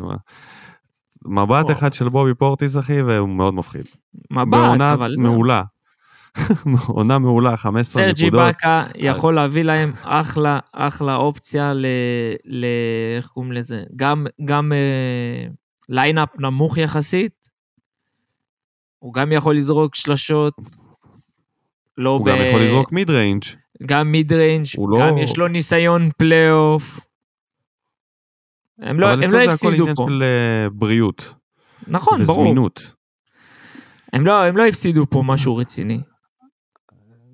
מבט 1.24 1.66
או. 1.66 1.72
אחד 1.72 1.92
של 1.92 2.08
בובי 2.08 2.34
פורטיס 2.34 2.76
אחי, 2.76 3.02
והוא 3.02 3.28
מאוד 3.28 3.54
מפחיד. 3.54 3.84
מבט, 4.30 4.48
בעונה 4.50 4.92
אבל 4.92 5.14
זה... 5.16 5.22
מעולה. 5.22 5.62
עונה 6.86 7.18
מעולה, 7.18 7.56
15 7.56 8.02
סרג'י 8.02 8.26
נקודות. 8.26 8.46
באקה 8.46 8.84
יכול 8.94 9.34
להביא 9.34 9.62
להם 9.62 9.92
אחלה, 10.02 10.58
אחלה 10.72 11.16
אופציה 11.16 11.74
ל... 11.74 11.86
ל... 12.44 12.64
איך 13.16 13.26
קוראים 13.26 13.52
לזה? 13.52 13.82
גם, 13.96 14.26
גם 14.44 14.72
אה, 14.72 15.48
ליינאפ 15.88 16.28
נמוך 16.38 16.78
יחסית. 16.78 17.48
הוא 18.98 19.14
גם 19.14 19.32
יכול 19.32 19.56
לזרוק 19.56 19.94
שלשות. 19.94 20.54
לא 21.98 22.10
הוא 22.10 22.26
גם 22.26 22.36
יכול 22.48 22.62
לזרוק 22.62 22.92
mid 22.92 23.10
range. 23.10 23.42
גם 23.86 24.12
mid 24.12 24.32
range, 24.32 24.66
לא- 24.78 24.98
גם 25.00 25.18
יש 25.18 25.36
לו 25.38 25.48
ניסיון 25.48 26.10
פלייאוף. 26.18 27.00
הם 28.82 29.00
לא, 29.00 29.06
אבל 29.06 29.24
הם 29.24 29.34
אני 29.34 29.46
לא 29.46 29.50
חושב 29.50 29.50
שזה 29.50 29.68
הכל 29.68 29.68
הפסידו 29.68 29.82
עניין 29.82 29.94
פה. 29.94 30.06
של 30.08 30.22
אה, 30.22 30.70
בריאות 30.70 31.34
נכון, 31.88 32.24
ברור. 32.24 32.40
וזמינות. 32.40 32.92
הם 34.12 34.26
לא, 34.26 34.44
הם 34.44 34.56
לא 34.56 34.66
הפסידו 34.66 35.06
פה 35.10 35.22
משהו 35.26 35.56
רציני. 35.56 36.00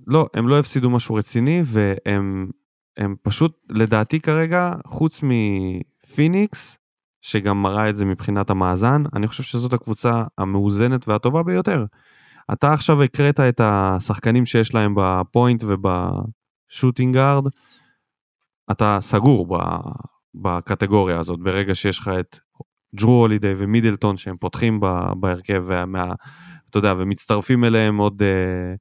לא, 0.07 0.29
הם 0.35 0.49
לא 0.49 0.59
הפסידו 0.59 0.91
משהו 0.91 1.15
רציני, 1.15 1.63
והם 1.67 2.51
הם 2.97 3.17
פשוט, 3.23 3.59
לדעתי 3.71 4.21
כרגע, 4.21 4.75
חוץ 4.87 5.21
מפיניקס, 5.23 6.79
שגם 7.21 7.63
מראה 7.63 7.89
את 7.89 7.97
זה 7.97 8.05
מבחינת 8.05 8.51
המאזן, 8.51 9.03
אני 9.15 9.29
חושב 9.29 9.43
שזאת 9.43 9.73
הקבוצה 9.73 10.25
המאוזנת 10.39 11.09
והטובה 11.09 11.43
ביותר. 11.43 11.85
אתה 12.53 12.73
עכשיו 12.73 13.03
הקראת 13.03 13.41
את 13.41 13.61
השחקנים 13.65 14.47
שיש 14.47 14.75
להם 14.75 14.95
בפוינט 14.97 15.65
ובשוטינגארד, 15.67 17.45
אתה 18.71 18.99
סגור 19.01 19.47
בקטגוריה 20.43 21.18
הזאת, 21.18 21.41
ברגע 21.41 21.74
שיש 21.74 21.99
לך 21.99 22.11
את 22.20 22.39
ג'רו 22.97 23.20
הולידיי 23.20 23.55
ומידלטון 23.57 24.16
שהם 24.16 24.37
פותחים 24.37 24.80
בהרכב, 25.20 25.64
ומה, 25.66 26.12
אתה 26.70 26.78
יודע, 26.78 26.95
ומצטרפים 26.99 27.64
אליהם 27.64 27.97
עוד 27.97 28.22
אה, 28.22 28.74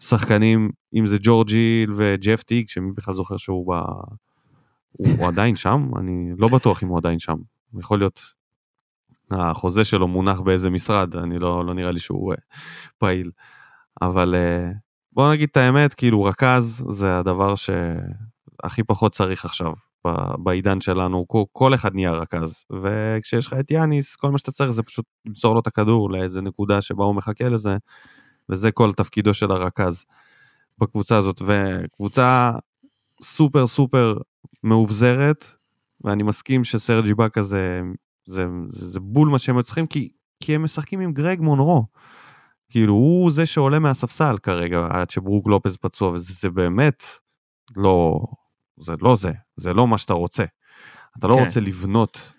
שחקנים, 0.00 0.70
אם 0.94 1.06
זה 1.06 1.16
ג'ורג'יל 1.22 1.92
וג'ף 1.96 2.42
טיג, 2.42 2.68
שמי 2.68 2.92
בכלל 2.92 3.14
זוכר 3.14 3.36
שהוא 3.36 3.74
ב... 3.74 3.80
הוא, 4.92 5.08
הוא 5.18 5.28
עדיין 5.28 5.56
שם? 5.56 5.90
אני 5.96 6.32
לא 6.38 6.48
בטוח 6.48 6.82
אם 6.82 6.88
הוא 6.88 6.98
עדיין 6.98 7.18
שם. 7.18 7.36
יכול 7.78 7.98
להיות, 7.98 8.20
החוזה 9.30 9.84
שלו 9.84 10.08
מונח 10.08 10.40
באיזה 10.40 10.70
משרד, 10.70 11.16
אני 11.16 11.38
לא, 11.38 11.66
לא 11.66 11.74
נראה 11.74 11.92
לי 11.92 12.00
שהוא 12.00 12.32
אה, 12.32 12.38
פעיל. 12.98 13.30
אבל 14.02 14.34
אה, 14.34 14.70
בוא 15.12 15.32
נגיד 15.32 15.48
את 15.52 15.56
האמת, 15.56 15.94
כאילו 15.94 16.24
רכז 16.24 16.84
זה 16.88 17.18
הדבר 17.18 17.54
שהכי 17.54 18.82
פחות 18.86 19.12
צריך 19.12 19.44
עכשיו. 19.44 19.72
בעידן 20.38 20.80
שלנו, 20.80 21.26
כל, 21.52 21.74
אחד 21.74 21.94
נהיה 21.94 22.12
רכז, 22.12 22.64
וכשיש 22.82 23.46
לך 23.46 23.52
את 23.60 23.70
יאניס, 23.70 24.16
כל 24.16 24.30
מה 24.30 24.38
שאתה 24.38 24.52
צריך 24.52 24.70
זה 24.70 24.82
פשוט 24.82 25.04
למסור 25.26 25.54
לו 25.54 25.60
את 25.60 25.66
הכדור 25.66 26.10
לאיזה 26.10 26.40
נקודה 26.40 26.80
שבה 26.80 27.04
הוא 27.04 27.14
מחכה 27.14 27.48
לזה, 27.48 27.76
וזה 28.48 28.70
כל 28.70 28.92
תפקידו 28.92 29.34
של 29.34 29.50
הרכז 29.50 30.04
בקבוצה 30.78 31.16
הזאת, 31.16 31.42
וקבוצה 31.46 32.52
סופר 33.22 33.66
סופר 33.66 34.16
מאובזרת, 34.64 35.46
ואני 36.04 36.22
מסכים 36.22 36.64
שסרג'י 36.64 37.14
באקה 37.14 37.42
זה, 37.42 37.80
זה, 38.26 38.46
זה, 38.68 38.90
זה 38.90 39.00
בול 39.00 39.28
מה 39.28 39.38
שהם 39.38 39.62
צריכים, 39.62 39.86
כי, 39.86 40.08
כי 40.40 40.54
הם 40.54 40.62
משחקים 40.62 41.00
עם 41.00 41.12
גרג 41.12 41.40
מונרו. 41.40 41.86
כאילו, 42.68 42.92
הוא 42.94 43.32
זה 43.32 43.46
שעולה 43.46 43.78
מהספסל 43.78 44.38
כרגע, 44.42 44.86
עד 44.90 45.10
שברוק 45.10 45.48
לופז 45.48 45.76
פצוע, 45.76 46.10
וזה 46.10 46.34
זה 46.40 46.50
באמת 46.50 47.04
לא, 47.76 48.20
זה 48.80 48.92
לא 49.00 49.16
זה, 49.16 49.32
זה 49.56 49.74
לא 49.74 49.88
מה 49.88 49.98
שאתה 49.98 50.12
רוצה. 50.12 50.44
אתה 51.18 51.28
לא 51.28 51.34
כן. 51.34 51.40
רוצה 51.40 51.60
לבנות 51.60 52.32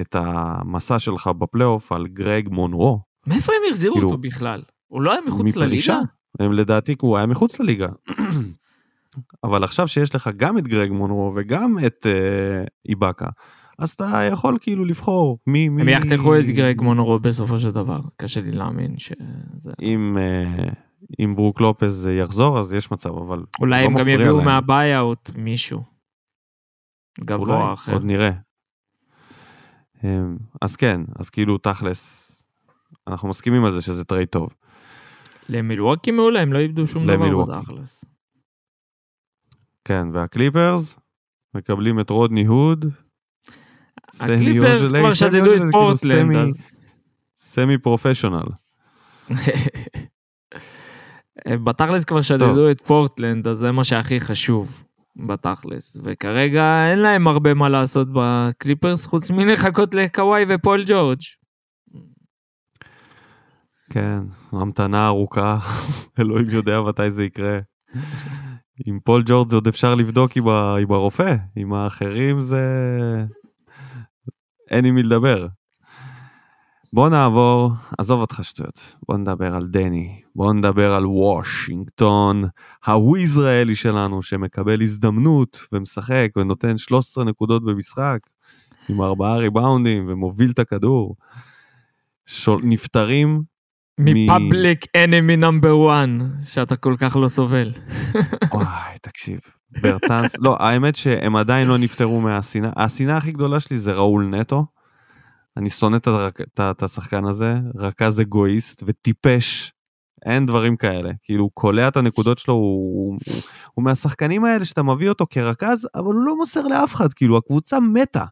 את 0.00 0.14
המסע 0.18 0.98
שלך 0.98 1.26
בפלייאוף 1.26 1.92
על 1.92 2.06
גרג 2.06 2.48
מונרו. 2.48 3.00
מאיפה 3.26 3.52
הם 3.52 3.70
החזירו 3.70 3.94
כאילו, 3.94 4.08
אותו 4.08 4.18
בכלל? 4.18 4.62
הוא 4.86 5.02
לא 5.02 5.12
היה 5.12 5.20
מחוץ 5.26 5.46
מפרישה. 5.46 5.92
לליגה? 5.92 6.10
הם 6.40 6.52
לדעתי, 6.52 6.94
הוא 7.00 7.16
היה 7.16 7.26
מחוץ 7.26 7.60
לליגה. 7.60 7.88
אבל 9.44 9.64
עכשיו 9.64 9.88
שיש 9.88 10.14
לך 10.14 10.30
גם 10.36 10.58
את 10.58 10.68
גרג 10.68 10.90
מונרו 10.90 11.32
וגם 11.34 11.76
את 11.86 12.06
אה, 12.06 12.64
איבאקה, 12.88 13.28
אז 13.78 13.90
אתה 13.90 14.20
יכול 14.32 14.58
כאילו 14.60 14.84
לבחור 14.84 15.38
מי... 15.46 15.68
מי... 15.68 15.82
הם 15.82 15.88
יחתכו 15.88 16.38
את 16.38 16.44
גרג 16.44 16.80
מונרו 16.80 17.18
בסופו 17.18 17.58
של 17.58 17.70
דבר. 17.70 18.00
קשה 18.16 18.40
לי 18.40 18.52
להאמין 18.52 18.98
שזה... 18.98 19.72
אם, 19.82 20.18
אה, 20.18 20.68
אם 21.20 21.34
ברוק 21.36 21.60
לופז 21.60 22.06
יחזור, 22.06 22.58
אז 22.58 22.72
יש 22.72 22.92
מצב, 22.92 23.10
אבל... 23.10 23.44
אולי 23.60 23.82
לא 23.82 23.88
הם 23.88 23.98
גם 23.98 24.08
יביאו 24.08 24.36
להם. 24.36 24.46
מה 24.46 24.67
buyout 24.67 25.30
מישהו. 25.34 25.82
גבוה 27.20 27.62
אולי, 27.62 27.74
אחר. 27.74 27.92
עוד 27.92 28.04
נראה. 28.04 28.30
אמ, 30.04 30.36
אז 30.62 30.76
כן, 30.76 31.00
אז 31.18 31.30
כאילו 31.30 31.58
תכלס, 31.58 32.30
אנחנו 33.06 33.28
מסכימים 33.28 33.64
על 33.64 33.72
זה 33.72 33.80
שזה 33.80 34.04
טרייד 34.04 34.28
טוב. 34.28 34.54
למילווקי 35.48 36.10
מעולה, 36.10 36.40
הם 36.40 36.52
לא 36.52 36.58
איבדו 36.58 36.86
שום 36.86 37.06
דבר. 37.06 37.58
בתכלס. 37.58 38.04
כן, 39.84 40.08
והקליפרס 40.12 40.98
מקבלים 41.54 42.00
את 42.00 42.10
רודני 42.10 42.44
הוד. 42.44 42.84
הקליפרס 44.20 44.92
כבר 44.92 45.14
שדדו 45.14 45.52
את 45.52 45.58
כאילו 45.58 45.70
פורטלנד. 45.72 46.48
semi 47.36 47.78
professional. 47.78 48.44
הם 51.46 51.64
בתכלס 51.64 52.04
כבר 52.04 52.20
שדדו 52.20 52.70
את 52.70 52.80
פורטלנד, 52.80 53.48
אז 53.48 53.58
זה 53.58 53.72
מה 53.72 53.84
שהכי 53.84 54.20
חשוב 54.20 54.84
בתכלס. 55.16 55.96
וכרגע 56.04 56.90
אין 56.90 56.98
להם 56.98 57.28
הרבה 57.28 57.54
מה 57.54 57.68
לעשות 57.68 58.08
בקליפרס, 58.12 59.06
חוץ 59.06 59.30
מלחכות 59.30 59.94
לקוואי 59.94 60.44
ופול 60.48 60.82
ג'ורג'. 60.86 61.20
כן, 63.90 64.18
המתנה 64.52 65.06
ארוכה, 65.06 65.58
אלוהים 66.20 66.46
יודע 66.52 66.80
מתי 66.80 67.10
זה 67.10 67.24
יקרה. 67.24 67.58
עם 68.86 68.98
פול 69.04 69.22
ג'ורג' 69.26 69.48
זה 69.48 69.56
עוד 69.56 69.66
אפשר 69.66 69.94
לבדוק 69.94 70.36
עם, 70.36 70.48
ה... 70.48 70.76
עם 70.76 70.92
הרופא, 70.92 71.36
עם 71.56 71.72
האחרים 71.72 72.40
זה... 72.40 72.64
אין 74.70 74.84
עם 74.84 74.94
מי 74.94 75.02
לדבר. 75.02 75.46
בוא 76.92 77.08
נעבור, 77.08 77.70
עזוב 77.98 78.20
אותך 78.20 78.38
שטויות, 78.42 78.96
בוא 79.08 79.16
נדבר 79.16 79.54
על 79.54 79.66
דני, 79.66 80.23
בוא 80.36 80.52
נדבר 80.52 80.94
על 80.94 81.06
וושינגטון, 81.06 82.44
ההוא 82.84 83.18
ישראלי 83.18 83.76
שלנו 83.76 84.22
שמקבל 84.22 84.82
הזדמנות 84.82 85.66
ומשחק 85.72 86.28
ונותן 86.36 86.76
13 86.76 87.24
נקודות 87.24 87.64
במשחק, 87.64 88.18
עם 88.88 89.02
ארבעה 89.02 89.36
ריבאונדים 89.36 90.08
ומוביל 90.08 90.50
את 90.50 90.58
הכדור. 90.58 91.16
שול... 92.26 92.60
נפטרים 92.64 93.42
מפאבליק 93.98 94.86
אנימי 94.96 95.36
נאמבר 95.36 95.92
1, 95.92 96.08
שאתה 96.42 96.76
כל 96.76 96.94
כך 96.98 97.16
לא 97.16 97.28
סובל. 97.28 97.72
וואי, 98.52 98.98
תקשיב. 99.02 99.40
ברטנס, 99.82 100.34
לא, 100.38 100.56
האמת 100.60 100.96
שהם 100.96 101.36
עדיין 101.36 101.68
לא 101.68 101.78
נפטרו 101.78 102.20
מהשנאה. 102.20 102.70
השנאה 102.76 103.16
הכי 103.16 103.32
גדולה 103.32 103.60
שלי 103.60 103.78
זה 103.78 103.92
ראול 103.92 104.24
נטו. 104.24 104.66
אני 105.56 105.70
שונא 105.70 105.96
את 106.60 106.82
השחקן 106.82 107.24
הזה, 107.24 107.54
רכז 107.74 108.20
אגואיסט 108.20 108.82
וטיפש. 108.86 109.73
אין 110.24 110.46
דברים 110.46 110.76
כאלה. 110.76 111.10
כאילו, 111.22 111.42
הוא 111.42 111.50
קולע 111.54 111.88
את 111.88 111.96
הנקודות 111.96 112.38
שלו, 112.38 112.54
הוא, 112.54 113.18
הוא, 113.26 113.40
הוא 113.74 113.84
מהשחקנים 113.84 114.44
האלה 114.44 114.64
שאתה 114.64 114.82
מביא 114.82 115.08
אותו 115.08 115.26
כרכז, 115.30 115.88
אבל 115.94 116.14
הוא 116.14 116.24
לא 116.24 116.36
מוסר 116.36 116.66
לאף 116.66 116.94
אחד, 116.94 117.12
כאילו, 117.12 117.36
הקבוצה 117.36 117.80
מתה. 117.80 118.24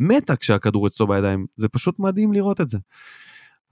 מתה 0.00 0.36
כשהכדור 0.36 0.86
אצלו 0.86 1.06
בידיים. 1.06 1.46
זה 1.56 1.68
פשוט 1.68 1.98
מדהים 1.98 2.32
לראות 2.32 2.60
את 2.60 2.68
זה. 2.68 2.78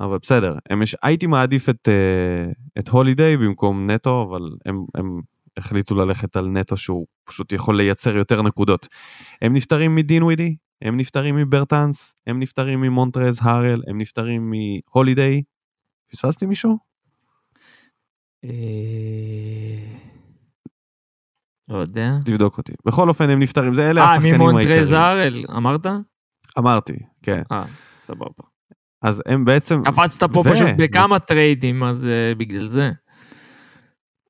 אבל 0.00 0.18
בסדר, 0.22 0.54
יש, 0.82 0.96
הייתי 1.02 1.26
מעדיף 1.26 1.68
את, 1.68 1.88
אה, 1.88 2.52
את 2.78 2.88
הולידיי 2.88 3.36
במקום 3.36 3.90
נטו, 3.90 4.26
אבל 4.28 4.40
הם, 4.66 4.84
הם 4.94 5.20
החליטו 5.56 5.94
ללכת 5.94 6.36
על 6.36 6.48
נטו 6.48 6.76
שהוא 6.76 7.06
פשוט 7.24 7.52
יכול 7.52 7.76
לייצר 7.76 8.16
יותר 8.16 8.42
נקודות. 8.42 8.86
הם 9.42 9.52
נפטרים 9.52 9.94
מדין 9.94 10.22
ווידי, 10.22 10.56
הם 10.82 10.96
נפטרים 10.96 11.36
מברטנס, 11.36 12.14
הם 12.26 12.40
נפטרים 12.40 12.80
ממונטרז 12.80 13.38
הארל, 13.42 13.82
הם 13.86 13.98
נפטרים 13.98 14.50
מהולידיי. 14.50 15.42
פספסתי 16.12 16.46
מישהו? 16.46 16.87
אה, 18.44 18.50
לא 21.68 21.76
יודע. 21.76 22.10
תבדוק 22.24 22.58
אותי. 22.58 22.72
בכל 22.86 23.08
אופן 23.08 23.30
הם 23.30 23.38
נפטרים, 23.38 23.74
זה 23.74 23.90
אלה 23.90 24.00
אה, 24.00 24.12
השחקנים 24.12 24.34
ממונטרז 24.34 24.92
העיקריים. 24.92 25.04
הארל, 25.04 25.44
אמרת? 25.56 25.86
אמרתי, 26.58 26.96
כן. 27.22 27.42
אה, 27.52 27.64
סבבה. 28.00 28.44
אז 29.02 29.22
הם 29.26 29.44
בעצם, 29.44 29.82
קפצת 29.84 30.24
פה 30.32 30.40
ו- 30.40 30.50
פשוט 30.50 30.68
בכמה 30.78 31.18
טריידים, 31.18 31.84
אז 31.84 32.06
אה, 32.06 32.34
בגלל 32.34 32.66
זה. 32.66 32.90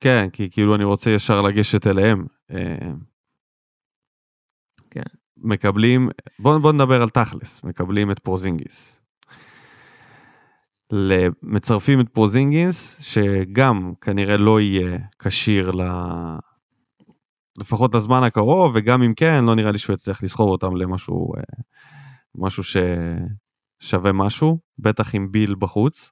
כן, 0.01 0.27
כי 0.33 0.49
כאילו 0.49 0.75
אני 0.75 0.83
רוצה 0.83 1.09
ישר 1.09 1.41
לגשת 1.41 1.87
אליהם. 1.87 2.25
אה, 2.51 2.91
כן. 4.91 5.01
מקבלים, 5.37 6.09
בוא, 6.39 6.57
בוא 6.57 6.71
נדבר 6.71 7.01
על 7.01 7.09
תכלס, 7.09 7.63
מקבלים 7.63 8.11
את 8.11 8.19
פורזינגיס. 8.19 8.98
מצרפים 11.43 12.01
את 12.01 12.09
פורזינגיס, 12.09 12.97
שגם 13.01 13.93
כנראה 14.01 14.37
לא 14.37 14.61
יהיה 14.61 14.97
כשיר 15.19 15.71
ל... 15.71 15.81
לפחות 17.57 17.95
לזמן 17.95 18.23
הקרוב, 18.23 18.71
וגם 18.75 19.03
אם 19.03 19.13
כן, 19.13 19.45
לא 19.45 19.55
נראה 19.55 19.71
לי 19.71 19.77
שהוא 19.77 19.93
יצליח 19.93 20.23
לסחוב 20.23 20.49
אותם 20.49 20.75
למשהו 20.75 21.35
אה, 21.37 21.41
משהו 22.35 22.63
ששווה 22.63 24.11
משהו, 24.11 24.59
בטח 24.79 25.15
עם 25.15 25.31
ביל 25.31 25.55
בחוץ. 25.59 26.11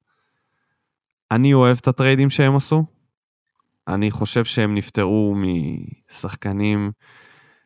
אני 1.31 1.53
אוהב 1.53 1.77
את 1.81 1.87
הטריידים 1.87 2.29
שהם 2.29 2.55
עשו. 2.55 2.85
אני 3.87 4.11
חושב 4.11 4.43
שהם 4.43 4.75
נפטרו 4.75 5.35
משחקנים, 5.35 6.91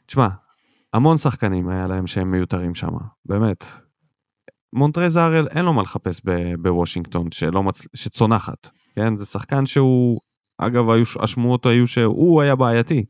תשמע, 0.05 0.27
המון 0.93 1.17
שחקנים 1.17 1.69
היה 1.69 1.87
להם 1.87 2.07
שהם 2.07 2.31
מיותרים 2.31 2.75
שם, 2.75 2.91
באמת. 3.25 3.65
מונטרז 4.73 5.15
הארל 5.15 5.47
אין 5.47 5.65
לו 5.65 5.73
מה 5.73 5.81
לחפש 5.81 6.21
ב- 6.25 6.53
בוושינגטון 6.61 7.31
שלא 7.31 7.63
מצ... 7.63 7.81
שצונחת, 7.93 8.69
כן? 8.95 9.17
זה 9.17 9.25
שחקן 9.25 9.65
שהוא, 9.65 10.19
אגב, 10.57 10.89
היו, 10.89 11.03
השמועות 11.19 11.65
היו 11.65 11.87
שהוא 11.87 12.41
היה 12.41 12.55
בעייתי. 12.55 13.05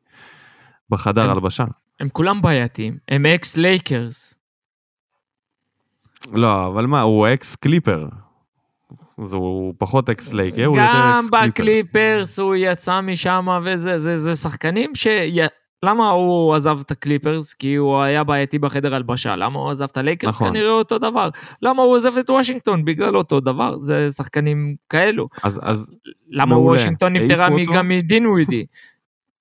בחדר 0.89 1.23
הם- 1.23 1.29
הלבשה. 1.29 1.65
הם 1.99 2.09
כולם 2.09 2.41
בעייתיים, 2.41 2.97
הם 3.09 3.25
אקס 3.25 3.57
לייקרס. 3.57 4.33
לא, 6.33 6.67
אבל 6.67 6.85
מה, 6.85 7.01
הוא 7.01 7.27
אקס 7.33 7.55
קליפר. 7.55 8.07
אז 9.21 9.33
הוא 9.33 9.73
פחות 9.77 10.09
אקס 10.09 10.33
לייקר, 10.33 10.65
הוא 10.65 10.77
יותר 10.77 10.89
גם 10.93 11.19
אקס 11.19 11.29
קליפר. 11.29 11.47
בקליפרס 11.47 12.39
הוא 12.39 12.55
יצא 12.55 13.01
משם, 13.01 13.47
וזה 13.65 13.99
זה, 13.99 14.15
זה 14.17 14.35
שחקנים 14.35 14.95
ש... 14.95 15.07
למה 15.85 16.09
הוא 16.09 16.55
עזב 16.55 16.79
את 16.81 16.91
הקליפרס? 16.91 17.53
כי 17.53 17.75
הוא 17.75 18.01
היה 18.01 18.23
בעייתי 18.23 18.59
בחדר 18.59 18.95
הלבשה. 18.95 19.35
למה 19.35 19.59
הוא 19.59 19.69
עזב 19.69 19.87
את 19.91 19.97
הלייקרס? 19.97 20.35
נכון. 20.35 20.49
כנראה 20.49 20.71
אותו 20.71 20.99
דבר. 20.99 21.29
למה 21.61 21.81
הוא 21.81 21.95
עזב 21.95 22.17
את 22.17 22.29
וושינגטון? 22.29 22.85
בגלל 22.85 23.17
אותו 23.17 23.39
דבר. 23.39 23.79
זה 23.79 24.11
שחקנים 24.11 24.75
כאלו. 24.89 25.27
אז, 25.43 25.59
אז 25.63 25.91
למה 26.29 26.55
מעולה. 26.55 26.71
וושינגטון 26.71 27.13
נפטרה? 27.13 27.49
גם 27.73 27.89
מדין 27.89 28.27
ווידי? 28.27 28.65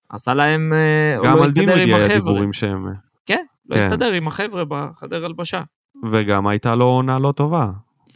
עשה 0.09 0.34
להם... 0.34 0.72
אה, 0.72 1.28
גם 1.28 1.36
לא 1.36 1.43
על 1.43 1.51
דין 1.51 1.68
עם 1.68 1.78
היה. 1.78 2.09
דיבורים 2.09 2.53
שהם... 2.53 2.86
כן, 3.26 3.45
לא 3.68 3.76
כן. 3.76 3.82
הסתדר 3.82 4.12
עם 4.12 4.28
החבר'ה 4.28 4.64
בחדר 4.68 5.24
הלבשה. 5.24 5.62
וגם 6.11 6.47
הייתה 6.47 6.74
לו 6.74 6.84
עונה 6.84 7.18
לא 7.18 7.32
טובה. 7.32 7.70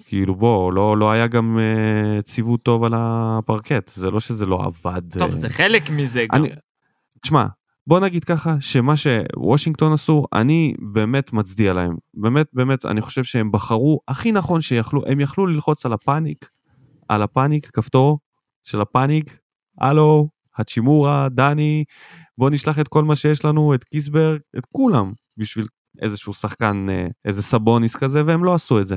כאילו 0.07 0.35
בוא, 0.35 0.73
לא, 0.73 0.97
לא 0.97 1.11
היה 1.11 1.27
גם 1.27 1.59
uh, 1.59 2.23
ציוות 2.23 2.63
טוב 2.63 2.85
על 2.85 2.93
הפרקט, 2.97 3.89
זה 3.95 4.11
לא 4.11 4.21
שזה 4.21 4.47
לא 4.47 4.65
עבד. 4.65 5.03
טוב, 5.13 5.23
אה, 5.23 5.31
זה 5.31 5.49
חלק 5.49 5.91
מזה 5.91 6.25
גם. 6.33 6.45
אני, 6.45 6.49
תשמע, 7.23 7.47
בוא 7.87 8.01
נגיד 8.01 8.25
ככה, 8.25 8.57
שמה 8.61 8.95
שוושינגטון 8.97 9.93
עשו, 9.93 10.25
אני 10.33 10.75
באמת 10.93 11.33
מצדיע 11.33 11.73
להם. 11.73 11.97
באמת, 12.15 12.47
באמת, 12.53 12.85
אני 12.85 13.01
חושב 13.01 13.25
שהם 13.25 13.53
בחרו 13.53 14.01
הכי 14.09 14.33
נכון 14.33 14.61
שיכלו, 14.61 15.03
הם 15.07 15.21
יכלו 15.21 15.47
ללחוץ 15.47 15.87
על 15.87 15.93
הפאניק, 15.93 16.51
על 17.09 17.23
הפאניק, 17.23 17.67
כפתור 17.67 18.19
של 18.63 18.81
הפאניק, 18.81 19.39
הלו, 19.81 20.29
הצ'ימורה, 20.59 21.29
דני, 21.29 21.85
בוא 22.39 22.51
נשלח 22.51 22.79
את 22.79 22.89
כל 22.89 23.05
מה 23.05 23.17
שיש 23.17 23.45
לנו, 23.45 23.75
את 23.75 23.85
קיסברג, 23.85 24.41
את 24.59 24.67
כולם, 24.73 25.13
בשביל 25.37 25.67
איזשהו 26.03 26.33
שחקן, 26.35 26.87
אה, 26.91 27.07
איזה 27.25 27.43
סבוניס 27.43 27.97
כזה, 27.97 28.23
והם 28.27 28.45
לא 28.45 28.55
עשו 28.55 28.81
את 28.81 28.87
זה. 28.87 28.97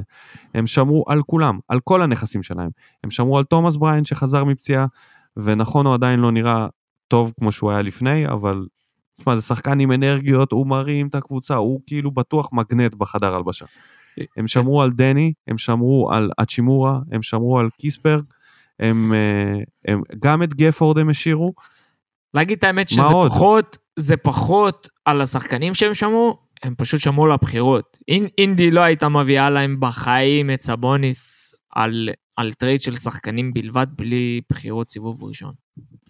הם 0.54 0.68
שמרו 0.68 1.04
על 1.08 1.22
כולם, 1.24 1.60
על 1.68 1.80
כל 1.84 2.02
הנכסים 2.02 2.44
שלהם. 2.44 2.70
הם 3.04 3.12
שמרו 3.12 3.38
על 3.38 3.44
תומאס 3.44 3.76
בריין 3.76 4.06
שחזר 4.06 4.44
מפציעה, 4.44 4.86
ונכון, 5.38 5.86
הוא 5.86 5.94
עדיין 5.94 6.20
לא 6.20 6.32
נראה 6.32 6.68
טוב 7.08 7.34
כמו 7.40 7.52
שהוא 7.52 7.72
היה 7.72 7.82
לפני, 7.82 8.28
אבל 8.28 8.66
תשמע, 9.18 9.36
זה 9.36 9.42
שחקן 9.42 9.80
עם 9.80 9.92
אנרגיות, 9.92 10.52
הוא 10.52 10.68
מרים 10.68 11.08
את 11.08 11.16
הקבוצה, 11.16 11.56
הוא 11.56 11.82
כאילו 11.88 12.12
בטוח 12.12 12.54
מגנט 12.54 12.96
בחדר 12.96 13.36
הלבשה. 13.36 13.66
הם 14.38 14.48
שמרו 14.48 14.82
על 14.82 14.92
דני, 14.92 15.34
הם 15.48 15.58
שמרו 15.58 16.12
על 16.12 16.32
האצ'ימורה, 16.42 17.00
הם 17.12 17.22
שמרו 17.22 17.60
על 17.60 17.70
קיספרט, 17.70 18.24
הם, 18.80 19.14
אה, 19.14 19.60
הם, 19.88 20.02
גם 20.20 20.44
את 20.44 20.54
גאפורד 20.54 20.98
הם 20.98 21.10
השאירו, 21.10 21.54
להגיד 22.34 22.58
את 22.58 22.64
האמת 22.64 22.90
שזה 22.90 23.02
עוד? 23.02 23.32
פחות, 23.32 23.78
זה 24.00 24.18
פחות 24.18 24.90
על 25.06 25.22
השחקנים 25.22 25.74
שהם 25.74 25.94
שמרו, 25.94 26.38
הם 26.64 26.76
פשוט 26.78 27.00
שמרו 27.00 27.26
על 27.26 27.32
הבחירות. 27.32 27.98
אינ, 28.08 28.28
אינדי 28.38 28.72
לא 28.72 28.82
הייתה 28.82 29.10
מביאה 29.10 29.50
להם 29.50 29.80
בחיים 29.80 30.52
את 30.52 30.62
סבוניס 30.62 31.54
על, 31.76 32.10
על 32.36 32.54
טרייד 32.54 32.82
של 32.82 32.96
שחקנים 32.96 33.54
בלבד, 33.54 33.88
בלי 33.96 34.42
בחירות 34.50 34.90
סיבוב 34.90 35.24
ראשון. 35.24 35.54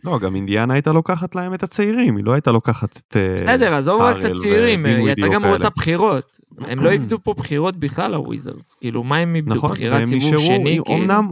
לא, 0.07 0.19
גם 0.19 0.35
אינדיאנה 0.35 0.73
הייתה 0.73 0.93
לוקחת 0.93 1.35
להם 1.35 1.53
את 1.53 1.63
הצעירים, 1.63 2.17
היא 2.17 2.25
לא 2.25 2.33
הייתה 2.33 2.51
לוקחת 2.51 2.97
את... 2.97 3.17
אה, 3.17 3.35
בסדר, 3.35 3.73
עזוב 3.73 4.01
רק 4.01 4.17
את 4.19 4.25
הצעירים, 4.25 4.81
ודין 4.81 4.97
היא 4.97 5.07
הייתה 5.07 5.27
גם. 5.33 5.45
רוצה 5.45 5.69
בחירות. 5.69 6.37
הם 6.59 6.79
לא 6.79 6.89
איבדו 6.91 7.17
פה 7.23 7.33
בחירות 7.33 7.77
בכלל, 7.77 8.13
הוויזרדס. 8.13 8.73
כאילו, 8.73 9.03
מה 9.03 9.17
הם 9.17 9.35
איבדו? 9.35 9.55
נכון, 9.55 9.71
בחירת 9.71 10.05
סיבוב 10.05 10.37
שני? 10.37 10.79
כאילו? 10.85 11.03
אמנם, 11.03 11.31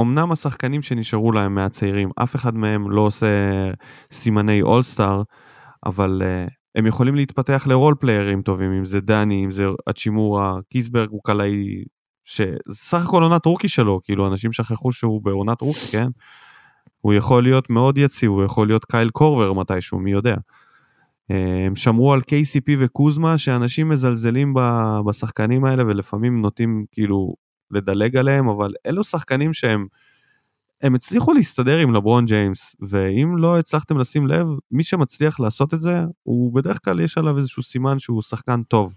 אמנם 0.00 0.32
השחקנים 0.32 0.82
שנשארו 0.82 1.32
להם 1.32 1.54
מהצעירים, 1.54 2.10
אף 2.22 2.36
אחד 2.36 2.54
מהם 2.54 2.90
לא 2.90 3.00
עושה 3.00 3.26
סימני 4.12 4.62
אולסטאר, 4.62 5.22
אבל 5.86 6.22
uh, 6.22 6.50
הם 6.74 6.86
יכולים 6.86 7.14
להתפתח 7.14 7.66
ל 7.68 7.73
role 7.73 7.94
player 8.00 8.32
ים 8.32 8.42
טובים, 8.42 8.72
אם 8.72 8.84
זה 8.84 9.00
דני, 9.00 9.44
אם 9.44 9.50
זה 9.50 9.66
האצ'ימורה, 9.90 10.58
קיספרט 10.70 11.08
הוא 11.10 11.20
קלעי, 11.24 11.84
שסך 12.24 13.06
הכל 13.06 13.22
עונת 13.22 13.46
רוקי 13.46 13.68
שלו, 13.68 14.00
כאילו 14.04 14.26
אנשים 14.26 14.52
שכחו 14.52 14.92
שהוא 14.92 15.22
בעונת 15.24 15.60
רוקי, 15.60 15.86
כן? 15.92 16.08
הוא 17.02 17.12
יכול 17.12 17.42
להיות 17.42 17.70
מאוד 17.70 17.98
יציב, 17.98 18.30
הוא 18.30 18.44
יכול 18.44 18.66
להיות 18.66 18.84
קייל 18.84 19.10
קורבר 19.10 19.52
מתישהו, 19.52 19.98
מי 19.98 20.12
יודע. 20.12 20.36
אה, 21.30 21.66
הם 21.66 21.76
שמרו 21.76 22.12
על 22.12 22.20
KCP 22.20 22.72
וקוזמה, 22.78 23.38
שאנשים 23.38 23.88
מזלזלים 23.88 24.54
בשחקנים 25.06 25.64
האלה 25.64 25.86
ולפעמים 25.86 26.42
נוטים 26.42 26.84
כאילו 26.92 27.34
לדלג 27.70 28.16
עליהם, 28.16 28.48
אבל 28.48 28.72
אלו 28.86 29.04
שחקנים 29.04 29.52
שהם 29.52 29.86
הם 30.82 30.94
הצליחו 30.94 31.32
להסתדר 31.32 31.78
עם 31.78 31.94
לברון 31.94 32.24
ג'יימס, 32.24 32.76
ואם 32.80 33.36
לא 33.38 33.58
הצלחתם 33.58 33.98
לשים 33.98 34.26
לב, 34.26 34.46
מי 34.70 34.82
שמצליח 34.82 35.40
לעשות 35.40 35.74
את 35.74 35.80
זה, 35.80 36.04
הוא 36.22 36.54
בדרך 36.54 36.78
כלל 36.84 37.00
יש 37.00 37.18
עליו 37.18 37.38
איזשהו 37.38 37.62
סימן 37.62 37.98
שהוא 37.98 38.22
שחקן 38.22 38.62
טוב, 38.62 38.96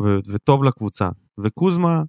ו- 0.00 0.18
וטוב 0.28 0.64
לקבוצה. 0.64 1.08
וקוזמה, 1.38 2.02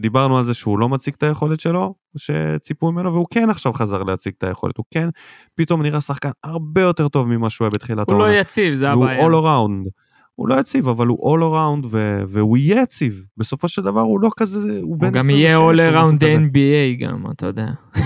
דיברנו 0.00 0.38
על 0.38 0.44
זה 0.44 0.54
שהוא 0.54 0.78
לא 0.78 0.88
מציג 0.88 1.14
את 1.18 1.22
היכולת 1.22 1.60
שלו, 1.60 1.94
שציפו 2.16 2.92
ממנו, 2.92 3.12
והוא 3.12 3.26
כן 3.30 3.50
עכשיו 3.50 3.72
חזר 3.72 4.02
להציג 4.02 4.32
את 4.38 4.44
היכולת, 4.44 4.76
הוא 4.76 4.84
כן 4.90 5.08
פתאום 5.54 5.82
נראה 5.82 6.00
שחקן 6.00 6.30
הרבה 6.44 6.80
יותר 6.80 7.08
טוב 7.08 7.28
ממה 7.28 7.50
שהוא 7.50 7.64
היה 7.64 7.70
בתחילת 7.74 8.08
הוא 8.08 8.16
העונה. 8.16 8.32
לא 8.32 8.40
יציב, 8.40 8.74
זה 8.74 8.88
והוא 8.88 9.04
הבעיה. 9.04 9.26
all 9.26 9.30
around. 9.30 9.90
הוא 10.34 10.48
לא 10.48 10.54
יציב, 10.60 10.88
אבל 10.88 11.06
הוא 11.06 11.36
all 11.36 11.40
around, 11.40 11.86
ו- 11.90 12.22
והוא 12.28 12.56
יהיה 12.56 12.82
יציב. 12.82 13.24
בסופו 13.36 13.68
של 13.68 13.82
דבר 13.82 14.00
הוא 14.00 14.20
לא 14.20 14.30
כזה, 14.36 14.58
הוא 14.58 14.80
הוא 14.80 14.98
בן 14.98 15.16
26. 15.16 15.30
גם 15.30 15.38
יהיה 15.38 15.58
all 15.58 15.94
around. 15.94 16.18
NBA 16.20 17.02
גם, 17.04 17.30
אתה 17.30 17.46
יודע. 17.46 17.66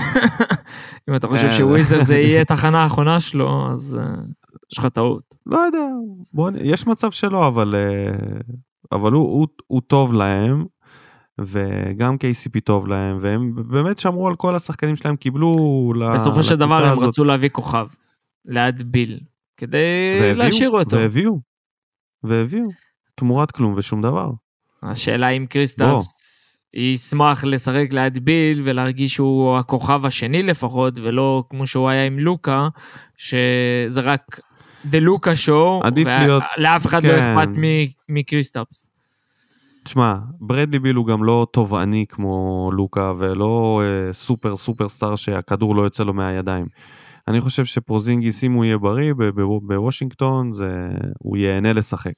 אם 1.09 1.15
אתה 1.15 1.27
חושב 1.27 1.45
אה, 1.45 1.51
שוויזרד 1.51 2.05
זה 2.05 2.17
יהיה 2.27 2.45
תחנה 2.45 2.83
האחרונה 2.83 3.19
שלו, 3.19 3.71
אז 3.71 3.99
אה, 4.01 4.15
יש 4.71 4.77
לך 4.77 4.85
טעות. 4.85 5.35
לא 5.45 5.57
יודע, 5.57 5.87
בוא, 6.33 6.51
יש 6.63 6.87
מצב 6.87 7.11
שלא, 7.11 7.47
אבל, 7.47 7.75
אה, 7.75 8.15
אבל 8.91 9.11
הוא, 9.11 9.23
הוא, 9.23 9.47
הוא 9.67 9.81
טוב 9.87 10.13
להם, 10.13 10.65
וגם 11.41 12.15
KCP 12.15 12.59
טוב 12.63 12.87
להם, 12.87 13.17
והם 13.21 13.53
באמת 13.67 13.99
שמרו 13.99 14.27
על 14.27 14.35
כל 14.35 14.55
השחקנים 14.55 14.95
שלהם, 14.95 15.15
קיבלו 15.15 15.53
בסופו 16.13 16.43
של 16.43 16.55
דבר 16.55 16.83
הם 16.85 16.91
הזאת, 16.97 17.07
רצו 17.07 17.23
להביא 17.23 17.49
כוכב 17.49 17.87
ליד 18.45 18.91
ביל, 18.91 19.19
כדי 19.57 19.77
והביאו, 20.21 20.45
להשאיר 20.45 20.69
אותו. 20.69 20.97
והביאו, 20.97 21.39
והביאו, 22.23 22.67
תמורת 23.15 23.51
כלום 23.51 23.73
ושום 23.77 24.01
דבר. 24.01 24.31
השאלה 24.83 25.29
אם 25.29 25.45
קריסטפס 25.49 26.27
ישמח 26.73 27.43
לשחק 27.43 27.87
ליד 27.91 28.25
ביל 28.25 28.61
ולהרגיש 28.63 29.13
שהוא 29.13 29.57
הכוכב 29.57 30.05
השני 30.05 30.43
לפחות, 30.43 30.99
ולא 30.99 31.43
כמו 31.49 31.65
שהוא 31.65 31.89
היה 31.89 32.05
עם 32.05 32.19
לוקה, 32.19 32.67
שזה 33.17 34.01
רק 34.01 34.39
the 34.85 34.99
לוקה 34.99 35.35
show, 35.35 35.81
עדיף 35.83 36.07
להיות- 36.07 36.43
לאף 36.57 36.85
אחד 36.85 37.03
לא 37.03 37.09
כן. 37.09 37.37
אכפת 37.37 37.57
מ- 37.57 37.85
מקריסטפס. 38.15 38.89
תשמע, 39.87 40.15
ברדלי 40.39 40.79
ביל 40.79 40.95
הוא 40.95 41.07
גם 41.07 41.23
לא 41.23 41.47
תובעני 41.51 42.05
כמו 42.09 42.69
לוקה, 42.73 43.13
ולא 43.17 43.81
אה, 43.83 44.13
סופר 44.13 44.55
סופר 44.55 44.89
סטאר 44.89 45.15
שהכדור 45.15 45.75
לא 45.75 45.81
יוצא 45.81 46.03
לו 46.03 46.13
מהידיים. 46.13 46.65
אני 47.27 47.41
חושב 47.41 47.65
שפורזינגיס, 47.65 48.43
אם 48.43 48.53
הוא 48.53 48.65
יהיה 48.65 48.77
בריא 48.77 49.13
בוושינגטון, 49.61 50.53
זה, 50.53 50.89
הוא 51.19 51.37
ייהנה 51.37 51.73
לשחק. 51.73 52.13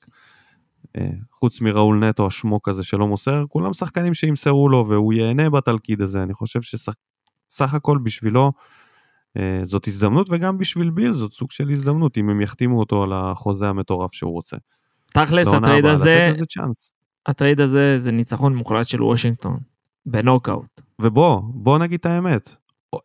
אה, 0.97 1.09
חוץ 1.31 1.61
מראול 1.61 2.05
נטו 2.05 2.27
השמוק 2.27 2.69
הזה 2.69 2.83
שלא 2.83 3.07
מוסר, 3.07 3.43
כולם 3.49 3.73
שחקנים 3.73 4.13
שימסרו 4.13 4.69
לו, 4.69 4.85
והוא 4.89 5.13
ייהנה 5.13 5.49
בתלכיד 5.49 6.01
הזה. 6.01 6.23
אני 6.23 6.33
חושב 6.33 6.61
שסך 6.61 7.73
הכל 7.73 7.97
בשבילו 8.03 8.51
אה, 9.37 9.61
זאת 9.63 9.87
הזדמנות, 9.87 10.27
וגם 10.31 10.57
בשביל 10.57 10.89
ביל 10.89 11.13
זאת 11.13 11.33
סוג 11.33 11.51
של 11.51 11.69
הזדמנות, 11.69 12.17
אם 12.17 12.29
הם 12.29 12.41
יחתימו 12.41 12.79
אותו 12.79 13.03
על 13.03 13.13
החוזה 13.13 13.69
המטורף 13.69 14.13
שהוא 14.13 14.31
רוצה. 14.31 14.57
תכלס, 15.13 15.53
הטרייד 15.53 15.85
הזה. 15.85 16.31
הטרייד 17.25 17.61
הזה 17.61 17.97
זה 17.97 18.11
ניצחון 18.11 18.55
מוחלט 18.55 18.87
של 18.87 19.03
וושינגטון, 19.03 19.57
בנוקאוט. 20.05 20.81
ובוא, 21.01 21.41
בוא 21.53 21.77
נגיד 21.77 21.99
את 21.99 22.05
האמת. 22.05 22.55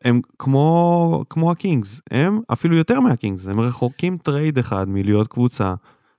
הם 0.05 0.21
כמו, 0.39 1.25
כמו 1.31 1.51
הקינגס, 1.51 2.01
הם 2.11 2.41
אפילו 2.53 2.77
יותר 2.77 3.01
מהקינגס, 3.01 3.49
הם 3.49 3.61
רחוקים 3.61 4.19
טרייד 4.19 4.59
אחד 4.59 4.89
מלהיות 4.89 5.29
קבוצה 5.29 5.75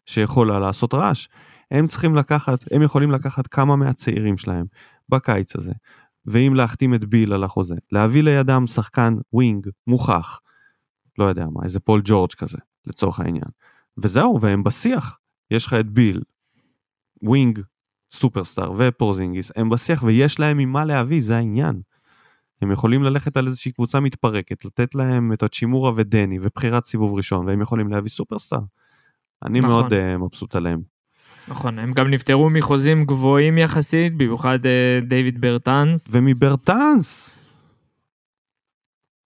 שיכולה 0.06 0.60
לעשות 0.60 0.94
רעש. 0.94 1.28
הם 1.72 1.88
צריכים 1.88 2.16
לקחת, 2.16 2.60
הם 2.72 2.82
יכולים 2.82 3.12
לקחת 3.12 3.48
כמה 3.48 3.76
מהצעירים 3.76 4.38
שלהם 4.38 4.66
בקיץ 5.10 5.56
הזה, 5.56 5.72
ואם 6.26 6.54
להחתים 6.56 6.94
את 6.94 7.06
ביל 7.06 7.34
על 7.34 7.44
החוזה, 7.44 7.76
להביא 7.92 8.24
לידם 8.24 8.68
שחקן 8.68 9.14
wing 9.34 9.68
מוכח, 9.88 10.40
לא 11.18 11.26
יודע 11.26 11.46
מה, 11.52 11.64
איזה 11.64 11.80
פול 11.80 12.02
ג'ורג' 12.04 12.34
כזה, 12.38 12.58
לצורך 12.86 13.20
העניין. 13.20 13.50
וזהו, 13.98 14.42
והם 14.42 14.64
בשיח. 14.64 15.18
יש 15.52 15.66
לך 15.66 15.74
את 15.74 15.90
ביל, 15.90 16.22
wing, 17.22 17.60
סופרסטאר 18.12 18.74
ופורזינגיס, 18.78 19.52
הם 19.56 19.70
בשיח 19.70 20.04
ויש 20.04 20.40
להם 20.40 20.58
ממה 20.58 20.86
להביא, 20.86 21.22
זה 21.22 21.38
העניין. 21.38 21.82
הם 22.62 22.72
יכולים 22.72 23.04
ללכת 23.04 23.38
על 23.38 23.48
איזושהי 23.48 23.72
קבוצה 23.72 24.00
מתפרקת, 24.00 24.66
לתת 24.66 24.96
להם 24.96 25.34
את 25.34 25.44
האצ'ימורה 25.44 25.92
ודני 25.96 26.40
ובחירת 26.42 26.86
סיבוב 26.86 27.14
ראשון, 27.14 27.48
והם 27.48 27.62
יכולים 27.62 27.92
להביא 27.92 28.10
סופרסטאר. 28.10 28.60
אני 29.46 29.60
נכון. 29.60 29.70
מאוד 29.70 29.94
uh, 29.94 30.18
מבסוט 30.18 30.56
עליהם. 30.56 30.82
נכון, 31.48 31.80
הם 31.80 31.94
גם 31.94 32.10
נפטרו 32.10 32.50
מחוזים 32.50 33.06
גבוהים 33.06 33.58
יחסית, 33.58 34.18
במיוחד 34.18 34.66
אה, 34.66 35.00
דיוויד 35.08 35.42
ברטנס. 35.42 36.08
ומברטנס, 36.12 37.38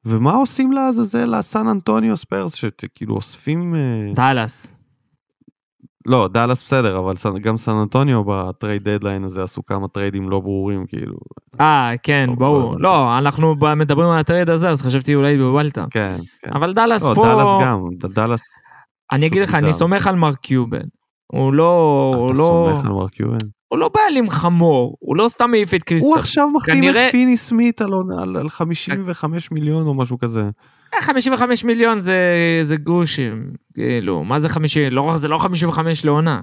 ומה 0.06 0.32
עושים 0.32 0.72
לעזאזל 0.72 1.34
הסן 1.34 1.68
אנטוניו 1.68 2.18
ספיירס, 2.18 2.54
שכאילו 2.54 3.16
אוספים... 3.16 3.76
אה, 3.76 4.12
דאלאס. 4.16 4.79
לא, 6.10 6.28
דאלאס 6.28 6.64
בסדר, 6.64 6.99
אבל 6.99 7.14
גם 7.41 7.57
סן 7.57 7.72
אנטוניו 7.76 8.24
ב 8.28 8.37
trade 8.37 8.84
deadline 8.90 9.24
הזה 9.24 9.43
עשו 9.43 9.66
כמה 9.66 9.88
טריידים 9.88 10.30
לא 10.30 10.39
ברורים, 10.39 10.86
כאילו. 10.88 11.16
אה, 11.62 11.91
כן, 12.03 12.26
לא, 12.28 12.34
לא 12.34 12.39
ברור. 12.39 12.76
לא, 12.80 13.18
אנחנו 13.18 13.55
מדברים 13.76 14.10
על 14.10 14.20
הטרייד 14.20 14.49
הזה, 14.49 14.70
אז 14.70 14.82
חשבתי 14.82 15.16
אולי 15.16 15.34
התבלבלת. 15.34 15.78
כן, 15.91 16.18
כן. 16.41 16.53
אבל 16.53 16.74
דאלאס 16.74 17.03
לא, 17.10 17.14
פה... 17.16 17.24
דאלאס 17.24 17.55
גם, 17.64 17.84
דאלאס... 18.14 18.41
אני 19.12 19.28
אגיד 19.28 19.41
לך, 19.41 19.55
אני. 19.55 19.74
סומך 19.74 20.07
על 20.07 20.16
מרק 20.16 20.38
קיובן. 20.38 20.82
הוא 21.28 21.53
לא... 21.53 22.14
הוא 22.18 22.26
אתה 22.26 22.34
לא... 22.39 22.72
סומך 22.74 22.86
על 22.86 22.91
מרק 22.91 23.12
קיובן? 23.12 23.38
הוא 23.68 23.80
לא 23.80 23.89
בעלים 23.95 24.30
חמור, 24.30 24.95
הוא 24.99 25.18
לא 25.18 25.28
סתם 25.28 25.53
העיף 25.53 25.74
את 25.74 25.80
הוא 25.82 25.86
קריסטפס. 25.86 26.20
עכשיו 26.20 26.49
מחתים 26.51 26.74
את 26.74 26.80
כנראה- 26.80 27.10
פיני 27.12 27.38
סמית 27.38 27.82
על 27.82 27.93
על 28.38 28.49
55 28.49 29.51
מיליון 29.51 29.88
או 29.88 29.93
משהו 29.93 30.20
כזה. 30.20 30.49
אה, 30.94 31.02
55 31.02 31.64
מיליון 31.64 32.00
זה, 32.00 32.18
זה 32.62 32.76
גרושים, 32.76 33.52
כאילו, 33.74 34.24
מה 34.24 34.40
זה 34.40 34.50
50? 34.50 34.92
לא, 34.92 35.18
זה 35.18 35.28
לא 35.28 35.38
55 35.38 36.06
לעונה. 36.06 36.40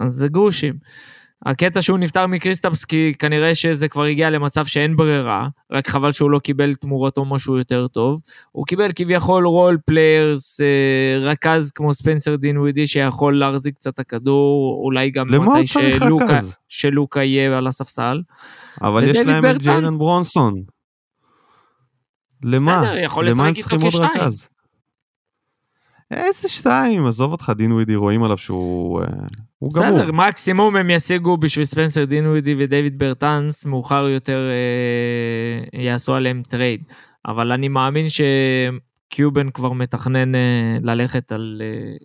אז 0.00 0.12
זה 0.12 0.28
גרושים. 0.28 0.74
הקטע 1.46 1.82
שהוא 1.82 1.98
נפטר 1.98 2.26
מקריסטפס 2.26 2.84
כי 2.84 3.14
כנראה 3.18 3.54
שזה 3.54 3.88
כבר 3.88 4.04
הגיע 4.04 4.30
למצב 4.30 4.66
שאין 4.66 4.96
ברירה, 4.96 5.48
רק 5.72 5.88
חבל 5.88 6.12
שהוא 6.12 6.30
לא 6.30 6.38
קיבל 6.38 6.74
תמורתו 6.74 7.24
משהו 7.24 7.58
יותר 7.58 7.86
טוב. 7.88 8.20
הוא 8.52 8.66
קיבל 8.66 8.88
כביכול 8.96 9.46
role 9.46 9.78
players, 9.86 10.60
אה, 10.60 11.18
רכז 11.20 11.70
כמו 11.70 11.94
ספנסר 11.94 12.36
דינווידי 12.36 12.86
שיכול 12.86 13.38
להחזיק 13.38 13.74
קצת 13.74 13.94
את 13.94 13.98
הכדור, 13.98 14.80
אולי 14.84 15.10
גם 15.10 15.26
מתי 15.28 15.66
שלוקה? 15.66 16.40
שלוקה 16.68 17.22
יהיה 17.22 17.58
על 17.58 17.66
הספסל. 17.66 18.22
אבל 18.82 19.04
יש 19.08 19.16
להם 19.16 19.46
את. 19.46 19.58
ג'יילן 19.58 19.98
ברונסון. 19.98 20.62
למה? 22.42 22.80
בסדר, 22.80 22.98
יכול 22.98 23.28
לשחק 23.28 23.72
עוד 23.72 23.82
כשתיים. 23.88 24.10
רכז? 24.14 24.48
איזה 26.10 26.48
שתיים? 26.48 27.06
עזוב 27.06 27.32
אותך, 27.32 27.52
דינווידי, 27.56 27.96
רואים 27.96 28.24
עליו 28.24 28.36
שהוא... 28.38 29.00
אה, 29.00 29.06
הוא 29.58 29.70
גמור. 29.74 29.98
בסדר, 29.98 30.12
מקסימום 30.12 30.76
הם 30.76 30.90
ישיגו 30.90 31.36
בשביל 31.36 31.64
ספנסר 31.64 32.04
דינווידי 32.04 32.54
ודייוויד 32.58 32.98
ברטנס, 32.98 33.64
מאוחר 33.64 34.08
יותר 34.08 34.38
אה, 34.50 35.80
יעשו 35.80 36.14
עליהם 36.14 36.42
טרייד. 36.48 36.82
אבל 37.26 37.52
אני 37.52 37.68
מאמין 37.68 38.06
שקיובן 38.08 39.50
כבר 39.50 39.72
מתכנן 39.72 40.34
אה, 40.34 40.78
ללכת 40.82 41.32
על, 41.32 41.62
אה, 41.64 41.96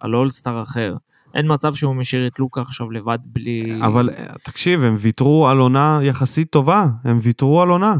על 0.00 0.14
אולסטאר 0.14 0.62
אחר. 0.62 0.96
אין 1.34 1.52
מצב 1.52 1.74
שהוא 1.74 1.94
משאיר 1.94 2.26
את 2.26 2.38
לוקה 2.38 2.60
עכשיו 2.60 2.90
לבד 2.90 3.18
בלי... 3.24 3.80
אבל 3.80 4.10
אה, 4.10 4.24
תקשיב, 4.44 4.82
הם 4.82 4.94
ויתרו 4.98 5.48
על 5.48 5.58
עונה 5.58 5.98
יחסית 6.02 6.50
טובה. 6.50 6.86
הם 7.04 7.18
ויתרו 7.22 7.62
על 7.62 7.68
עונה. 7.68 7.94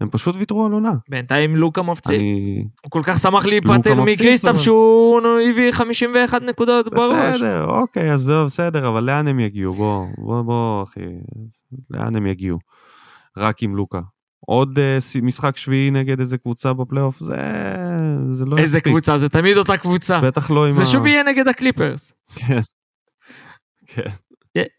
הם 0.00 0.08
פשוט 0.10 0.36
ויתרו 0.38 0.66
על 0.66 0.72
עונה. 0.72 0.92
בינתיים 1.10 1.56
לוקה 1.56 1.82
מפציץ. 1.82 2.20
אני... 2.20 2.64
הוא 2.84 2.90
כל 2.90 3.00
כך 3.04 3.18
שמח 3.18 3.46
להיפטר 3.46 3.92
אבל- 3.92 4.58
שהוא 4.58 5.20
הביא 5.50 5.72
51 5.72 6.42
נקודות 6.42 6.88
בראש. 6.94 7.36
בסדר, 7.36 7.64
אוקיי, 7.64 8.12
אז 8.12 8.20
זהו, 8.20 8.46
בסדר, 8.46 8.88
אבל 8.88 9.04
לאן 9.04 9.28
הם 9.28 9.40
יגיעו? 9.40 9.74
בוא, 9.74 10.06
בוא, 10.18 10.42
בוא, 10.42 10.82
אחי. 10.82 11.00
לאן 11.90 12.16
הם 12.16 12.26
יגיעו? 12.26 12.58
רק 13.36 13.62
עם 13.62 13.76
לוקה. 13.76 14.00
עוד 14.46 14.78
ס- 14.98 15.16
משחק 15.16 15.56
שביעי 15.56 15.90
נגד 15.90 16.20
איזה 16.20 16.38
קבוצה 16.38 16.72
בפלייאוף, 16.72 17.18
זה, 17.20 17.36
זה 18.32 18.44
לא 18.44 18.58
איזה 18.58 18.78
יספיק. 18.78 18.92
קבוצה, 18.92 19.18
זה 19.18 19.28
תמיד 19.28 19.56
אותה 19.56 19.76
קבוצה. 19.76 20.20
בטח 20.20 20.50
לא 20.50 20.64
עם 20.64 20.70
זה 20.70 20.82
ה... 20.82 20.86
שוב 20.86 21.06
יהיה 21.06 21.22
נגד 21.22 21.48
הקליפרס. 21.48 22.12
כן. 22.34 22.58
כן. 23.86 24.02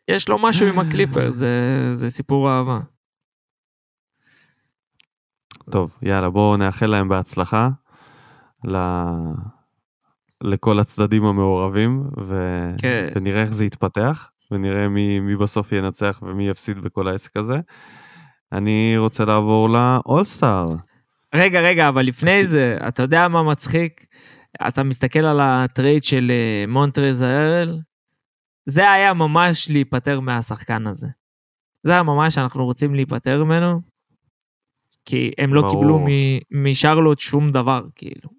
יש 0.07 0.30
לו 0.30 0.39
משהו 0.39 0.68
עם 0.68 0.80
הקליפר, 0.80 1.32
זה, 1.32 1.49
זה 1.93 2.09
סיפור 2.09 2.49
אהבה. 2.51 2.80
טוב, 5.72 5.97
יאללה, 6.01 6.30
בואו 6.30 6.57
נאחל 6.57 6.86
להם 6.86 7.09
בהצלחה 7.09 7.70
ל... 8.63 8.78
לכל 10.41 10.80
הצדדים 10.80 11.26
המעורבים, 11.26 12.03
ו... 12.24 12.59
כן. 12.78 13.07
ונראה 13.16 13.41
איך 13.41 13.53
זה 13.53 13.66
יתפתח, 13.66 14.30
ונראה 14.51 14.88
מי, 14.88 15.20
מי 15.20 15.36
בסוף 15.36 15.72
ינצח 15.72 16.20
ומי 16.24 16.49
יפסיד 16.49 16.78
בכל 16.78 17.07
העסק 17.07 17.38
הזה. 17.38 17.59
אני 18.51 18.93
רוצה 18.97 19.26
לעבור 19.26 19.70
לאולסטאר. 19.70 20.76
רגע, 21.36 21.61
רגע, 21.61 21.89
אבל 21.89 22.01
לפני 22.05 22.41
אז 22.41 22.49
זה, 22.49 22.78
אתה 22.88 23.03
יודע 23.03 23.28
מה 23.28 23.43
מצחיק? 23.43 24.05
אתה 24.68 24.84
מסתכל 24.84 25.20
על 25.20 25.39
הטרייד 25.41 26.03
של 26.03 26.32
אה, 26.32 26.68
מונטרז 26.68 27.22
הארל, 27.22 27.80
זה 28.66 28.91
היה 28.91 29.13
ממש 29.13 29.70
להיפטר 29.70 30.20
מהשחקן 30.20 30.88
הזה. 30.88 31.07
זה 31.84 31.91
היה 31.91 32.03
ממש, 32.03 32.38
אנחנו 32.38 32.66
רוצים 32.66 32.95
להיפטר 32.95 33.43
ממנו, 33.43 33.82
כי 35.06 35.32
הם 35.38 35.53
לא 35.53 35.62
ברור. 35.62 35.74
קיבלו 35.74 36.06
משרלוט 36.51 37.20
שום 37.20 37.49
דבר, 37.51 37.84
כאילו. 37.95 38.30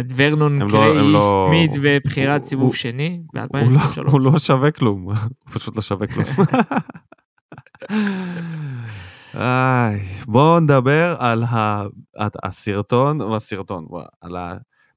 את 0.00 0.06
ורנון 0.16 0.62
הם 0.62 0.68
לא- 0.68 1.12
לא- 1.12 1.46
סמית 1.48 1.70
ובחירת 1.82 2.44
סיבוב 2.44 2.64
הוא- 2.66 2.74
שני 2.74 3.22
הוא 3.34 3.40
לא, 3.40 3.46
ב-2023. 3.60 4.10
הוא 4.10 4.20
לא 4.20 4.38
שווה 4.38 4.70
כלום, 4.70 5.04
הוא 5.08 5.14
פשוט 5.52 5.76
לא 5.76 5.82
שווה 5.82 6.06
כלום. 6.06 6.24
איי, 9.34 10.00
בואו 10.26 10.60
נדבר 10.60 11.16
על 11.18 11.42
ה... 11.42 11.82
הסרטון, 12.44 13.32
הסרטון, 13.32 13.86
על 14.20 14.36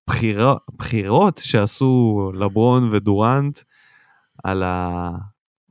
הבחירות 0.09 1.38
שעשו 1.38 2.31
לברון 2.36 2.89
ודורנט 2.91 3.59
על 4.43 4.63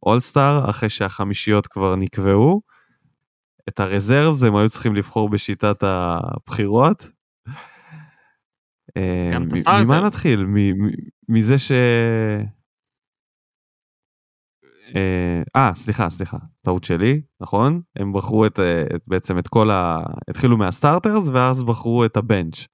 האולסטאר, 0.03 0.71
אחרי 0.71 0.89
שהחמישיות 0.89 1.67
כבר 1.67 1.97
נקבעו. 1.97 2.63
את 3.69 3.81
הרזרבס 3.81 4.43
הם 4.43 4.57
היו 4.57 4.69
צריכים 4.69 4.95
לבחור 4.95 5.29
בשיטת 5.29 5.83
הבחירות. 5.83 7.09
אה. 8.97 9.39
ממה 9.85 10.01
נתחיל? 10.01 10.47
מזה 11.29 11.59
ש... 11.59 11.73
אה, 14.97 15.43
אה, 15.57 15.75
סליחה, 15.75 16.11
סליחה, 16.11 16.37
טעות 16.63 16.85
שלי, 16.85 17.23
נכון? 17.41 17.81
הם 17.97 18.13
בחרו 18.13 18.47
את, 18.47 18.59
אה, 18.59 18.83
את, 18.83 19.03
בעצם 19.07 19.39
את 19.39 19.49
כל 19.49 19.71
ה... 19.71 20.03
התחילו 20.29 20.57
מה 20.57 20.71
starters 20.71 21.29
ואז 21.29 21.63
בחרו 21.63 22.05
את 22.05 22.17
ה 22.17 22.24
bench. 22.24 22.67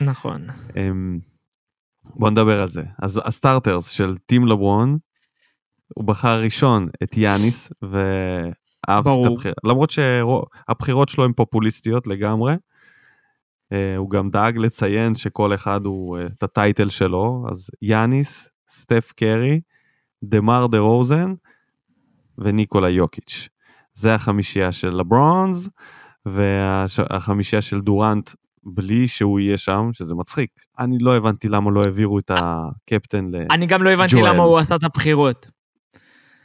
נכון. 0.00 0.42
הם... 0.74 1.20
בוא 2.04 2.30
נדבר 2.30 2.62
על 2.62 2.68
זה. 2.68 2.82
אז 3.02 3.20
ה 3.24 3.31
starters 3.31 3.88
של 3.88 4.16
Team 4.16 4.46
לברון, 4.46 4.98
הוא 5.94 6.04
בחר 6.04 6.40
ראשון 6.42 6.88
את 7.02 7.16
יאניס, 7.16 7.72
ואהבתי 8.88 9.10
את 9.10 9.14
ברור. 9.14 9.26
הבחירה. 9.26 9.54
למרות 9.64 9.90
שהבחירות 9.90 11.08
שלו 11.08 11.24
הן 11.24 11.32
פופוליסטיות 11.32 12.06
לגמרי. 12.06 12.54
אה, 13.72 13.96
הוא 13.96 14.10
גם 14.10 14.30
דאג 14.30 14.58
לציין 14.58 15.14
שכל 15.14 15.54
אחד 15.54 15.86
הוא 15.86 16.18
אה, 16.18 16.26
את 16.26 16.42
ה 16.42 16.50
title 16.50 16.88
שלו, 16.88 17.46
אז 17.50 17.70
יאניס, 17.82 18.48
סטף 18.68 19.12
קרי, 19.16 19.60
דמאר 20.24 20.66
דה 20.66 20.78
רוזן 20.78 21.34
וניקולה 22.38 22.88
יוקיץ'. 22.88 23.48
זה 23.94 24.14
החמישייה 24.14 24.72
של 24.72 24.96
לברונס, 24.96 25.68
והחמישייה 26.26 27.62
של 27.62 27.80
דורנט 27.80 28.30
בלי 28.64 29.08
שהוא 29.08 29.40
יהיה 29.40 29.56
שם, 29.56 29.88
שזה 29.92 30.14
מצחיק. 30.14 30.50
אני 30.78 30.98
לא 31.00 31.16
הבנתי 31.16 31.48
למה 31.48 31.70
לא 31.70 31.82
העבירו 31.82 32.18
את 32.18 32.30
הקפטן 32.34 33.30
ל... 33.30 33.36
אני 33.50 33.66
גם 33.66 33.82
לא 33.82 33.90
הבנתי. 33.90 34.22
למה 34.22 34.42
הוא 34.42 34.58
עשה 34.58 34.76
את 34.76 34.84
הבחירות. 34.84 35.55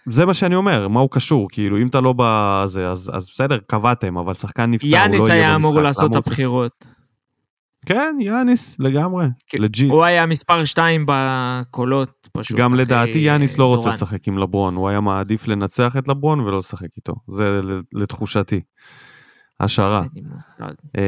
זה 0.10 0.26
מה 0.26 0.34
שאני 0.34 0.56
אומר, 0.56 0.88
מה 0.88 1.00
הוא 1.00 1.10
קשור? 1.12 1.48
כאילו, 1.52 1.78
אם 1.78 1.88
אתה 1.88 2.02
לא 2.02 2.14
בזה, 2.18 2.90
אז, 2.90 3.12
אז 3.14 3.30
בסדר, 3.30 3.58
קבעתם, 3.68 4.18
אבל 4.18 4.34
שחקן 4.34 4.72
נפצע, 4.72 4.88
הוא 4.88 4.94
לא 4.94 4.98
יהיה 4.98 5.06
יאניס 5.06 5.22
במשחק. 5.22 5.34
היה 5.34 5.56
אמור 5.56 5.82
לעשות 5.82 6.12
את 6.12 6.16
הבחירות. 6.16 6.88
כן, 7.86 8.18
יאניס, 8.20 8.76
לגמרי, 8.80 9.26
כן, 9.48 9.62
legit. 9.62 9.92
הוא 9.92 10.04
היה 10.04 10.26
מספר 10.26 10.66
2 10.66 11.06
בקולות, 11.08 12.30
פשוט. 12.32 12.58
גם 12.58 12.76
לדעתי 12.76 13.20
יאניס 13.20 13.58
לא 13.58 13.66
רוצה. 13.66 13.90
לשחק 13.90 14.28
עם 14.28 14.38
לברון, 14.38 14.76
הוא 14.76 14.90
היה 14.90 15.00
מעדיף 15.00 15.48
לנצח 15.48 15.98
את 15.98 16.08
לברון 16.08 16.40
ולא 16.40 16.58
לשחק 16.58 16.98
איתו. 16.98 17.14
זה 17.28 17.62
לתחושתי. 17.94 18.62
השערה. 19.60 20.04
אה, 20.98 21.04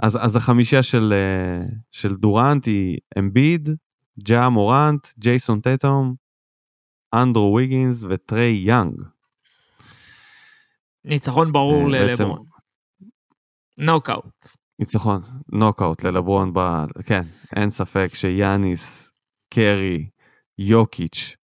אז, 0.00 0.18
אז 0.20 0.36
החמישייה 0.36 0.82
של, 0.82 1.14
אה, 1.16 1.66
של 1.90 2.16
דורנט 2.16 2.66
היא 2.66 2.98
אמביד, 3.18 3.68
ג'ה 4.22 4.48
מורנט, 4.48 5.08
ג'ייסון 5.18 5.60
טטום, 5.60 6.14
אנדרו 7.14 7.54
ויגינס 7.54 8.04
וטריי 8.08 8.62
יאנג. 8.66 9.02
ניצחון 11.04 11.52
ברור 11.52 11.82
אה, 11.82 11.88
ללברון. 11.88 12.44
נוקאוט. 13.78 14.46
ניצחון, 14.78 15.20
נוקאוט 15.52 16.04
ללברון, 16.04 16.52
ב... 16.54 16.84
כן, 17.06 17.22
אין 17.56 17.70
ספק 17.70 18.10
שיאניס, 18.14 19.10
קרי, 19.50 20.08
יוקיץ', 20.58 21.36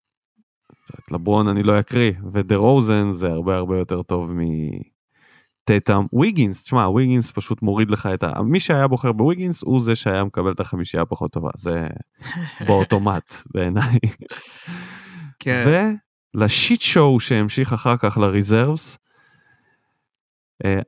את 0.99 1.11
לברון 1.11 1.47
אני 1.47 1.63
לא 1.63 1.80
אקריא, 1.80 2.11
ודה 2.34 2.55
רוזן 2.55 3.11
זה 3.11 3.28
הרבה 3.28 3.55
הרבה 3.55 3.78
יותר 3.78 4.01
טוב 4.01 4.32
מטטאם. 4.34 6.05
ויגינס, 6.13 6.63
תשמע, 6.63 6.89
ויגינס 6.89 7.32
פשוט 7.32 7.61
מוריד 7.61 7.91
לך 7.91 8.09
את 8.13 8.24
ה... 8.24 8.41
מי 8.41 8.59
שהיה 8.59 8.88
בוחר 8.88 9.11
בוויגינס 9.11 9.63
הוא 9.63 9.82
זה 9.82 9.95
שהיה 9.95 10.24
מקבל 10.24 10.51
את 10.51 10.59
החמישייה 10.59 11.03
הפחות 11.03 11.32
טובה, 11.32 11.49
זה 11.55 11.88
באוטומט 12.68 13.34
בעיניי. 13.53 13.99
כן. 15.45 15.95
ולשיט 16.35 16.81
שואו 16.81 17.19
שהמשיך 17.19 17.73
אחר 17.73 17.97
כך 17.97 18.17
לריזרבס, 18.17 18.97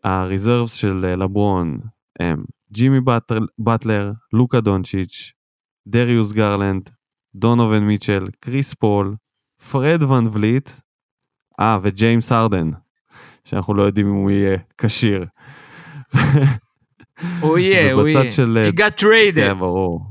הריזרבס 0.04 0.74
של 0.74 1.06
אה, 1.06 1.16
לברון 1.16 1.80
הם 2.20 2.44
ג'ימי 2.72 3.00
באטל- 3.02 3.48
באטלר, 3.60 4.12
לוקה 4.34 4.62
דונצ'יץ', 4.62 5.32
דריוס 5.88 6.34
גרלנד, 6.34 6.90
דונובן 7.36 7.84
מיטשל, 7.84 8.26
קריס 8.40 8.74
פול, 8.74 9.16
פרד 9.72 10.04
ון 10.04 10.28
וליט, 10.34 10.70
אה, 11.60 11.78
וג'יימס 11.82 12.32
הרדן, 12.32 12.70
שאנחנו 13.44 13.74
לא 13.74 13.84
יודעים 13.84 14.08
אם 14.08 14.14
הוא 14.14 14.32
יהיה 14.32 14.58
כשיר. 14.78 15.26
הוא 17.40 17.58
יהיה, 17.58 17.94
הוא 17.94 18.02
ובצד 18.02 18.20
יהיה. 18.20 18.30
של, 18.30 18.58
אה, 18.58 18.70
He 18.70 18.74
got 18.74 19.02
traded. 19.02 19.36
כן, 19.36 19.58
ברור. 19.60 20.02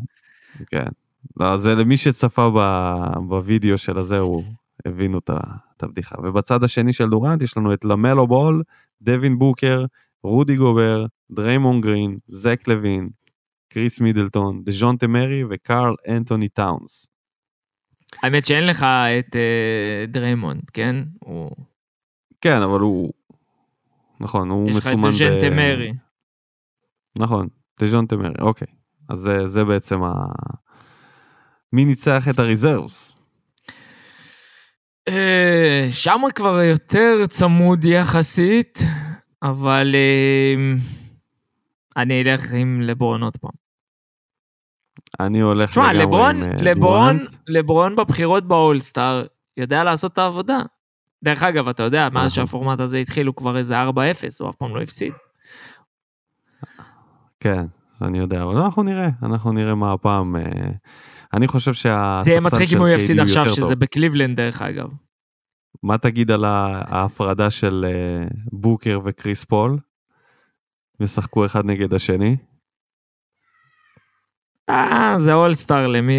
כן. 0.70 0.86
לא, 1.40 1.56
זה 1.56 1.74
למי 1.74 1.96
שצפה 1.96 2.50
ב- 2.56 3.18
בווידאו 3.28 3.78
של 3.78 3.98
הזה, 3.98 4.18
הוא 4.18 4.44
הבינו 4.86 5.18
את 5.18 5.82
הבדיחה. 5.82 6.14
ובצד 6.22 6.64
השני 6.64 6.92
של 6.92 7.08
דורנט 7.08 7.42
יש 7.42 7.56
לנו 7.56 7.72
את 7.72 7.84
למלו 7.84 8.26
בול, 8.26 8.62
דווין 9.02 9.38
בוקר, 9.38 9.84
רודי 10.22 10.56
גובר, 10.56 11.06
דריימונד 11.30 11.80
גרין, 11.80 12.18
זק 12.28 12.68
לוין, 12.68 13.08
קריס 13.72 14.00
מידלטון, 14.00 14.64
דז'ונטה 14.64 15.06
מארי 15.06 15.42
וקארל 15.50 15.94
אנטוני 16.08 16.48
טאונס. 16.48 17.06
האמת 18.22 18.44
שאין 18.44 18.66
לך 18.66 18.82
את 19.18 19.36
אה, 19.36 20.04
דריימונד, 20.08 20.70
כן? 20.72 20.96
הוא... 21.20 21.50
כן, 22.40 22.62
אבל 22.62 22.80
הוא... 22.80 23.12
נכון, 24.20 24.50
הוא 24.50 24.70
יש 24.70 24.76
לך 24.76 24.86
את 24.86 24.92
מסומן 24.92 25.10
דז'ונטה 25.10 25.50
מארי. 25.50 25.92
נכון, 27.18 27.48
דז'ונטה 27.80 28.16
מארי, 28.16 28.34
אוקיי. 28.40 28.68
אז 29.08 29.18
זה, 29.18 29.48
זה 29.48 29.64
בעצם 29.64 30.02
ה... 30.02 30.12
מי 31.72 31.84
ניצח 31.84 32.28
את 32.28 32.38
ה 32.38 32.46
reserves? 32.46 33.16
אה, 35.08 35.86
שם 35.90 36.20
כבר 36.34 36.62
יותר 36.62 37.26
צמוד 37.28 37.84
יחסית, 37.84 38.78
אבל 39.42 39.94
אה, 39.94 40.74
אני 41.96 42.22
אלך 42.22 42.52
עם 42.52 42.80
לברון 42.80 43.22
עוד 43.22 43.36
פעם. 43.36 43.50
אני 45.20 45.40
הולך 45.40 45.70
תשמע, 45.70 45.92
לגמרי 45.92 46.04
לברון, 46.04 46.42
עם 46.42 46.50
אה, 46.50 46.62
לברון. 46.62 47.18
לברון 47.48 47.96
בבחירות 47.96 48.48
באולסטאר 48.48 49.26
יודע 49.56 49.84
לעשות 49.84 50.12
את 50.12 50.18
העבודה. 50.18 50.58
דרך 51.24 51.42
אגב, 51.42 51.68
אתה 51.68 51.82
יודע, 51.82 52.06
נכון. 52.06 52.14
מאז 52.22 52.32
שהפורמט 52.32 52.80
הזה 52.80 52.98
התחיל 52.98 53.26
הוא 53.26 53.34
כבר 53.34 53.56
איזה 53.56 53.82
4-0, 53.82 53.86
הוא 54.40 54.50
אף 54.50 54.56
פעם 54.56 54.76
לא 54.76 54.82
הפסיד. 54.82 55.12
כן, 57.40 57.64
אני 58.02 58.18
יודע, 58.18 58.42
אבל 58.42 58.56
אנחנו 58.56 58.82
נראה, 58.82 59.08
אנחנו 59.22 59.52
נראה 59.52 59.74
מה 59.74 59.92
הפעם. 59.92 60.36
אני 61.36 61.48
חושב 61.48 61.74
שהספסל 61.74 62.24
זה 62.24 62.30
יהיה 62.30 62.40
מצחיק 62.40 62.68
של 62.68 62.76
אם 62.76 62.80
הוא 62.80 62.88
יפסיד 62.88 63.20
עכשיו, 63.20 63.42
יותר 63.44 63.56
טוב. 63.56 63.64
שזה 63.64 63.76
בקליבלנד 63.76 64.36
דרך 64.36 64.62
אגב. 64.62 64.88
מה 65.82 65.98
תגיד 65.98 66.30
על 66.30 66.44
ההפרדה 66.44 67.50
של 67.50 67.86
אה, 67.88 68.26
בוקר 68.52 69.00
וקריס 69.04 69.44
פול? 69.44 69.78
ישחקו 71.00 71.46
אחד 71.46 71.64
נגד 71.64 71.94
השני? 71.94 72.36
אה, 74.70 75.14
זה 75.18 75.34
אולסטאר, 75.34 75.86
למי... 75.86 76.14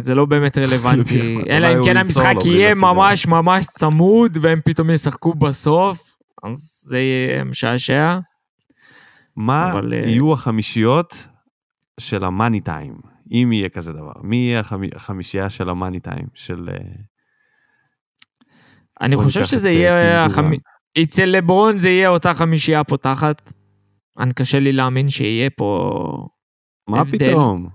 זה 0.00 0.14
לא 0.14 0.24
באמת 0.24 0.58
רלוונטי. 0.58 1.38
אלא 1.50 1.66
אם 1.74 1.84
כן 1.84 1.96
המשחק 1.96 2.34
יהיה. 2.44 2.74
ממש 2.74 3.26
ממש 3.26 3.66
צמוד, 3.66 4.38
והם 4.42 4.58
פתאום 4.64 4.90
ישחקו 4.90 5.34
בסוף, 5.34 6.16
אז 6.42 6.82
זה 6.84 6.98
יהיה 6.98 7.44
משעשע. 7.44 8.18
מה 9.36 9.72
אבל, 9.72 9.92
אה, 9.94 9.98
יהיו 9.98 10.32
החמישיות 10.32 11.26
של 12.00 12.24
המאני 12.24 12.60
טיים, 12.60 13.11
אם 13.32 13.50
יהיה 13.52 13.68
כזה 13.68 13.92
דבר? 13.92 14.12
מי 14.22 14.36
יהיה 14.36 14.60
החמי- 14.60 14.90
החמישייה 14.94 15.50
של 15.50 15.68
המאני 15.68 16.00
טיים? 16.00 16.26
של... 16.34 16.68
אה, 16.72 16.78
אני 19.00 19.16
חושב 19.16 19.44
שזה 19.44 19.68
את, 19.68 19.74
אה, 19.74 19.80
יהיה... 19.80 20.24
החמ-. 20.24 21.02
אצל 21.02 21.24
לברון 21.24 21.78
זה 21.78 21.88
יהיה 21.88 22.08
אותה 22.08 22.34
חמישייה 22.34 22.84
פותחת. 22.84 23.52
אני 24.18 24.32
קשה 24.34 24.58
לי 24.58 24.72
להאמין 24.72 25.08
שיהיה 25.08 25.50
פה... 25.56 26.28
מה 26.88 27.00
הבדל. 27.00 27.30
פתאום? 27.30 27.68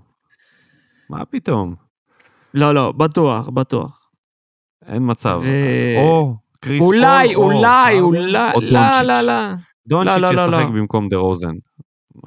מה 1.10 1.24
פתאום? 1.24 1.74
לא, 2.54 2.74
לא, 2.74 2.92
בטוח, 2.92 3.48
בטוח. 3.48 4.10
אין 4.86 5.02
מצב. 5.10 5.40
ו- 5.44 5.94
או 5.98 6.34
קריס 6.60 6.82
אולי, 6.82 7.34
פול, 7.34 7.44
או 7.44 7.52
אולי, 7.52 7.98
הרדן, 7.98 8.00
אולי, 8.00 8.52
או 8.54 8.60
לא. 8.60 9.02
לא, 9.02 9.20
לא. 9.20 9.32
דונצ'יץ' 9.88 10.14
לא, 10.22 10.30
לא, 10.30 10.34
לא, 10.34 10.40
ישחק 10.42 10.52
לא. 10.52 10.70
במקום 10.70 11.08
דה 11.08 11.16
רוזן. 11.16 11.54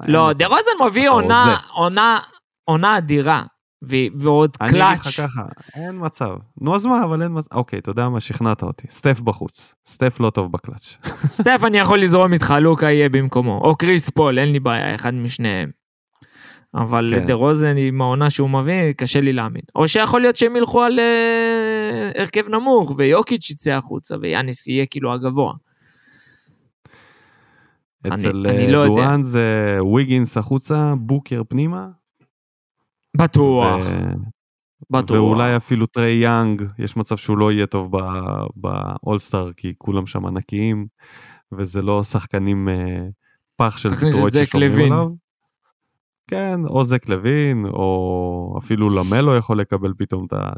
לא. 0.06 0.32
דה 0.32 0.46
רוזן 0.46 0.70
מביא 0.86 1.10
עונה. 1.10 1.56
עונה, 1.72 2.18
עונה 2.64 2.98
אדירה. 2.98 3.42
ו- 3.90 3.96
ועוד 4.18 4.50
אני 4.60 4.68
אגיד 4.70 4.80
לך 4.80 5.02
קלאץ'. 5.02 5.20
ככה, 5.20 5.42
אין 5.74 5.96
מצב. 6.00 6.30
נו 6.60 6.74
אז 6.76 6.86
מה, 6.86 7.04
אבל 7.04 7.22
אין 7.22 7.38
מצב. 7.38 7.48
אוקיי, 7.54 7.78
אתה 7.78 7.90
יודע 7.90 8.08
מה, 8.08 8.20
שכנעת 8.20 8.62
אותי. 8.62 8.86
סטף 8.90 9.20
בחוץ. 9.20 9.74
סטף 9.86 10.16
לא 10.20 10.30
טוב 10.30 10.52
בקלאץ'. 10.52 10.96
סטף 11.38 11.60
אני 11.66 11.78
יכול 11.78 11.98
לזרום 12.00 12.32
איתך, 12.32 12.54
לוקה 12.60 12.86
יהיה 12.86 13.08
במקומו. 13.08 13.60
או 13.64 13.76
קריס 13.76 14.10
פול, 14.10 14.38
אין 14.38 14.52
לי 14.52 14.60
בעיה, 14.60 14.94
אחד 14.94 15.14
משניהם. 15.14 15.70
אבל 16.74 17.12
כן. 17.14 17.26
דה 17.26 17.34
רוזן 17.34 17.76
עם 17.76 18.00
העונה 18.02 18.30
שהוא 18.30 18.50
מביא, 18.50 18.92
קשה 18.92 19.20
לי 19.20 19.32
להאמין. 19.32 19.62
או 19.76 19.88
שיכול 19.88 20.20
להיות 20.20 20.36
שהם 20.36 20.56
ילכו 20.56 20.82
על 20.82 20.98
אה, 20.98 22.10
הרכב 22.18 22.48
נמוך, 22.48 22.92
ויוקיץ' 22.96 23.50
יצא 23.50 23.70
החוצה, 23.70 24.14
ויאניס 24.22 24.66
יהיה 24.66 24.86
כאילו 24.86 25.12
הגבוה. 25.12 25.52
אני- 28.04 28.14
אצל 28.14 28.46
אני 28.48 28.66
אה, 28.66 28.72
לא. 28.72 28.86
דורן 28.86 29.22
זה 29.22 29.76
וויגינס 29.80 30.36
החוצה, 30.36 30.94
בוקר 30.98 31.42
פנימה. 31.48 31.86
בטוח, 33.16 33.80
ו- 33.86 34.12
בטוח. 34.90 35.16
ואולי 35.16 35.56
אפילו 35.56 35.86
טריי 35.86 36.18
יאנג, 36.18 36.62
יש 36.78 36.96
מצב 36.96 37.16
שהוא 37.16 37.38
לא 37.38 37.52
יהיה 37.52 37.66
טוב 37.66 37.96
ב- 37.96 38.46
באולסטאר, 38.56 39.52
כי 39.52 39.72
כולם 39.78 40.06
שם 40.06 40.26
ענקיים, 40.26 40.86
וזה 41.52 41.82
לא 41.82 42.02
שחקנים 42.02 42.68
אה, 42.68 43.06
פח 43.56 43.78
של 43.78 43.88
דטרויט 43.88 44.34
ששומרים 44.44 44.70
לוין. 44.70 44.92
עליו. 44.92 45.06
כן, 46.30 46.60
או 46.66 46.84
זק 46.84 47.08
לוין, 47.08 47.66
או 47.66 48.58
אפילו 48.58 48.90
למלו 48.90 49.36
יכול 49.36 49.60
לקבל 49.60 49.92
פתאום 49.98 50.26
את 50.26 50.32
ה... 50.32 50.50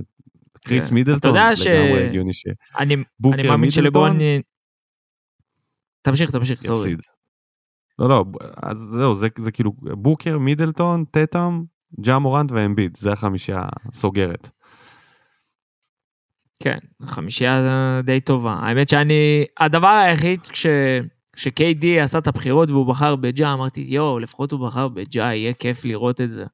קריס 0.64 0.88
כן. 0.88 0.94
מידלטון, 0.94 1.30
יודע 1.30 1.56
ש- 1.56 1.66
לגמרי 1.66 2.06
הגיוני 2.08 2.32
ש... 2.32 2.44
אני, 2.78 2.94
אני 3.34 3.48
מאמין 3.48 3.70
שלברון... 3.70 4.10
מידלטון 4.10 4.40
תמשיך, 6.02 6.30
תמשיך, 6.30 6.62
סורי. 6.62 6.96
לא, 7.98 8.08
לא, 8.08 8.24
אז 8.62 8.78
זהו, 8.78 9.14
זה, 9.14 9.28
זה 9.38 9.52
כאילו 9.52 9.72
בוקר, 9.80 10.38
מידלטון, 10.38 11.04
טטאם, 11.10 11.62
ג'ה 12.00 12.18
מורנט 12.18 12.52
ואמביד, 12.52 12.96
זה 12.96 13.12
החמישייה 13.12 13.62
הסוגרת. 13.88 14.50
כן, 16.60 16.78
חמישייה 17.06 17.60
די 18.04 18.20
טובה. 18.20 18.52
האמת 18.52 18.88
שאני, 18.88 19.44
הדבר 19.58 19.88
היחיד 19.88 20.40
כש... 20.40 20.66
כש-KD 21.36 21.86
עשה 22.02 22.18
את 22.18 22.26
הבחירות 22.26 22.70
והוא 22.70 22.86
בחר 22.86 23.16
בג'ה, 23.16 23.52
אמרתי, 23.52 23.80
יואו, 23.88 24.18
לפחות 24.18 24.52
הוא 24.52 24.66
בחר 24.66 24.88
בג'ה, 24.88 25.22
יהיה 25.22 25.52
כיף 25.52 25.84
לראות 25.84 26.20
את 26.20 26.30
זה. 26.30 26.44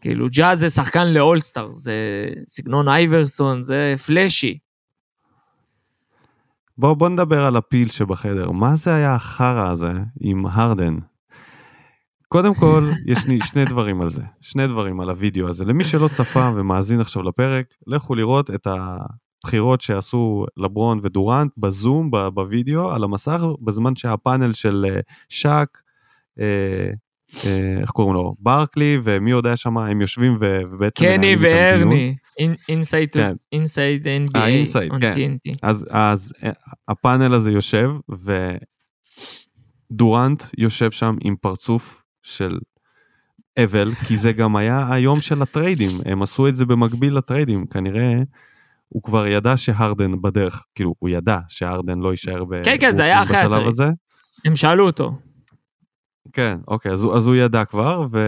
כאילו, 0.00 0.26
ג'ה 0.30 0.54
זה 0.54 0.70
שחקן 0.70 1.08
לאולסטאר, 1.08 1.70
זה 1.74 1.94
סגנון 2.48 2.88
אייברסון, 2.88 3.62
זה 3.62 3.94
פלאשי. 4.06 4.58
בוא, 6.78 6.94
בוא 6.94 7.08
נדבר 7.08 7.44
על 7.44 7.56
הפיל 7.56 7.88
שבחדר. 7.88 8.50
מה 8.50 8.76
זה 8.76 8.94
היה 8.94 9.14
החרא 9.14 9.70
הזה 9.70 9.92
עם 10.20 10.46
הרדן? 10.46 10.96
קודם 12.28 12.54
כל, 12.54 12.88
יש 13.06 13.26
לי 13.26 13.38
שני 13.42 13.64
דברים 13.64 14.00
על 14.00 14.10
זה. 14.10 14.22
שני 14.40 14.66
דברים 14.66 15.00
על 15.00 15.10
הוידאו 15.10 15.48
הזה. 15.48 15.64
למי 15.64 15.84
שלא 15.84 16.08
צפה 16.08 16.50
ומאזין 16.56 17.00
עכשיו 17.00 17.22
לפרק, 17.22 17.74
לכו 17.86 18.14
לראות 18.14 18.50
את 18.50 18.66
הבחירות 18.66 19.80
שעשו 19.80 20.46
לברון 20.56 20.98
ודורנט 21.02 21.58
בזום, 21.58 22.10
בוידאו, 22.34 22.92
על 22.92 23.04
המסך, 23.04 23.40
בזמן 23.60 23.96
שהפאנל 23.96 24.52
של 24.52 24.86
אה, 24.88 25.00
שק, 25.28 25.68
אה, 26.40 26.90
אה, 27.46 27.78
איך 27.80 27.90
קוראים 27.90 28.14
לו? 28.14 28.34
ברקלי, 28.38 28.98
ומי 29.02 29.32
היה 29.44 29.56
שם, 29.56 29.78
הם 29.78 30.00
יושבים 30.00 30.36
ו- 30.40 30.60
ובעצם 30.70 31.04
קני 31.04 31.30
איתם 31.30 31.42
דיון. 31.42 31.54
והרני, 31.54 32.16
inside 34.52 34.92
כן. 34.92 35.02
NBA, 35.02 35.18
אה, 35.20 35.36
כן. 35.44 35.52
אז, 35.62 35.86
אז 35.90 36.32
אה, 36.44 36.50
הפאנל 36.88 37.34
הזה 37.34 37.50
יושב, 37.50 37.90
ודורנט 39.90 40.44
יושב 40.58 40.90
שם 40.90 41.16
עם 41.20 41.36
פרצוף 41.40 42.02
של 42.28 42.58
אבל, 43.64 43.94
כי 44.06 44.16
זה 44.16 44.32
גם 44.32 44.56
היה 44.56 44.92
היום 44.92 45.20
של 45.20 45.42
הטריידים, 45.42 45.90
הם 46.04 46.22
עשו 46.22 46.48
את 46.48 46.56
זה 46.56 46.66
במקביל 46.66 47.16
לטריידים, 47.16 47.66
כנראה 47.66 48.14
הוא 48.88 49.02
כבר 49.02 49.26
ידע 49.26 49.56
שהרדן 49.56 50.22
בדרך, 50.22 50.64
כאילו, 50.74 50.94
הוא 50.98 51.08
ידע 51.08 51.38
שהרדן 51.48 51.98
לא 51.98 52.10
יישאר 52.10 52.44
ב- 52.44 52.64
כן, 52.64 52.76
כן, 52.80 52.92
זה 52.92 53.04
היה 53.04 53.22
אחרי 53.22 53.36
בשלב 53.36 53.52
ה 53.52 53.54
trade. 53.54 53.68
הזה. 53.68 53.90
הם 54.44 54.56
שאלו 54.56 54.86
אותו. 54.86 55.12
כן, 56.32 56.58
אוקיי, 56.68 56.92
אז, 56.92 57.06
אז 57.16 57.26
הוא 57.26 57.34
ידע 57.34 57.64
כבר, 57.64 58.06
ו... 58.10 58.18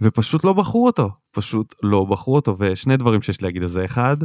ופשוט 0.00 0.44
לא 0.44 0.52
בחרו 0.52 0.86
אותו, 0.86 1.10
פשוט 1.32 1.74
לא 1.82 2.04
בחרו 2.04 2.34
אותו, 2.34 2.56
ושני 2.58 2.96
דברים 2.96 3.22
שיש 3.22 3.40
לי 3.40 3.46
להגיד 3.46 3.62
על 3.62 3.68
זה, 3.68 3.84
אחד, 3.84 4.16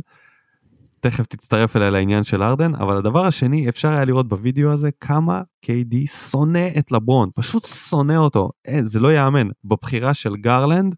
תכף 1.09 1.25
תצטרף 1.25 1.75
אליי 1.75 1.91
לעניין 1.91 2.23
של 2.23 2.43
ארדן, 2.43 2.75
אבל 2.75 2.97
הדבר 2.97 3.25
השני, 3.25 3.69
אפשר 3.69 3.91
היה 3.91 4.05
לראות 4.05 4.27
בווידאו 4.27 4.71
הזה 4.71 4.89
כמה 5.01 5.41
KD 5.65 6.07
שונא 6.07 6.67
את 6.77 6.91
לברון, 6.91 7.29
פשוט 7.35 7.65
שונא 7.65 8.13
אותו, 8.13 8.49
אין, 8.65 8.85
זה 8.85 8.99
לא 8.99 9.11
ייאמן. 9.11 9.47
בבחירה 9.63 10.13
של 10.13 10.35
גרלנד, 10.35 10.95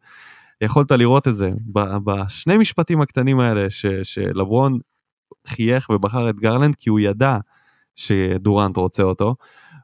יכולת 0.61 0.91
לראות 0.91 1.27
את 1.27 1.35
זה, 1.35 1.51
בשני 2.03 2.57
משפטים 2.57 3.01
הקטנים 3.01 3.39
האלה, 3.39 3.69
ש, 3.69 3.85
שלברון 4.03 4.79
חייך 5.47 5.89
ובחר 5.89 6.29
את 6.29 6.39
גרלנד, 6.39 6.75
כי 6.75 6.89
הוא 6.89 6.99
ידע 6.99 7.37
שדורנט 7.95 8.77
רוצה 8.77 9.03
אותו, 9.03 9.35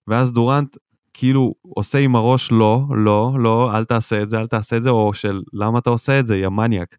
ואז 0.07 0.31
דורנט 0.31 0.77
כאילו 1.13 1.53
עושה 1.61 1.97
עם 1.97 2.15
הראש 2.15 2.51
לא, 2.51 2.81
לא, 2.95 3.35
לא, 3.39 3.77
אל 3.77 3.85
תעשה 3.85 4.21
את 4.21 4.29
זה, 4.29 4.39
אל 4.39 4.47
תעשה 4.47 4.77
את 4.77 4.83
זה, 4.83 4.89
או 4.89 5.13
של 5.13 5.41
למה 5.53 5.79
אתה 5.79 5.89
עושה 5.89 6.19
את 6.19 6.27
זה, 6.27 6.37
יא 6.37 6.49
מניאק. 6.49 6.95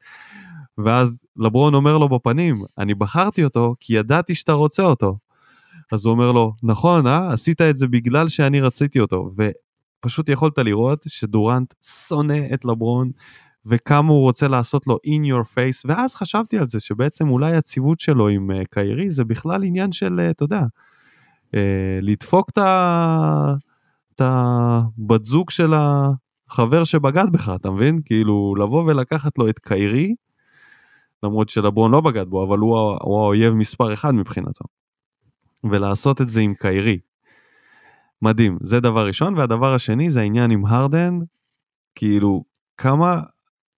ואז 0.85 1.25
לברון 1.37 1.75
אומר 1.75 1.99
לו 1.99 2.09
בפנים, 2.09 2.57
אני 2.79 2.95
בחרתי 2.95 3.45
אותו 3.45 3.75
כי 3.81 3.95
ידעתי 3.95 4.35
שאתה 4.35 4.53
רוצה 4.53 4.83
אותו. 4.83 5.19
אז 5.93 6.07
הוא 6.07 6.13
אומר 6.13 6.33
לו, 6.33 6.53
נכון, 6.63 7.07
אה? 7.07 7.33
עשית 7.33 7.61
את 7.61 7.77
זה 7.77 7.89
בגלל 7.89 8.29
שאני 8.29 8.61
רציתי 8.61 9.01
אותו. 9.01 9.29
ופשוט 10.01 10.29
יכולת 10.29 10.59
לראות 10.59 11.05
שדורנט 11.09 11.75
שונא 11.83 12.41
את 12.55 12.65
לברון, 12.65 13.11
וכמה 13.67 14.11
הוא 14.11 14.21
רוצה 14.21 14.49
לעשות 14.49 14.87
לו 14.87 14.99
in 15.07 15.27
your 15.31 15.47
face, 15.47 15.83
ואז 15.85 16.15
חשבתי 16.15 16.59
על 16.59 16.67
זה, 16.67 16.81
שבעצם 16.81 17.29
אולי 17.29 17.57
הציוות 17.57 18.01
שלו 18.01 18.29
עם 18.29 18.51
uh, 18.51 18.65
קיירי 18.71 19.11
זה 19.11 19.25
בכלל 19.25 19.65
עניין 19.65 19.93
של, 19.93 20.21
uh, 20.31 20.35
יודע, 20.41 20.63
uh, 21.47 21.57
לדפוק. 22.03 22.51
את 22.51 24.21
הבת 24.21 25.25
זוג 25.25 25.51
של 25.51 25.75
החבר 25.77 26.85
שבגד 26.85 27.27
בך, 27.33 27.53
אתה 27.55 27.71
מבין? 27.71 28.01
כאילו, 28.05 28.55
לבוא 28.59 28.85
ולקחת 28.85 29.39
לו 29.39 29.49
את 29.49 29.59
קיירי, 29.59 30.15
למרות 31.23 31.49
שלברון 31.49 31.91
לא 31.91 32.01
בגד 32.01 32.27
בו, 32.27 32.45
אבל 32.45 32.59
הוא, 32.59 32.79
הוא 33.03 33.23
האויב 33.23 33.55
מספר 33.55 33.93
אחד 33.93 34.15
מבחינתו. 34.15 34.65
ולעשות 35.65 36.21
את 36.21 36.29
זה 36.29 36.41
עם 36.41 36.55
קיירי. 36.55 36.99
מדהים, 38.23 38.59
זה 38.63 38.81
דבר 38.81 39.07
ראשון, 39.07 39.39
והדבר 39.39 39.75
השני 39.75 40.11
זה 40.11 40.21
העניין 40.21 40.51
עם 40.51 40.67
הרדן, 40.67 41.19
כאילו, 41.95 42.45
כמה, 42.77 43.21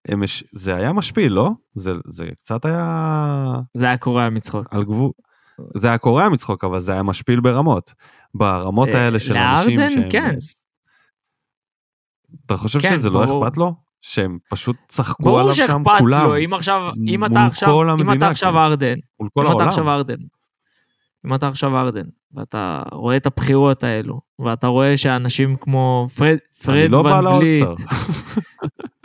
הם, 0.07 0.23
זה 0.51 0.75
היה 0.75 0.93
משפיל, 0.93 1.33
לא? 1.33 1.51
זה, 1.73 1.93
זה 2.05 2.25
קצת 2.37 2.65
היה... 2.65 3.55
זה 3.73 3.85
היה 3.85 3.97
קורע 3.97 4.29
מצחוק. 4.29 4.73
על 4.73 4.83
גבול, 4.83 5.11
זה 5.75 5.87
היה 5.87 5.97
קורע 5.97 6.29
מצחוק, 6.29 6.63
אבל 6.63 6.79
זה 6.79 6.91
היה 6.91 7.03
משפיל 7.03 7.39
ברמות. 7.39 7.93
ברמות 8.33 8.89
אה, 8.89 9.05
האלה 9.05 9.19
של 9.19 9.37
אנשים 9.37 9.79
לארדן, 9.79 9.93
שהם... 9.93 10.09
כן. 10.09 10.35
אתה 12.45 12.57
חושב 12.57 12.79
כן, 12.79 12.89
שזה 12.95 13.09
לא 13.09 13.25
ברור. 13.25 13.47
אכפת 13.47 13.57
לו? 13.57 13.88
שהם 14.01 14.37
פשוט 14.49 14.75
צחקו 14.87 15.23
ברור 15.23 15.39
עליו 15.39 15.53
שם 15.53 15.67
שאכפת 15.67 15.99
כולם, 15.99 16.23
לו, 16.23 16.37
אם 16.37 16.53
עכשיו, 16.53 16.81
אם 17.07 17.25
אתה 17.25 17.45
עכשיו, 17.45 17.95
אם 17.99 18.13
אתה 18.13 18.27
עכשיו 18.27 18.49
כאילו. 18.49 18.65
ארדן, 18.65 18.95
מול 19.19 19.29
כל 19.33 19.41
אם 19.41 19.45
אתה 19.45 19.51
העולם. 19.51 19.67
עכשיו 19.67 19.89
ארדן, 19.89 20.15
אם 21.25 21.33
אתה 21.35 21.47
עכשיו 21.47 21.77
ארדן, 21.77 22.05
ואתה 22.33 22.83
רואה 22.91 23.17
את 23.17 23.25
הבחירות 23.25 23.83
האלו, 23.83 24.21
ואתה 24.39 24.67
רואה 24.67 24.97
שאנשים 24.97 25.55
כמו 25.61 26.07
פרד, 26.15 26.37
פרד 26.63 26.89
לא 26.89 26.97
ון 26.97 27.27
וליט. 27.27 27.67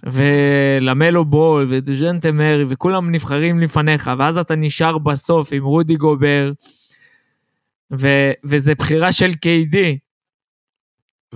ולמלו 0.07 1.25
בול, 1.25 1.67
ודוז'נטה 1.69 2.33
מרי, 2.33 2.65
וכולם 2.69 3.11
נבחרים 3.13 3.61
לפניך, 3.61 4.11
ואז 4.19 4.39
אתה 4.39 4.57
נשאר 4.57 4.99
בסוף 4.99 5.53
עם 5.53 5.65
רודי 5.65 5.97
גובר, 5.97 6.53
ו- 7.99 8.33
וזה 8.45 8.75
בחירה 8.75 9.13
של 9.13 9.31
KD. 9.31 9.77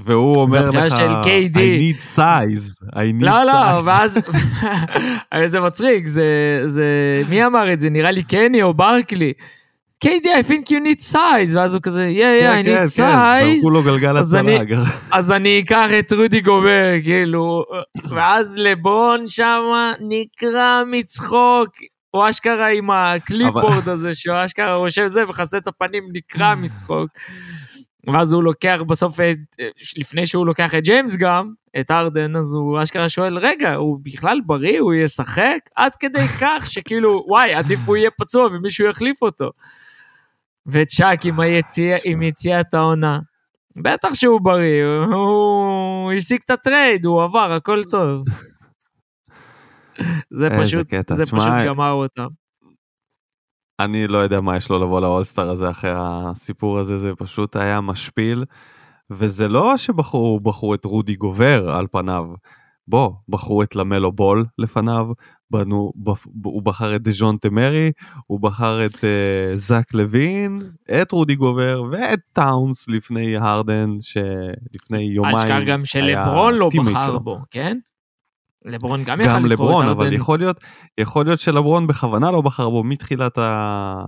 והוא 0.05 0.35
אומר 0.37 0.65
לך, 0.71 0.97
של 0.97 1.13
KD. 1.23 1.57
I 1.57 1.81
need 1.81 2.17
size, 2.17 2.87
I 2.95 3.21
need 3.21 3.25
לא, 3.25 3.45
לא, 3.45 3.53
size. 3.79 3.83
ואז... 3.85 4.19
הרי 5.33 5.49
זה 5.55 5.61
מצחיק, 5.61 6.07
זה, 6.07 6.25
זה... 6.67 6.85
מי 7.29 7.47
אמר 7.47 7.73
את 7.73 7.81
זה? 7.81 7.91
נראה 7.91 8.11
לי 8.11 8.23
קני 8.23 8.63
או 8.63 8.75
ברקלי. 8.75 9.33
KD, 10.05 10.27
I 10.27 10.49
think 10.49 10.71
you 10.71 10.81
need 10.87 11.13
size, 11.13 11.55
ואז 11.57 11.75
הוא 11.75 11.83
כזה, 11.83 12.11
yeah, 12.17 12.43
yeah, 12.45 12.63
I 12.63 12.65
כן, 12.67 12.73
need 12.73 12.97
כן, 12.97 13.05
כן, 13.05 13.43
size, 13.53 13.57
זרקו 13.57 13.71
לו 13.71 13.83
גלגל 13.83 14.17
אז 14.17 14.35
אני- 14.35 14.57
הצלה. 14.57 14.83
אז 15.19 15.33
אני 15.33 15.63
אקח 15.65 15.89
את 15.99 16.13
רודי 16.13 16.41
גובר, 16.41 16.93
כאילו, 17.05 17.65
ואז 18.09 18.55
לברון 18.59 19.27
שמה 19.27 19.93
נקרע 20.09 20.83
מצחוק, 20.87 21.69
הוא 22.11 22.29
אשכרה 22.29 22.69
עם 22.69 22.91
ה 22.91 23.01
clipboard 23.01 23.89
הזה, 23.89 24.15
שהוא 24.15 24.37
אשכרה 24.45 24.75
רושם 24.75 25.09
זה, 25.09 25.25
מכסה 25.27 25.57
את 25.57 25.69
הפנים, 25.69 26.05
נקרע 26.13 26.55
מצחוק. 26.55 27.09
ואז 28.13 28.33
הוא 28.33 28.43
לוקח 28.43 28.81
בסוף, 28.87 29.21
את, 29.21 29.39
לפני 29.97 30.27
שהוא 30.27 30.47
לוקח 30.47 30.75
את 30.75 30.85
ג'יימס 30.85 31.17
גם, 31.17 31.53
את 31.81 31.91
הרדן, 31.91 32.37
אז 32.37 32.53
הוא 32.53 32.83
אשכרה 32.83 33.09
שואל, 33.09 33.39
רגע, 33.39 33.75
הוא 33.75 33.99
בכלל 34.03 34.41
בריא, 34.47 34.81
הוא 34.81 34.95
ישחק? 34.95 35.59
עד 35.77 35.97
כדי 36.01 36.29
כך 36.41 36.67
שכאילו, 36.67 37.25
וואי, 37.29 37.55
עדיף 37.55 37.81
הוא 37.87 37.97
יהיה 37.97 38.11
פצוע 38.19 38.49
ומישהו 38.53 38.87
יחליף 38.87 39.23
אותו. 39.23 39.51
וצ'אק 40.67 41.27
עם, 41.27 41.41
היציע, 41.41 41.97
עם 42.05 42.23
יציאת 42.23 42.75
העונה. 42.75 43.19
בטח 43.77 44.15
שהוא 44.15 44.41
בריא, 44.41 44.85
הוא 44.85 46.13
השיג 46.13 46.41
את 46.45 46.51
ה 46.51 46.58
trade, 46.58 47.05
הוא 47.05 47.23
עבר, 47.23 47.53
הכל 47.53 47.85
טוב. 47.85 48.25
זה 50.31 50.49
פשוט. 50.61 50.87
זה 51.13 51.27
פשוט 51.27 51.53
גמר 51.67 51.91
אותם. 51.91 52.27
אני 53.81 54.09
לא 54.09 54.19
יודע 54.19 54.41
מה 54.41 54.57
יש 54.57 54.71
לו 54.71 54.79
לבוא 54.79 55.01
לאולסטאר 55.01 55.51
הזה 55.51 55.71
אחרי 55.71 55.93
הסיפור 55.95 56.79
הזה, 56.79 56.99
זה 56.99 57.13
פשוט 57.19 57.57
היה 57.57 57.81
משפיל. 57.81 58.45
וזה 59.11 59.49
לא 59.49 59.77
שבחרו 59.77 60.41
בחרו 60.41 60.75
את 60.75 60.85
רודי 60.85 61.17
גובר 61.17 61.71
על 61.71 61.87
פניו. 61.91 62.25
בוא, 62.89 63.11
בחרו 63.29 63.63
את 63.63 63.77
למלו 63.77 64.13
בול 64.13 64.47
לפניו, 64.59 65.07
בנו, 65.51 65.93
בפ, 65.97 66.27
הוא 66.45 66.63
בחר 66.63 66.97
את 66.97 67.03
דז'ון 67.03 67.37
תמרי, 67.41 67.93
הוא 68.27 68.41
בחר 68.41 68.87
את 68.87 68.95
uh, 68.95 69.05
זאק 69.55 69.95
לוין, 69.95 70.63
את 71.03 71.13
רודי 71.13 71.35
גובר 71.35 71.83
ואת 71.91 72.21
טאונס 72.33 72.89
לפני 72.89 73.37
הרדן, 73.37 73.91
שלפני 74.01 75.03
יומיים 75.03 75.37
אל 75.37 75.41
תשכח 75.41 75.61
גם 75.67 75.79
היה 75.79 75.87
שלברון 75.87 76.55
לא 76.55 76.69
בחר 76.77 77.01
שלו. 77.01 77.21
בו, 77.21 77.39
כן? 77.51 77.79
לברון 78.69 79.05
גם 79.05 79.19
גם 79.25 79.47
לבחור 79.47 79.67
לברון, 79.67 79.87
את 79.87 79.91
אבל. 79.91 80.13
יכול 80.13 80.39
להיות, 80.39 80.61
יכול 81.01 81.25
להיות 81.25 81.41
שלברון 81.41 81.87
בכוונה 81.87 82.31
לא 82.31 82.41
בחר 82.41 82.71
בו 82.71 82.85
מתחילת 82.85 83.39
ה... 83.39 84.03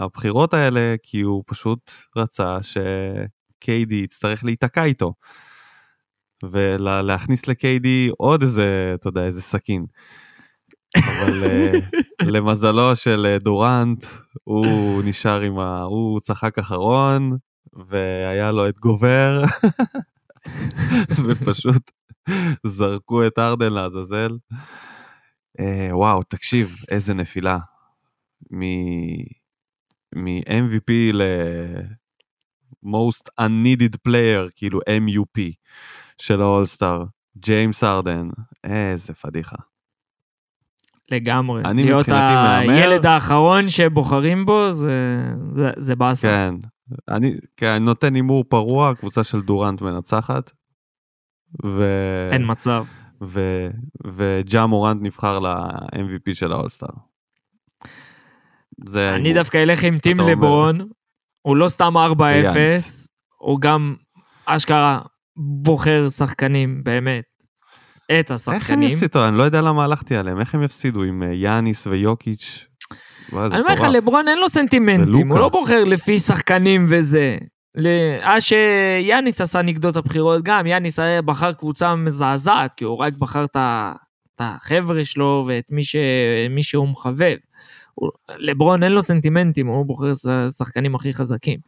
הבחירות 0.00 0.54
האלה, 0.54 0.94
כי 1.02 1.20
הוא 1.20 1.44
פשוט 1.46 1.92
רצה 2.16 2.58
שקיידי 2.62 3.94
יצטרך 3.94 4.44
להיתקע 4.44 4.84
איתו. 4.84 5.14
ולהכניס 6.44 7.46
לקיידי 7.46 8.10
עוד 8.18 8.42
איזה, 8.42 8.92
אתה 8.94 9.08
יודע, 9.08 9.24
איזה 9.24 9.42
סכין. 9.42 9.86
אבל 10.96 11.44
אה, 11.44 11.72
למזלו 12.32 12.96
של 12.96 13.26
אה, 13.28 13.38
דורנט, 13.38 14.04
הוא 14.44 15.02
נשאר 15.04 15.40
עם 15.40 15.58
ה... 15.58 15.82
הוא 15.82 16.20
צחק 16.20 16.58
אחרון, 16.58 17.36
והיה 17.88 18.52
לו 18.52 18.68
את 18.68 18.80
גובר, 18.80 19.42
ופשוט 21.26 21.90
זרקו 22.66 23.26
את 23.26 23.38
ארדן 23.38 23.72
לעזאזל. 23.72 24.36
אה, 25.60 25.88
וואו, 25.92 26.22
תקשיב, 26.22 26.76
איזה 26.90 27.14
נפילה. 27.14 27.58
מ-MVP 30.16 30.92
ל-most 31.12 32.14
unneeded 33.40 33.96
player, 34.08 34.50
כאילו 34.54 34.80
MUP 34.80 35.40
של 36.18 36.40
האולסטאר, 36.40 37.04
ג'יימס 37.38 37.84
ארדן, 37.84 38.28
איזה 38.64 39.14
פדיחה. 39.14 39.56
לגמרי. 41.10 41.62
אני 41.64 41.84
להיות. 41.84 42.08
הילד 42.08 43.06
האחרון 43.06 43.68
שבוחרים 43.68 44.46
בו, 44.46 44.72
זה, 44.72 45.20
זה, 45.54 45.70
זה 45.76 45.96
באסה. 45.96 46.28
כן, 46.28 46.54
אני, 47.08 47.34
כן, 47.56 47.84
נותן 47.84 48.14
הימור 48.14 48.44
פרוע, 48.48 48.94
קבוצה 48.94 49.24
של 49.24 49.40
דורנט 49.40 49.82
מנצחת. 49.82 50.52
ו... 51.64 51.84
אין 52.32 52.42
מצב. 52.46 52.84
ו... 53.24 53.40
וג'ה 54.06 54.66
מורנט 54.66 55.02
נבחר 55.02 55.38
ל-MVP 55.38 56.34
של 56.34 56.52
האולסטאר. 56.52 56.88
זה 58.86 59.08
אני 59.08 59.12
ההימור. 59.12 59.32
דווקא 59.34 59.62
אלך 59.62 59.84
עם 59.84 59.98
טים 59.98 60.20
אומר. 60.20 60.32
לברון, 60.32 60.88
הוא 61.42 61.56
לא 61.56 61.68
סתם 61.68 61.96
4-0, 61.96 62.20
ויאניס. 62.20 63.08
הוא 63.38 63.60
גם 63.60 63.94
אשכרה 64.46 65.00
בוחר 65.36 66.08
שחקנים, 66.08 66.80
באמת. 66.84 67.24
את 68.04 68.10
איך 68.12 68.30
הם 68.30 68.34
השחקנים. 68.34 68.88
יפסידו? 68.88 69.28
אני 69.28 69.38
לא 69.38 69.42
יודע 69.42 69.60
למה 69.60 69.84
הלכתי 69.84 70.16
עליהם, 70.16 70.40
איך 70.40 70.54
הם 70.54 70.62
יפסידו 70.62 71.02
עם 71.02 71.22
אה, 71.22 71.34
יאניס 71.34 71.86
ויוקיץ'? 71.86 72.66
אני 73.32 73.60
אומר 73.60 73.72
לך. 73.72 73.82
לברון 73.82 74.28
אין 74.28 74.38
לו 74.38 74.48
סנטימנטים, 74.48 75.14
ולוקה. 75.14 75.34
הוא 75.34 75.40
לא 75.40 75.48
בוחר 75.48 75.84
לפי 75.84 76.18
שחקנים 76.18 76.86
וזה. 76.88 77.38
אז 78.22 78.42
שיאניס 78.42 79.40
עשה 79.40 79.62
נגדו 79.62 79.88
את 79.88 79.96
הבחירות 79.96 80.42
גם, 80.42 80.66
יאניס 80.66 80.98
בחר 81.24 81.52
קבוצה 81.52 81.94
מזעזעת, 81.94 82.74
כי 82.74 82.84
הוא 82.84 82.96
רק 82.98 83.12
בחר 83.12 83.44
את 83.44 83.56
ה- 83.56 83.92
החבר'ה 84.38 85.04
שלו 85.04 85.44
ואת 85.46 85.70
מי, 85.70 85.84
ש... 85.84 85.96
מי 86.50 86.62
שהוא 86.62 86.88
מחבב. 86.88 87.36
הוא- 87.94 88.10
לברון 88.38 88.82
אין 88.82 88.92
לו 88.92 89.02
סנטימנטים, 89.02 89.66
הוא 89.66 89.86
בוחר 89.86 90.10
שחקנים 90.58 90.94
הכי 90.94 91.12
חזקים. 91.14 91.58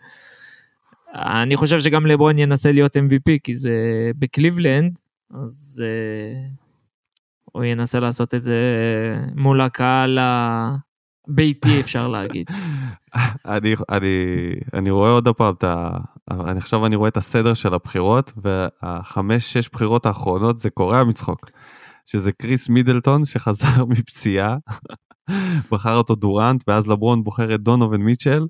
אני 1.15 1.57
חושב 1.57 1.81
שגם 1.81 2.07
לברון 2.07 2.39
ינסה 2.39 2.73
להיות 2.73 2.97
MVP, 2.97 3.39
כי 3.45 3.57
זה 3.57 3.73
בקליבלנד, 4.19 4.99
אז 5.43 5.85
uh, 5.85 6.65
הוא 7.45 7.65
ינסה 7.65 8.01
לעשות 8.01 8.35
את 8.35 8.43
זה 8.43 8.55
מול 9.35 9.61
הקהל 9.61 10.19
הביתי, 11.29 11.81
אפשר 11.81 12.09
להגיד. 12.09 12.51
אני, 13.47 13.75
אני, 13.91 14.09
אני 14.75 14.91
רואה 14.91 15.11
עוד 15.11 15.29
פעם 15.29 15.55
את 15.55 15.65
ה... 15.65 15.91
אני 16.31 16.59
עכשיו 16.59 16.87
אני 16.87 16.97
רואה 16.97 17.09
את 17.09 17.17
הסדר 17.17 17.55
של 17.55 17.75
הבחירות, 17.75 18.33
והחמש, 18.37 19.53
שש 19.53 19.69
בחירות 19.69 20.07
האחרונות 20.07 20.59
זה 20.59 20.71
קורע 20.71 21.05
מצחוק. 21.05 21.51
שזה 22.07 22.33
קריס 22.33 22.69
מידלטון 22.69 23.25
שחזר 23.25 23.85
מפציעה, 23.91 24.57
בחר 25.71 25.95
אותו 25.95 26.15
דורנט, 26.15 26.65
ואז 26.69 26.89
לברון 26.89 27.25
בוחר 27.25 27.55
את 27.55 27.61
דונובין 27.61 28.01
מיטשל, 28.01 28.47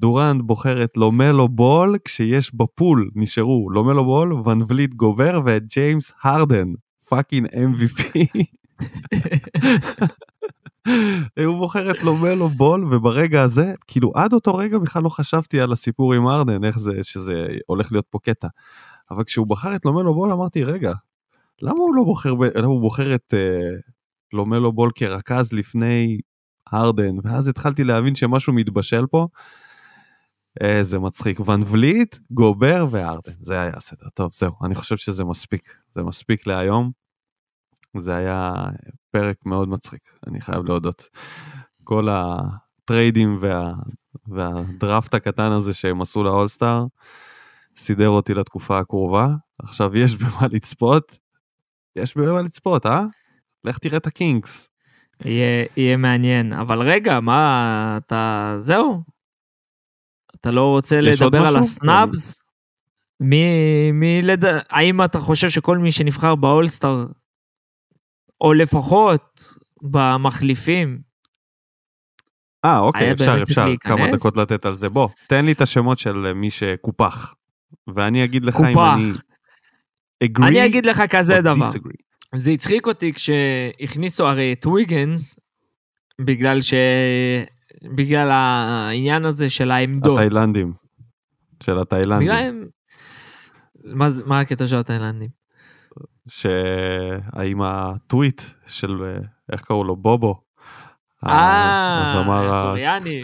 דורנט 0.00 0.42
בוחר 0.44 0.84
את 0.84 0.96
לומלו 0.96 1.48
בול 1.48 1.96
כשיש 2.04 2.54
בפול 2.54 3.10
נשארו 3.14 3.70
לומלו 3.70 4.04
בול, 4.04 4.32
ון 4.32 4.62
וליט 4.68 4.94
גובר 4.94 5.40
ואת 5.44 5.62
ג'יימס 5.66 6.12
הרדן, 6.22 6.68
fucking 7.08 7.46
MVP. 7.46 8.28
הוא 11.46 11.58
בוחר 11.58 11.90
את 11.90 12.02
למלו 12.02 12.48
בול 12.48 12.94
וברגע 12.94 13.42
הזה 13.42 13.74
כאילו 13.86 14.12
עד 14.14 14.32
אותו 14.32 14.54
רגע 14.54 14.78
בכלל 14.78 15.02
לא 15.02 15.08
חשבתי 15.08 15.60
על 15.60 15.72
הסיפור 15.72 16.14
עם 16.14 16.28
הרדן 16.28 16.64
איך 16.64 16.78
זה 16.78 16.92
שזה 17.02 17.46
הולך 17.66 17.92
להיות 17.92 18.06
פה 18.10 18.18
קטע. 18.22 18.48
אבל 19.10 19.24
כשהוא 19.24 19.46
בחר 19.46 19.76
את 19.76 19.84
למלו 19.84 20.14
בול 20.14 20.32
אמרתי 20.32 20.64
רגע 20.64 20.92
למה 21.62 21.78
הוא 21.78 21.94
לא 21.94 22.04
בוחר 22.04 22.34
למה 22.54 22.66
הוא 22.66 22.80
בוחר 22.80 23.14
את 23.14 23.34
אה, 23.34 23.80
למלו 24.32 24.72
בול 24.72 24.90
כרכז 24.94 25.52
לפני 25.52 26.20
הרדן 26.72 27.16
ואז 27.22 27.48
התחלתי 27.48 27.84
להבין 27.84 28.14
שמשהו 28.14 28.52
מתבשל 28.52 29.06
פה. 29.06 29.26
איזה 30.60 30.98
מצחיק 30.98 31.40
ון 31.40 31.62
וליט 31.66 32.16
גובר 32.30 32.86
והרדן 32.90 33.32
זה 33.40 33.60
היה 33.60 33.72
הסדר 33.76 34.08
טוב 34.14 34.30
זהו 34.34 34.52
אני 34.64 34.74
חושב 34.74 34.96
שזה 34.96 35.24
מספיק 35.24 35.62
זה 35.94 36.02
מספיק 36.02 36.46
להיום. 36.46 36.90
זה 37.96 38.16
היה 38.16 38.52
פרק 39.10 39.46
מאוד 39.46 39.68
מצחיק, 39.68 40.00
אני 40.26 40.40
חייב 40.40 40.64
להודות. 40.64 41.08
כל 41.84 42.08
הטריידים 42.10 43.38
וה, 43.40 43.72
והדראפט 44.26 45.14
הקטן 45.14 45.52
הזה 45.52 45.74
שהם 45.74 46.00
עשו 46.00 46.24
לאולסטאר, 46.24 46.86
סידר 47.76 48.08
אותי 48.08 48.34
לתקופה 48.34 48.78
הקרובה. 48.78 49.28
עכשיו 49.58 49.96
יש 49.96 50.16
במה 50.20 50.46
לצפות, 50.50 51.18
יש 51.96 52.16
במה 52.16 52.42
לצפות, 52.42 52.86
אה? 52.86 53.02
לך 53.64 53.78
תראה 53.78 53.96
את 53.96 54.06
הקינגס. 54.06 54.68
יהיה, 55.24 55.66
יהיה 55.76 55.96
מעניין, 55.96 56.52
אבל 56.52 56.82
רגע, 56.82 57.20
מה, 57.20 57.98
אתה, 58.06 58.54
זהו? 58.58 59.02
אתה 60.34 60.50
לא 60.50 60.64
רוצה 60.64 61.00
לדבר 61.00 61.46
על 61.46 61.56
הסנאבס? 61.56 62.42
מי, 63.20 63.44
מי 63.92 64.22
לד... 64.22 64.44
האם 64.70 65.04
אתה 65.04 65.20
חושב 65.20 65.48
שכל 65.48 65.78
מי 65.78 65.92
שנבחר 65.92 66.34
באולסטאר 66.34 67.06
או 68.40 68.52
לפחות 68.52 69.42
במחליפים. 69.82 70.98
אה, 72.64 72.78
אוקיי, 72.78 73.12
אפשר, 73.12 73.42
אפשר, 73.42 73.66
להיכנס? 73.66 73.92
כמה 73.92 74.12
דקות 74.12 74.36
לתת 74.36 74.66
על 74.66 74.74
זה. 74.74 74.88
בוא, 74.88 75.08
תן 75.28 75.44
לי 75.44 75.52
את 75.52 75.60
השמות 75.60 75.98
של 75.98 76.32
מי 76.32 76.50
שקופח, 76.50 77.34
ואני 77.94 78.24
אגיד 78.24 78.44
לך 78.44 78.56
קופח. 78.56 78.68
אם 78.68 78.78
אני... 78.78 79.12
agree 80.24 80.46
אני 80.46 80.66
אגיד 80.66 80.86
לך 80.86 81.02
כזה 81.10 81.40
דבר. 81.40 81.52
disagree. 81.52 82.10
זה 82.34 82.50
הצחיק 82.50 82.86
אותי 82.86 83.12
כשהכניסו 83.12 84.26
הרי 84.26 84.52
את 84.52 84.66
ויגנס, 84.66 85.36
בגלל 86.20 86.60
ש... 86.60 86.74
בגלל 87.94 88.30
העניין 88.30 89.24
הזה 89.24 89.50
של 89.50 89.70
העמדות. 89.70 90.18
התאילנדים. 90.18 90.72
של 91.62 91.78
התאילנדים. 91.78 92.28
בגלל... 92.28 92.64
מה, 93.84 94.08
מה 94.26 94.40
הקטע 94.40 94.66
של 94.66 94.76
התאילנדים? 94.76 95.39
שהאם 96.28 97.62
הטוויט 97.62 98.42
של, 98.66 99.02
אה, 99.04 99.18
איך 99.52 99.60
קראו 99.60 99.84
לו? 99.84 99.96
בובו. 99.96 100.40
אה, 101.26 102.12
קוריאני. 102.66 103.22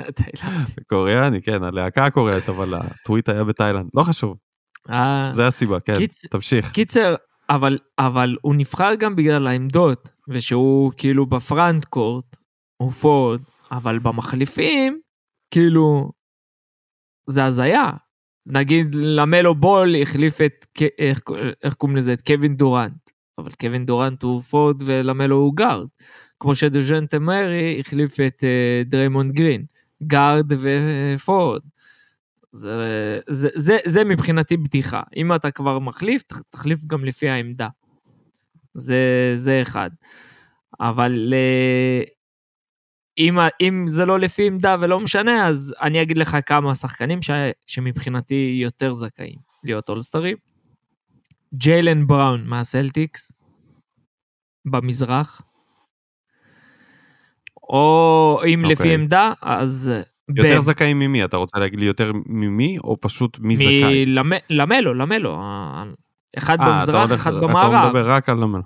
קוריאני, 0.90 1.42
כן, 1.42 1.62
הלהקה 1.62 2.04
הקוריאנית, 2.04 2.48
אבל 2.48 2.74
הטוויט 2.74 3.28
היה 3.28 3.44
בתאילנד, 3.44 3.90
לא 3.94 4.02
חשוב. 4.02 4.36
אה. 4.90 5.28
זה 5.32 5.46
הסיבה, 5.46 5.80
כן, 5.80 5.94
תמשיך. 6.30 6.72
קיצר, 6.72 7.14
אבל, 7.50 7.78
אבל 7.98 8.36
הוא 8.42 8.54
נבחר 8.54 8.94
גם 8.94 9.16
בגלל 9.16 9.46
העמדות, 9.46 10.08
ושהוא 10.28 10.92
כאילו 10.96 11.26
בפרנט 11.26 11.84
קורט, 11.84 12.36
הוא 12.76 12.90
forward, 12.90 13.40
אבל 13.72 13.98
במחליפים, 13.98 15.00
כאילו, 15.50 16.12
זה 17.26 17.44
הזיה. 17.44 17.90
נגיד 18.46 18.94
למלו 18.94 19.54
בול 19.54 19.94
החליף 20.02 20.40
את, 20.40 20.66
איך, 20.98 21.20
איך 21.62 21.74
קוראים 21.74 21.96
לזה? 21.96 22.12
את 22.12 22.22
קווין 22.26 22.56
דורנט. 22.56 23.10
אבל 23.38 23.50
קווין 23.60 23.86
דורנט 23.86 24.22
הוא 24.22 24.40
forward 24.40 24.82
ולמלו 24.86 25.36
הוא 25.36 25.56
guard. 25.56 25.86
כמו 26.40 26.54
שדז'ונטה 26.54 27.18
מארי 27.18 27.80
החליף 27.80 28.20
את 28.20 28.44
אה, 28.44 28.88
דריימונד 28.88 29.32
גרין. 29.32 29.64
guard 30.02 30.52
ו 30.52 30.64
forward. 30.64 31.62
זה, 32.52 33.20
זה, 33.28 33.48
זה, 33.54 33.78
זה 33.84 34.04
מבחינתי 34.04 34.56
בדיחה. 34.56 35.02
אם 35.16 35.34
אתה 35.34 35.50
כבר 35.50 35.78
מחליף, 35.78 36.22
תחליף 36.50 36.84
גם 36.86 37.04
לפי 37.04 37.28
העמדה. 37.28 37.68
זה, 38.74 39.32
זה 39.34 39.62
אחד. 39.62 39.90
אבל 40.80 41.34
uh, 41.34 42.10
אם, 43.18 43.38
אם 43.60 43.84
זה 43.88 44.06
לא 44.06 44.18
לפי 44.18 44.46
עמדה 44.46 44.76
ולא 44.80 45.00
משנה, 45.00 45.46
אז 45.46 45.74
אני 45.82 46.02
אגיד 46.02 46.18
לך 46.18 46.36
כמה 46.46 46.74
שחקנים 46.74 47.22
ש, 47.22 47.30
שמבחינתי 47.66 48.58
יותר 48.62 48.92
זכאים 48.92 49.38
להיות 49.64 49.88
אולסטרים. 49.88 50.36
ג'יילן 51.54 52.06
בראון 52.06 52.44
מהסלטיקס, 52.46 53.32
במזרח. 54.64 55.42
או 57.62 58.40
אם 58.46 58.64
okay. 58.64 58.68
לפי 58.68 58.82
אוקיי. 58.82 58.94
עמדה, 58.94 59.32
אז... 59.42 59.92
יותר 60.36 60.56
ב... 60.56 60.60
זכאים 60.60 60.98
ממי? 60.98 61.24
אתה 61.24 61.36
רוצה 61.36 61.58
להגיד 61.58 61.80
לי 61.80 61.86
יותר 61.86 62.12
ממי, 62.26 62.76
או 62.84 63.00
פשוט 63.00 63.38
מי 63.38 63.56
זכאי? 63.56 64.06
למ... 64.06 64.32
למלו, 64.50 64.94
למלו. 64.94 65.40
אחד 66.38 66.60
아, 66.60 66.62
אה, 66.62 66.72
במזרח, 66.72 67.12
אחד 67.12 67.34
במערב. 67.34 67.74
אתה 67.74 67.88
מדבר 67.88 68.10
רק 68.10 68.28
על 68.28 68.36
למלו. 68.36 68.62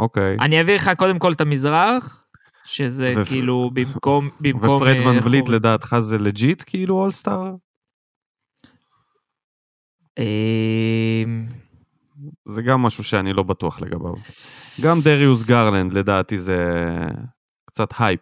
אוקיי. 0.00 0.36
אני 0.40 0.60
אביא 0.60 0.74
לך 0.74 0.90
קודם 0.96 1.18
כל 1.18 1.32
את 1.32 1.40
המזרח, 1.40 2.25
שזה 2.66 3.12
ו... 3.16 3.24
כאילו 3.24 3.70
במקום... 3.74 4.28
במקום 4.40 4.70
ופרד 4.70 4.96
ון 5.06 5.16
אה, 5.16 5.20
וליט 5.24 5.48
לדעתך 5.48 5.96
זה 6.00 6.18
legit 6.18 6.62
כאילו 6.66 6.94
אולסטאר? 6.94 7.54
אמ, 10.18 11.46
זה 12.44 12.62
גם 12.62 12.82
משהו 12.82 13.04
שאני 13.04 13.32
לא 13.32 13.42
בטוח 13.42 13.80
לגביו. 13.80 14.14
גם 14.80 15.00
דריוס 15.00 15.42
גרלנד 15.42 15.94
לדעתי 15.94 16.38
זה 16.38 16.58
קצת 17.64 17.88
הייפ. 17.98 18.20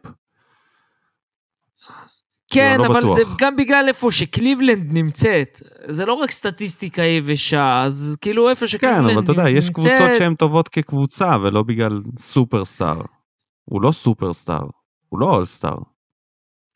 כן, 2.52 2.76
לא 2.78 2.86
אבל 2.86 3.00
בטוח. 3.00 3.16
זה 3.16 3.22
גם 3.38 3.56
בגלל 3.56 3.84
איפה 3.88 4.10
שקליבלנד 4.10 4.92
נמצאת. 4.92 5.62
זה 5.88 6.06
לא 6.06 6.12
רק 6.12 6.30
סטטיסטיקה 6.30 7.02
יבשה, 7.02 7.82
אז 7.82 8.16
כאילו 8.20 8.50
איפה 8.50 8.66
שקליבלנד 8.66 9.00
נמצאת... 9.00 9.14
כן, 9.14 9.18
אבל 9.18 9.24
אתה 9.24 9.32
יודע, 9.32 9.50
יש 9.50 9.70
קבוצות 9.70 10.14
שהן 10.18 10.34
טובות 10.34 10.68
כקבוצה, 10.68 11.36
ולא 11.42 11.62
בגלל 11.62 12.02
סופרסטאר. 12.18 13.00
הוא 13.64 13.82
לא 13.82 13.92
סופרסטאר, 13.92 14.66
הוא 15.08 15.20
לא 15.20 15.26
אולסטאר. 15.26 15.76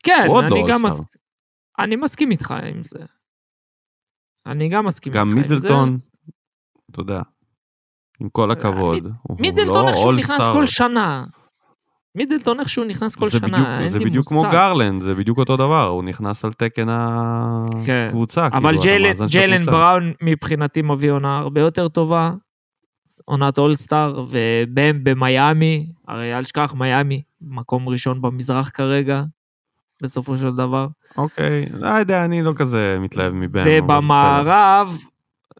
כן, 0.03 0.27
אני 0.39 0.49
לא 0.49 0.67
גם 0.69 0.85
מס... 0.85 1.01
אני 1.79 1.95
מסכים 1.95 2.31
איתך 2.31 2.53
עם 2.75 2.83
זה. 2.83 2.99
אני 4.45 4.69
גם 4.69 4.85
מסכים 4.85 5.13
גם 5.13 5.37
איתך 5.37 5.51
עם 5.51 5.59
זה. 5.59 5.67
גם 5.67 5.83
מידלטון, 5.83 5.97
אתה 6.91 6.99
יודע, 6.99 7.21
עם 8.21 8.29
כל 8.29 8.51
הכבוד, 8.51 9.07
הוא 9.21 9.37
מידלטון 9.41 9.85
לא 9.85 9.89
איכשהו 9.89 10.11
נכנס 10.11 10.41
כל 10.53 10.65
שנה. 10.65 11.25
מידלטון 12.15 12.59
איכשהו 12.59 12.83
נכנס 12.83 13.15
כל 13.15 13.29
שנה, 13.29 13.47
בדיוק, 13.47 13.67
אין 13.67 13.87
זה 13.87 13.99
לי 13.99 14.05
בדיוק 14.05 14.27
כמו 14.27 14.41
גרלנד, 14.41 15.01
זה 15.01 15.15
בדיוק 15.15 15.37
אותו 15.37 15.57
דבר, 15.57 15.87
הוא 15.87 16.03
נכנס 16.03 16.45
על 16.45 16.53
תקן 16.53 16.87
הקבוצה. 16.89 18.49
כן. 18.49 18.57
אבל 18.57 18.81
כאילו, 18.81 19.09
ג'יילן 19.27 19.65
בראון 19.65 20.13
מבחינתי 20.21 20.81
מביא 20.81 21.11
עונה 21.11 21.37
הרבה 21.37 21.61
יותר 21.61 21.87
טובה, 21.87 22.31
עונת 23.25 23.57
אולסטאר, 23.57 24.25
ובם 24.29 25.03
במיאמי, 25.03 25.91
הרי 26.07 26.37
אל 26.37 26.43
תשכח 26.43 26.73
מיאמי, 26.77 27.21
מקום 27.41 27.89
ראשון 27.89 28.21
במזרח 28.21 28.69
כרגע, 28.73 29.23
בסופו 30.03 30.37
של 30.37 30.55
דבר. 30.55 30.87
אוקיי, 31.17 31.65
לא 31.73 31.89
יודע, 31.89 32.25
אני 32.25 32.41
לא 32.41 32.53
כזה 32.55 32.97
מתלהב 32.99 33.33
מבם. 33.33 33.63
ובמערב, 33.67 34.97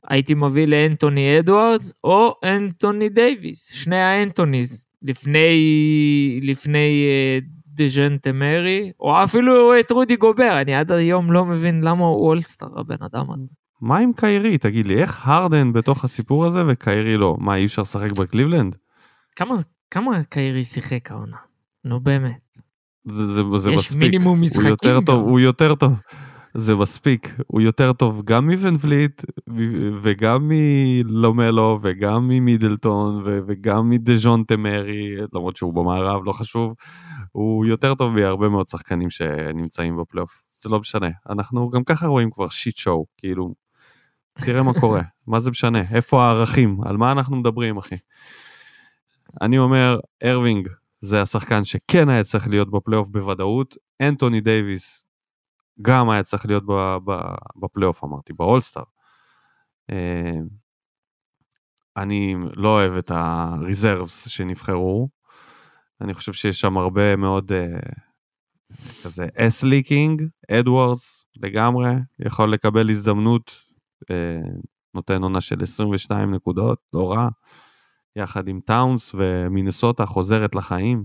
הייתי 0.08 0.34
מביא 0.34 0.68
לאנטוני 0.68 1.40
אדוארדס 1.40 1.94
או 2.04 2.36
אנטוני 2.44 3.10
דייוויס, 3.10 3.72
שני 3.74 4.02
האנטוניז, 4.02 4.86
לפני, 5.02 6.40
לפני 6.44 7.08
uh, 7.42 7.46
דז'נטה 7.68 8.32
מרי, 8.32 8.92
או 9.00 9.24
אפילו 9.24 9.80
את 9.80 9.92
רודי 9.92 10.16
גובר, 10.16 10.62
אני 10.62 10.76
עד 10.76 10.92
היום 10.92 11.32
לא 11.32 11.46
מבין 11.46 11.82
למה 11.82 12.06
הוא 12.06 12.28
אולסטאר, 12.28 12.80
הבן 12.80 13.04
אדם 13.06 13.32
הזה. 13.32 13.48
מה 13.82 13.98
עם 13.98 14.12
קיירי? 14.16 14.58
תגיד 14.58 14.86
לי, 14.86 15.02
איך 15.02 15.28
הרדן 15.28 15.74
בתוך 15.74 16.04
הסיפור 16.04 16.46
הזה 16.46 16.64
וקיירי 16.68 17.18
לא? 17.18 17.38
מה, 17.40 17.56
אי 17.56 17.66
אפשר 17.66 17.82
לשחק 17.82 18.12
בקליבלנד? 18.12 18.76
כמה, 19.36 19.56
כמה 19.92 20.24
קיירי 20.24 20.64
שיחק 20.64 21.12
העונה? 21.12 21.38
נו 21.86 22.00
באמת. 22.00 22.58
זה, 23.06 23.28
זה, 23.28 23.42
זה 23.56 23.72
יש 23.72 23.78
מספיק. 23.78 23.92
יש 23.92 23.96
מינימום 23.96 24.42
משחקים 24.42 24.66
הוא 24.66 24.70
יותר 24.70 24.96
גם. 24.96 25.06
טוב, 25.06 25.28
הוא 25.28 25.40
יותר 25.40 25.76
טוב. 25.76 25.94
זה 26.54 26.76
מספיק. 26.76 27.36
הוא 27.48 27.62
יותר 27.62 27.94
טוב 27.94 28.22
גם 28.26 28.50
מוון 28.50 28.76
וליט, 28.82 29.24
וגם 30.02 30.48
מלומלו, 30.48 31.80
וגם 31.82 32.28
ממידלטון, 32.28 33.24
וגם 33.48 33.90
מדז'ון 33.90 34.44
תמרי, 34.48 35.16
למרות 35.34 35.56
שהוא 35.56 35.74
במערב, 35.74 36.22
לא 36.26 36.32
חשוב. 36.32 36.74
הוא 37.32 37.66
יותר 37.66 37.96
טוב 37.96 38.14
מהרבה 38.14 38.50
מאוד 38.50 38.68
שחקנים 38.68 39.10
שנמצאים 39.10 39.98
בפלייאוף. 39.98 40.44
זה 40.54 40.70
לא 40.70 40.80
משנה. 40.80 41.10
אנחנו 41.30 41.70
גם 41.70 41.84
ככה 41.84 42.08
רואים 42.08 42.32
כבר 42.32 42.48
shit 42.50 42.78
show, 42.78 43.06
כאילו, 43.18 43.54
תראה 44.46 44.64
מה 44.64 44.74
קורה, 44.80 45.02
מה 45.28 45.40
זה 45.40 45.50
משנה, 45.50 45.82
איפה 45.92 46.24
הערכים, 46.24 46.78
על 46.86 46.98
מה 46.98 47.12
אנחנו 47.12 47.36
מדברים, 47.36 47.78
אחי. 47.78 47.96
אני 49.42 49.58
אומר, 49.58 50.00
ארווינג 50.24 50.70
זה 51.00 51.22
השחקן 51.22 51.64
שכן 51.64 52.10
היה 52.10 52.24
צריך 52.24 52.48
להיות 52.48 52.72
בפלייאוף 52.72 53.10
בוודאות, 53.10 53.76
אנטוני 54.02 54.42
דייוויס 54.42 55.06
גם 55.82 56.10
היה 56.10 56.24
צריך 56.24 56.46
להיות 56.46 56.64
בפלייאוף, 57.62 58.04
אמרתי, 58.04 58.34
באולסטאר. 58.34 58.84
אה, 59.92 60.40
אני 61.98 62.36
לא 62.56 62.68
אוהב 62.70 62.98
את 62.98 63.12
ה-reserves 63.12 64.30
שנבחרו. 64.30 65.10
אני 66.02 66.14
חושב 66.14 66.34
שיש 66.34 66.62
שם 66.62 66.78
הרבה 66.78 67.16
מאוד 67.16 67.52
אה, 67.52 67.80
כזה 69.04 69.28
ass-licking, 69.38 70.24
אדוורדס 70.52 71.26
לגמרי, 71.36 71.92
יכול 72.20 72.54
לקבל 72.54 72.90
הזדמנות, 72.90 73.69
נותן 74.94 75.24
עונה 75.24 75.42
של 75.42 75.64
22 75.64 76.34
נקודות, 76.34 76.80
לא 76.94 77.12
רע, 77.12 77.28
יחד 78.16 78.48
עם 78.48 78.60
טאונס 78.66 79.16
ומינסוטה 79.16 80.06
חוזרת 80.06 80.56
לחיים. 80.56 81.04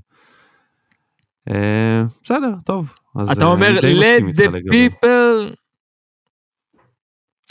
אה, 1.51 2.03
בסדר, 2.23 2.55
טוב. 2.65 2.95
אתה 3.33 3.43
אה, 3.43 3.47
אומר, 3.47 3.79
let 3.81 4.37
the 4.37 4.71
people... 4.71 5.55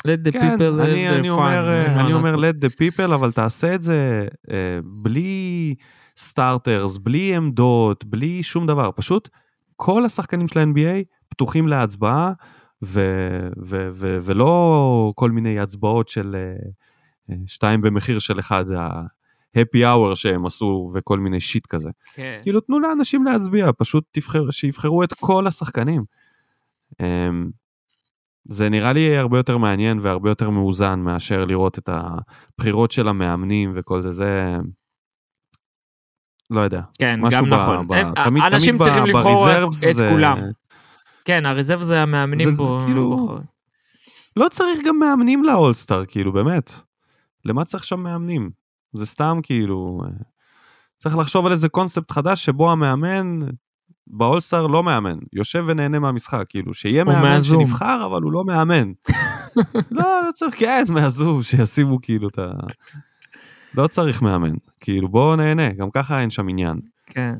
let 0.07 0.27
the 0.27 0.31
כן, 0.31 0.57
people 0.57 0.83
אני, 0.83 1.09
אני 1.09 1.29
fun. 1.29 1.31
אומר, 1.31 1.67
אה, 1.67 1.95
מה 1.95 2.01
אני 2.01 2.13
אומר 2.13 2.35
let 2.35 2.65
the 2.65 2.69
people, 2.69 3.13
אבל 3.15 3.31
תעשה 3.31 3.75
את 3.75 3.81
זה 3.81 4.27
אה, 4.51 4.79
בלי 4.83 5.75
סטארטרס, 6.17 6.97
בלי 6.97 7.35
עמדות, 7.35 8.05
בלי 8.05 8.43
שום 8.43 8.67
דבר. 8.67 8.91
פשוט 8.95 9.29
כל 9.75 10.05
השחקנים 10.05 10.47
של 10.47 10.59
ה-NBA 10.59 11.03
פתוחים 11.29 11.67
להצבעה, 11.67 12.31
ו, 12.83 12.99
ו, 13.65 13.87
ו, 13.91 14.17
ולא 14.21 15.11
כל 15.15 15.31
מיני 15.31 15.59
הצבעות 15.59 16.07
של 16.07 16.35
אה, 16.35 16.55
אה, 17.29 17.35
שתיים 17.47 17.81
במחיר 17.81 18.19
של 18.19 18.39
אחד, 18.39 18.65
ה-happy 18.71 19.77
hour 19.83 20.15
שהם 20.15 20.45
עשו 20.45 20.91
וכל 20.93 21.19
מיני 21.19 21.39
שיט 21.39 21.65
כזה. 21.67 21.89
כן. 22.13 22.39
כאילו, 22.43 22.59
תנו 22.59 22.79
לאנשים 22.79 23.23
להצביע, 23.25 23.69
פשוט 23.77 24.03
תבחר, 24.11 24.49
שיבחרו 24.51 25.03
את 25.03 25.13
כל 25.13 25.47
השחקנים. 25.47 26.03
אמ, 27.01 27.49
זה 28.49 28.69
נראה 28.69 28.93
לי 28.93 29.17
הרבה 29.17 29.37
יותר 29.39 29.57
מעניין 29.57 29.99
והרבה 30.01 30.29
יותר 30.29 30.49
מאוזן 30.49 30.99
מאשר 30.99 31.45
לראות 31.45 31.77
את 31.77 31.89
הבחירות 31.89 32.91
של 32.91 33.07
המאמנים 33.07 33.71
וכל 33.75 34.01
זה, 34.01 34.11
זה... 34.11 34.57
לא 36.49 36.59
יודע. 36.61 36.81
כן, 36.99 37.19
גם 37.31 37.45
נכון. 37.45 37.87
ב- 37.87 38.23
תמיד- 38.23 38.43
אנשים 38.43 38.77
תמיד 38.77 38.87
צריכים 38.87 39.03
ב- 39.03 39.07
לבחור 39.07 39.47
את 39.89 39.95
זה- 39.95 40.09
כולם. 40.11 40.37
כן, 41.25 41.45
הרזרב 41.45 41.81
זה 41.81 42.01
המאמנים 42.01 42.49
זה- 42.49 42.55
זה 42.55 42.63
פה 42.63 42.77
כאילו- 42.85 43.09
בוחרים. 43.17 43.43
לא 44.37 44.47
צריך 44.51 44.79
גם 44.85 44.99
מאמנים 44.99 45.43
לאולסטאר, 45.43 46.05
כאילו, 46.05 46.31
באמת. 46.33 46.71
למה 47.45 47.65
צריך 47.65 47.83
שם 47.83 47.99
מאמנים? 47.99 48.49
זה 48.93 49.05
סתם 49.05 49.39
כאילו... 49.43 50.01
אה, 50.05 50.09
צריך 50.97 51.17
לחשוב 51.17 51.45
על 51.45 51.51
איזה 51.51 51.69
קונספט 51.69 52.11
חדש 52.11 52.45
שבו 52.45 52.71
המאמן 52.71 53.39
באולסטאר 54.07 54.67
לא 54.67 54.83
מאמן, 54.83 55.17
יושב 55.33 55.63
ונהנה 55.67 55.99
מהמשחק, 55.99 56.43
כאילו, 56.49 56.73
שיהיה 56.73 57.03
מאמן 57.03 57.21
מהזום. 57.21 57.65
שנבחר, 57.65 58.05
אבל 58.05 58.21
הוא 58.21 58.31
לא 58.31 58.43
מאמן. 58.43 58.91
לא, 59.91 60.21
לא 60.27 60.31
צריך, 60.33 60.55
כן, 60.59 60.83
מהזום, 60.89 61.43
שישימו 61.43 62.01
כאילו 62.01 62.27
את 62.27 62.39
ה... 62.39 62.45
לא 63.77 63.87
צריך 63.87 64.21
מאמן, 64.21 64.53
כאילו, 64.79 65.09
בואו 65.09 65.35
נהנה, 65.35 65.73
גם 65.73 65.91
ככה 65.91 66.19
אין 66.21 66.29
שם 66.29 66.47
עניין. 66.49 66.79
כן. 67.05 67.33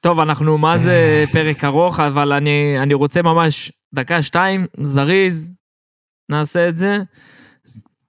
טוב, 0.00 0.20
אנחנו 0.20 0.58
מה 0.58 0.78
זה 0.78 1.24
פרק 1.32 1.64
ארוך, 1.64 2.00
אבל 2.00 2.32
אני, 2.32 2.78
אני 2.82 2.94
רוצה 2.94 3.22
ממש 3.22 3.72
דקה, 3.94 4.22
שתיים, 4.22 4.66
זריז, 4.82 5.52
נעשה 6.28 6.68
את 6.68 6.76
זה. 6.76 6.98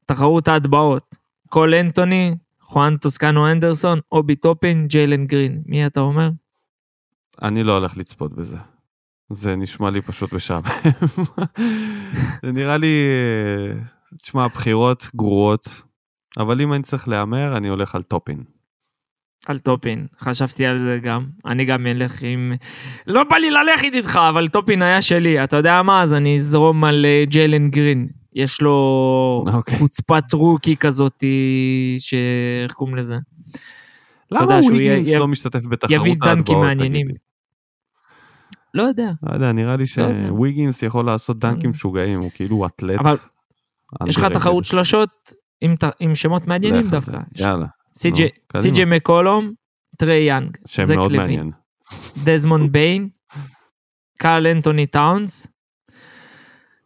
תחרות 0.05 0.47
ההטבעות. 0.47 1.15
קול 1.49 1.73
אנטוני, 1.75 2.35
חואן 2.61 2.97
טוסקנו 2.97 3.51
אנדרסון, 3.51 3.99
אובי 4.11 4.35
טופין, 4.35 4.87
ג'יילן 4.87 5.25
גרין. 5.25 5.63
מי 5.65 5.85
אתה 5.85 5.99
אומר? 5.99 6.29
אני 7.41 7.63
לא 7.63 7.77
הולך 7.77 7.97
לצפות 7.97 8.33
בזה. 8.33 8.57
זה 9.29 9.55
נשמע 9.55 9.89
לי 9.89 10.01
פשוט 10.01 10.33
משעמם. 10.33 10.63
זה 12.45 12.51
נראה 12.51 12.77
לי, 12.77 13.03
אה, 13.07 13.81
תשמע, 14.17 14.47
בחירות 14.47 15.09
גרועות, 15.15 15.81
אבל 16.37 16.61
אם 16.61 16.73
אני 16.73 16.83
צריך 16.83 17.07
להמר, 17.07 17.57
אני 17.57 17.67
הולך 17.67 17.95
על 17.95 18.03
טופין. 18.03 18.43
על 19.47 19.59
טופין, 19.59 20.07
חשבתי 20.19 20.65
על 20.65 20.79
זה 20.79 20.99
גם. 21.03 21.25
אני 21.45 21.65
גם 21.65 21.87
אלך 21.87 22.21
עם... 22.21 22.53
לא 23.07 23.23
בא 23.23 23.35
לי 23.35 23.51
ללכת 23.51 23.87
איתך, 23.93 24.19
אבל 24.29 24.47
טופין 24.47 24.81
היה 24.81 25.01
שלי. 25.01 25.43
אתה 25.43 25.57
יודע 25.57 25.81
מה? 25.81 26.01
אז 26.01 26.13
אני 26.13 26.35
אזרום 26.35 26.83
על 26.83 27.05
אה, 27.05 27.23
ג'יילן 27.25 27.69
גרין. 27.69 28.07
יש 28.33 28.61
לו 28.61 29.45
אוקיי. 29.53 29.77
חוצפת 29.77 30.33
rookie 30.33 30.75
כזאת, 30.77 31.23
ש... 31.99 32.13
איך 32.63 32.71
קוראים 32.73 32.95
לזה? 32.95 33.17
למה 34.31 34.41
יודע 34.41 34.61
שהוא 34.61 34.73
וויגינס 34.75 35.07
י- 35.07 35.15
לא 35.15 35.27
משתתף 35.27 35.65
בתחרות 35.65 36.07
ההטבעות, 36.21 36.63
מעניינים. 36.65 37.01
תגיד 37.05 37.07
לי? 37.07 37.13
לא 38.73 38.83
יודע. 38.83 39.11
לא 39.23 39.33
יודע, 39.33 39.51
נראה 39.51 39.75
לי 39.75 39.83
לא. 39.83 39.85
שוויגינס 39.87 40.83
יכול 40.83 41.05
לעשות 41.05 41.39
דנקים. 41.39 41.69
משוגעים, 41.69 42.19
הוא 42.19 42.31
כאילו 42.35 42.65
אתלט. 42.65 42.99
אבל 42.99 43.15
יש 44.07 44.17
לך. 44.17 44.23
תחרות 44.25 44.65
שלשות 44.65 45.09
עם, 45.61 45.75
עם 45.99 46.15
שמות 46.15 46.47
מעניינים. 46.47 46.81
דווקא. 46.81 47.17
יאללה, 47.39 47.65
סי.ג'יי 47.93 48.85
מקולום, 48.85 49.51
טרי 49.97 50.15
יאנג, 50.15 50.57
זק 50.67 50.95
לוין. 50.95 51.51
דזמונד 52.23 52.71
ביין, 52.71 53.09
קארל 54.17 54.47
אנטוני 54.47 54.85
טאונס. 54.85 55.47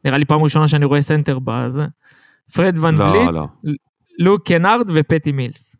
נראה 0.05 0.17
לי 0.17 0.25
פעם 0.25 0.43
ראשונה 0.43 0.67
שאני 0.67 0.85
רואה 0.85 1.01
סנטר 1.01 1.39
בזה. 1.43 1.85
פרד 2.55 2.77
ון 2.77 2.97
לא, 2.97 3.03
וליט, 3.03 3.29
לא. 3.33 3.47
לוק 4.19 4.47
קנארד 4.47 4.89
ופטי 4.93 5.31
מילס. 5.31 5.75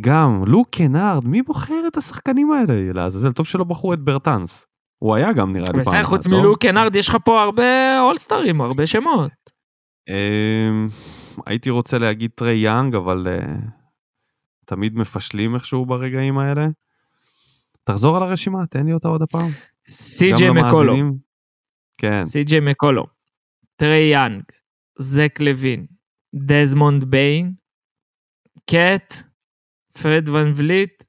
גם, 0.00 0.42
לוק 0.46 0.68
קנארד, 0.70 1.26
מי 1.26 1.42
בוחר 1.42 1.84
את 1.86 1.96
השחקנים 1.96 2.52
האלה? 2.52 2.92
לעזאזל, 2.92 3.32
טוב 3.32 3.46
שלא 3.46 3.64
בחרו 3.64 3.92
את 3.92 4.00
ברטנס. 4.00 4.66
הוא 4.98 5.14
היה 5.14 5.32
גם 5.32 5.52
נראה 5.52 5.72
לי 5.74 5.84
פעם 5.84 5.94
אחת, 5.94 6.04
חוץ 6.04 6.26
לא? 6.26 6.38
מלוק 6.38 6.62
קנארד 6.62 6.96
יש 6.96 7.08
לך 7.08 7.16
פה 7.24 7.42
הרבה 7.42 8.00
אולסטרים, 8.00 8.60
הרבה 8.60 8.86
שמות. 8.86 9.30
הייתי 11.46 11.70
רוצה 11.70 11.98
להגיד 11.98 12.30
טרי 12.34 12.54
יאנג, 12.56 12.94
אבל 12.94 13.26
אה, 13.28 13.56
תמיד 14.64 14.94
מפשלים 14.94 15.54
איכשהו 15.54 15.86
ברגעים 15.86 16.38
האלה. 16.38 16.66
תחזור 17.84 18.16
על 18.16 18.22
הרשימה, 18.22 18.66
תן 18.66 18.86
לי 18.86 18.92
אותה 18.92 19.08
עוד 19.08 19.22
הפעם. 19.22 19.50
סי.ג'יי. 19.88 20.48
למאזינים. 20.48 21.18
כן, 21.98 22.24
סי.ג'יי 22.24 22.60
מקולום, 22.60 23.06
טרי 23.76 24.10
יאנג, 24.12 24.42
זק 24.98 25.40
לוין, 25.40 25.86
דזמונד 26.34 27.04
ביין, 27.04 27.52
קט, 28.70 29.14
פרד 30.02 30.28
ון 30.28 30.52
וליט, 30.56 31.02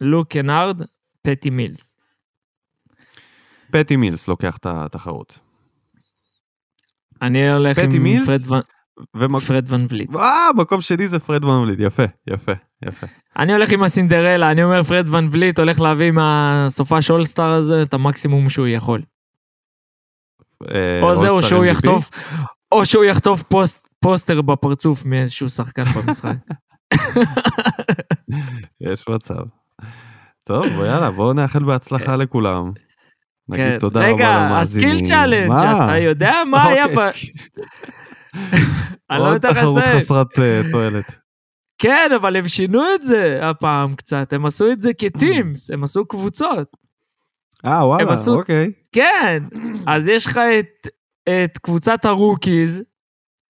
לוק 0.00 0.28
קנארד, 0.32 0.82
פטי 1.22 1.50
מילס. 1.50 1.96
פטי 3.70 3.96
מילס 3.96 4.28
לוקח 4.28 4.56
את 4.56 4.66
התחרות. 4.66 5.38
אני 7.22 7.50
הולך 7.52 7.78
פטי 7.78 7.96
עם 7.96 8.02
מילס? 8.02 8.26
פרד 8.26 8.52
ון- 8.52 8.73
ומק... 9.16 9.42
פרד 9.42 9.64
ון 9.68 9.86
וליט. 9.90 10.16
אה, 10.16 10.48
מקום 10.56 10.80
שני 10.80 11.08
זה 11.08 11.18
פרד 11.18 11.44
ון 11.44 11.54
וליט, 11.54 11.80
יפה, 11.80 12.02
יפה, 12.30 12.52
יפה. 12.86 13.06
אני 13.38 13.52
הולך 13.52 13.72
עם 13.72 13.82
הסינדרלה, 13.82 14.50
אני 14.50 14.64
אומר 14.64 14.82
פרד 14.82 15.14
ון 15.14 15.28
וליט 15.32 15.58
הולך 15.58 15.80
להביא 15.80 16.10
מהסופש 16.10 17.10
אולסטאר 17.10 17.52
הזה 17.52 17.82
את 17.82 17.94
המקסימום 17.94 18.50
שהוא 18.50 18.66
יכול. 18.66 19.02
אה, 20.74 21.02
או 21.02 21.14
זהו, 21.14 21.42
שהוא 21.42 21.64
MVP? 21.64 21.68
יחטוף, 21.68 22.10
או 22.72 22.86
שהוא 22.86 23.04
יחטוף 23.04 23.42
פוסט, 23.42 23.88
פוסטר 24.00 24.42
בפרצוף 24.42 25.04
מאיזשהו 25.04 25.48
שחקן 25.48 25.82
במשחק. 25.82 26.36
יש 28.90 29.08
מצב. 29.08 29.42
טוב, 30.44 30.66
יאללה, 30.66 31.10
בואו 31.10 31.32
נאחל 31.32 31.64
בהצלחה 31.64 32.16
לכולם. 32.16 32.72
נגיד 33.48 33.64
כן. 33.64 33.78
תודה 33.78 34.00
רבה 34.00 34.12
רגע, 34.14 34.46
למאזינים. 34.46 34.90
ה 34.94 34.96
skill 34.96 35.06
challenge? 35.08 35.52
אתה 35.52 35.98
יודע 35.98 36.34
מה 36.50 36.64
היה 36.64 36.84
אוקיי, 36.84 36.96
ב... 36.96 37.10
אני 39.10 39.18
לא 39.18 39.24
עוד 39.26 39.34
יודע 39.34 39.48
איך 39.48 39.58
תחרות 39.58 39.82
לזה. 39.82 39.96
חסרת 39.96 40.38
אה, 40.38 40.62
תועלת. 40.72 41.14
כן, 41.78 42.10
אבל 42.16 42.36
הם 42.36 42.48
שינו 42.48 42.82
את 42.94 43.02
זה 43.06 43.48
הפעם 43.48 43.94
קצת, 43.94 44.32
הם 44.32 44.46
עשו 44.46 44.72
את 44.72 44.80
זה 44.80 44.94
כ 44.94 45.13
teams, 45.13 45.70
הם 45.70 45.84
עשו 45.84 46.06
קבוצות. 46.06 46.68
אה, 47.64 47.86
וואלה, 47.86 48.12
עשו- 48.12 48.34
אוקיי. 48.34 48.72
כן, 48.94 49.42
אז 49.86 50.08
יש 50.08 50.26
לך 50.26 50.36
את, 50.58 50.86
את 51.28 51.58
קבוצת 51.58 52.04
ה 52.04 52.13
rookies, 52.13 52.82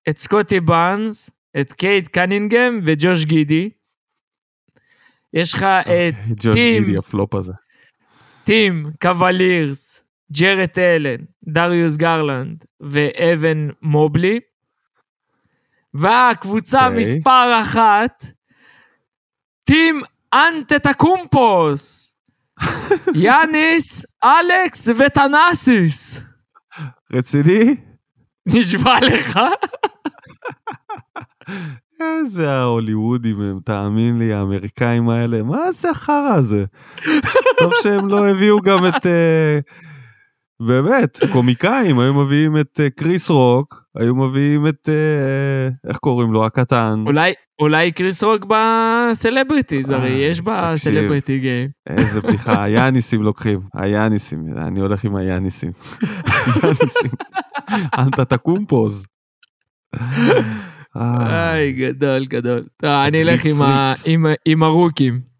את 0.09 0.19
סקוטי 0.19 0.61
באנס, 0.61 1.31
את 1.61 1.73
קייט 1.73 2.09
קנינגהם 2.09 2.81
וג'וש 2.87 3.25
גידי. 3.25 3.71
יש 5.35 5.55
לך 5.55 5.63
את 5.63 5.87
אוקיי, 5.87 6.13
ג'וש 6.41 6.55
גידי, 6.55 6.85
teams. 6.87 7.09
הפלופ 7.09 7.35
הזה. 7.35 7.53
team 8.45 8.91
קוולירס, 9.03 10.05
ג'רט 10.33 10.79
אלן, 10.79 11.17
דריוס 11.49 11.97
גרלנד 11.97 12.65
ואבן 12.81 13.69
מובלי. 13.83 14.41
והקבוצה 15.95 16.89
אוקיי. 16.89 17.01
מספר 17.01 17.61
אחת, 17.63 18.25
team 19.65 20.03
אנטטקומפוס. 20.35 22.15
יאניס, 23.15 24.07
אלכס 24.25 24.89
וטנאסיס. 24.89 26.21
רציני? 27.13 27.77
נשבע 28.47 28.95
לך? 29.03 29.41
איזה 32.01 32.51
ההוליוודים 32.53 33.41
הם, 33.41 33.61
תאמין 33.65 34.19
לי, 34.19 34.33
האמריקאים 34.33 35.09
האלה, 35.09 35.43
מה 35.43 35.73
זה 35.73 35.91
החרא 35.91 36.35
הזה? 36.35 36.65
טוב 37.59 37.73
שהם 37.83 38.09
לא 38.09 38.29
הביאו 38.29 38.61
גם 38.61 38.87
את... 38.87 39.07
אה, 39.07 39.59
באמת, 40.61 41.19
קומיקאים, 41.33 41.99
היו 41.99 42.15
מביאים 42.15 42.57
את 42.57 42.81
אה, 42.81 42.91
קריס 42.91 43.31
רוק, 43.31 43.85
היו 43.97 44.15
מביאים 44.15 44.67
את, 44.67 44.89
אה, 44.89 45.89
איך 45.89 45.97
קוראים 45.97 46.33
לו, 46.33 46.47
הקטן. 46.47 47.05
אולי, 47.07 47.33
אולי 47.61 47.93
קריס 47.93 48.25
רוק 48.25 48.45
ב 48.45 48.56
celebrities, 48.56 49.91
הרי 49.91 50.25
אה, 50.25 50.31
יש 50.31 50.41
בה 50.41 50.73
תקשיב. 50.75 50.93
celebrity 50.93 51.39
game. 51.39 51.69
איזה 51.89 52.21
בדיחה, 52.21 52.63
היאניסים 52.65 53.23
לוקחים, 53.23 53.61
היאניסים, 53.75 54.45
אני 54.57 54.81
הולך 54.81 55.05
עם 55.05 55.17
היאניסים. 55.17 55.73
היאניסים. 56.63 57.11
אנטה 57.99 58.25
תקום 58.25 58.67
פוז. 58.67 59.07
אה, 60.97 61.53
איי, 61.53 61.73
גדול, 61.73 62.25
גדול. 62.25 62.65
אני 62.83 63.23
אלך 63.23 63.43
עם 64.47 64.63
הרוקים. 64.63 65.34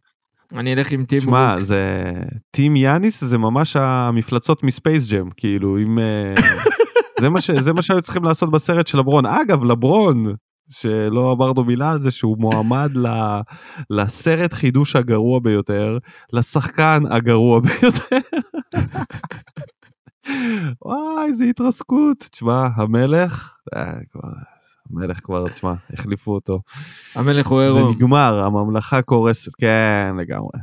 אני 0.53 0.75
אלך 0.75 0.91
עם 0.93 1.05
טים 1.05 1.21
שמע, 1.21 1.53
רוקס. 1.53 1.65
זה... 1.65 2.13
טים 2.51 2.77
יאניס 2.77 3.25
זה 3.25 3.39
ממש 3.39 3.77
המפלצות 3.77 4.63
מספייס 4.63 5.07
ג'ם, 5.13 5.29
כאילו, 5.37 5.79
אם... 5.79 5.99
אה, 5.99 6.35
זה 7.21 7.29
מה 7.29 7.41
ש- 7.41 7.51
זה 7.51 7.73
מה 7.73 7.83
שהיו 7.83 8.03
צריכים 8.03 8.25
לעשות 8.25 8.51
בסרט 8.51 8.87
של 8.87 8.99
לברון. 8.99 9.27
אגב, 9.27 9.65
לברון, 9.65 10.25
שלא 10.71 11.33
אמרנו 11.33 11.65
מילה 11.65 11.91
על 11.93 12.01
זה, 12.01 12.11
שהוא 12.11 12.37
מועמד 12.39 12.91
ל- 12.97 13.41
לסרט 13.91 14.53
חידוש 14.53 14.97
הגרוע 14.97 15.41
ביותר, 15.41 15.99
לשחקן 16.33 17.03
הגרוע 17.11 17.61
ביותר. 17.61 18.19
וואי, 20.85 21.27
איזה 21.27 21.45
התרסקות. 21.45 22.19
תשמע, 22.33 22.67
המלך, 22.77 23.57
אה, 23.77 23.93
כבר... 24.13 24.29
המלך 24.93 25.21
כבר, 25.25 25.49
תשמע, 25.49 25.73
החליפו 25.93 26.35
אותו. 26.35 26.61
המלך 27.15 27.47
הוא 27.47 27.73
זה 27.73 27.79
עירום. 27.79 27.93
נגמר, 27.95 28.43
הממלכה 28.45 29.03
קורסת, 29.03 29.55
כן, 29.61 30.15
לגמרי. 30.19 30.59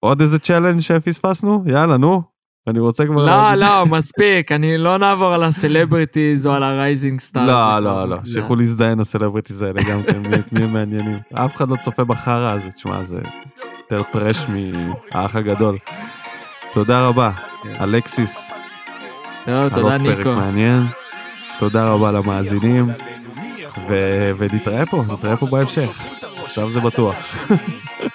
עוד 0.00 0.20
איזה 0.20 0.38
challenge 0.38 0.80
שפספסנו? 0.80 1.64
יאללה, 1.66 1.96
נו. 1.96 2.22
אני 2.66 2.80
רוצה 2.80 3.06
כבר... 3.06 3.26
לא, 3.26 3.54
לא, 3.54 3.86
מספיק, 3.86 4.52
אני 4.52 4.78
לא 4.78 4.98
נעבור 4.98 5.32
על 5.34 5.42
ה 5.42 5.51
celebrities 5.51 6.46
או 6.46 6.52
על 6.52 6.62
ה 6.62 6.70
Rising 6.70 7.20
Star. 7.20 7.46
לא, 7.46 7.78
לא, 7.78 8.08
לא, 8.08 8.16
שילכו 8.20 8.56
להזדיין 8.56 9.00
ה 9.00 9.05
celebrities 9.05 9.62
האלה 9.62 9.80
גם 9.90 10.02
כן, 10.02 10.22
מי- 10.22 10.36
מי 10.52 10.62
הם 10.64 10.72
מעניינים. 10.72 11.18
אף 11.34 11.56
אחד 11.56 11.70
לא 11.70 11.76
צופה 11.76 12.04
בחרא 12.04 12.50
הזה, 12.52 12.70
תשמע, 12.70 13.04
זה 13.04 13.18
יותר 13.78 14.02
trash 14.12 14.46
מהאח 14.48 15.36
הגדול. 15.36 15.76
תודה 16.72 17.08
רבה, 17.08 17.30
טוב, 17.62 17.72
על 17.78 17.94
תודה 19.70 19.82
עוד 19.82 20.00
פרק 20.04 20.18
ניקו. 20.18 20.32
מעניין. 20.36 20.82
תודה 21.62 21.88
רבה 21.88 22.10
למאזינים, 22.10 22.90
ו- 23.88 24.30
ונתראה 24.38 24.86
פה, 24.86 25.04
נתראה 25.08 25.36
פה 25.36 25.46
בהמשך. 25.46 26.00
עכשיו 26.44 26.70
זה 26.70 26.80
בטוח. 26.80 27.36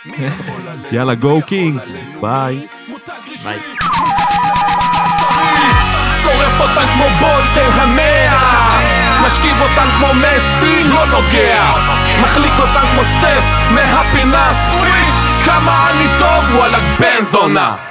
יאללה, 0.92 1.16
go 1.16 1.42
kings, 1.42 2.08
ביי. 2.22 2.68
ביי. 3.44 3.60
שורף 6.24 6.62
אותן 6.62 6.86
כמו 6.94 7.06
בולטר 7.20 7.82
המאה 7.82 8.80
משכיב 9.26 9.62
אותן 9.62 9.88
כמו 9.98 10.08
מסי, 10.14 10.84
לא 10.84 11.06
נוגע 11.06 11.74
מחליק 12.24 12.54
אותן 12.60 12.88
כמו 12.94 13.04
סטף 13.04 13.44
מהפינה 13.72 14.52
פריש 14.80 15.46
כמה 15.46 15.90
אני 15.90 16.06
טוב, 16.20 16.56
וואלה 16.56 16.78
בן 17.00 17.24
זונה 17.24 17.87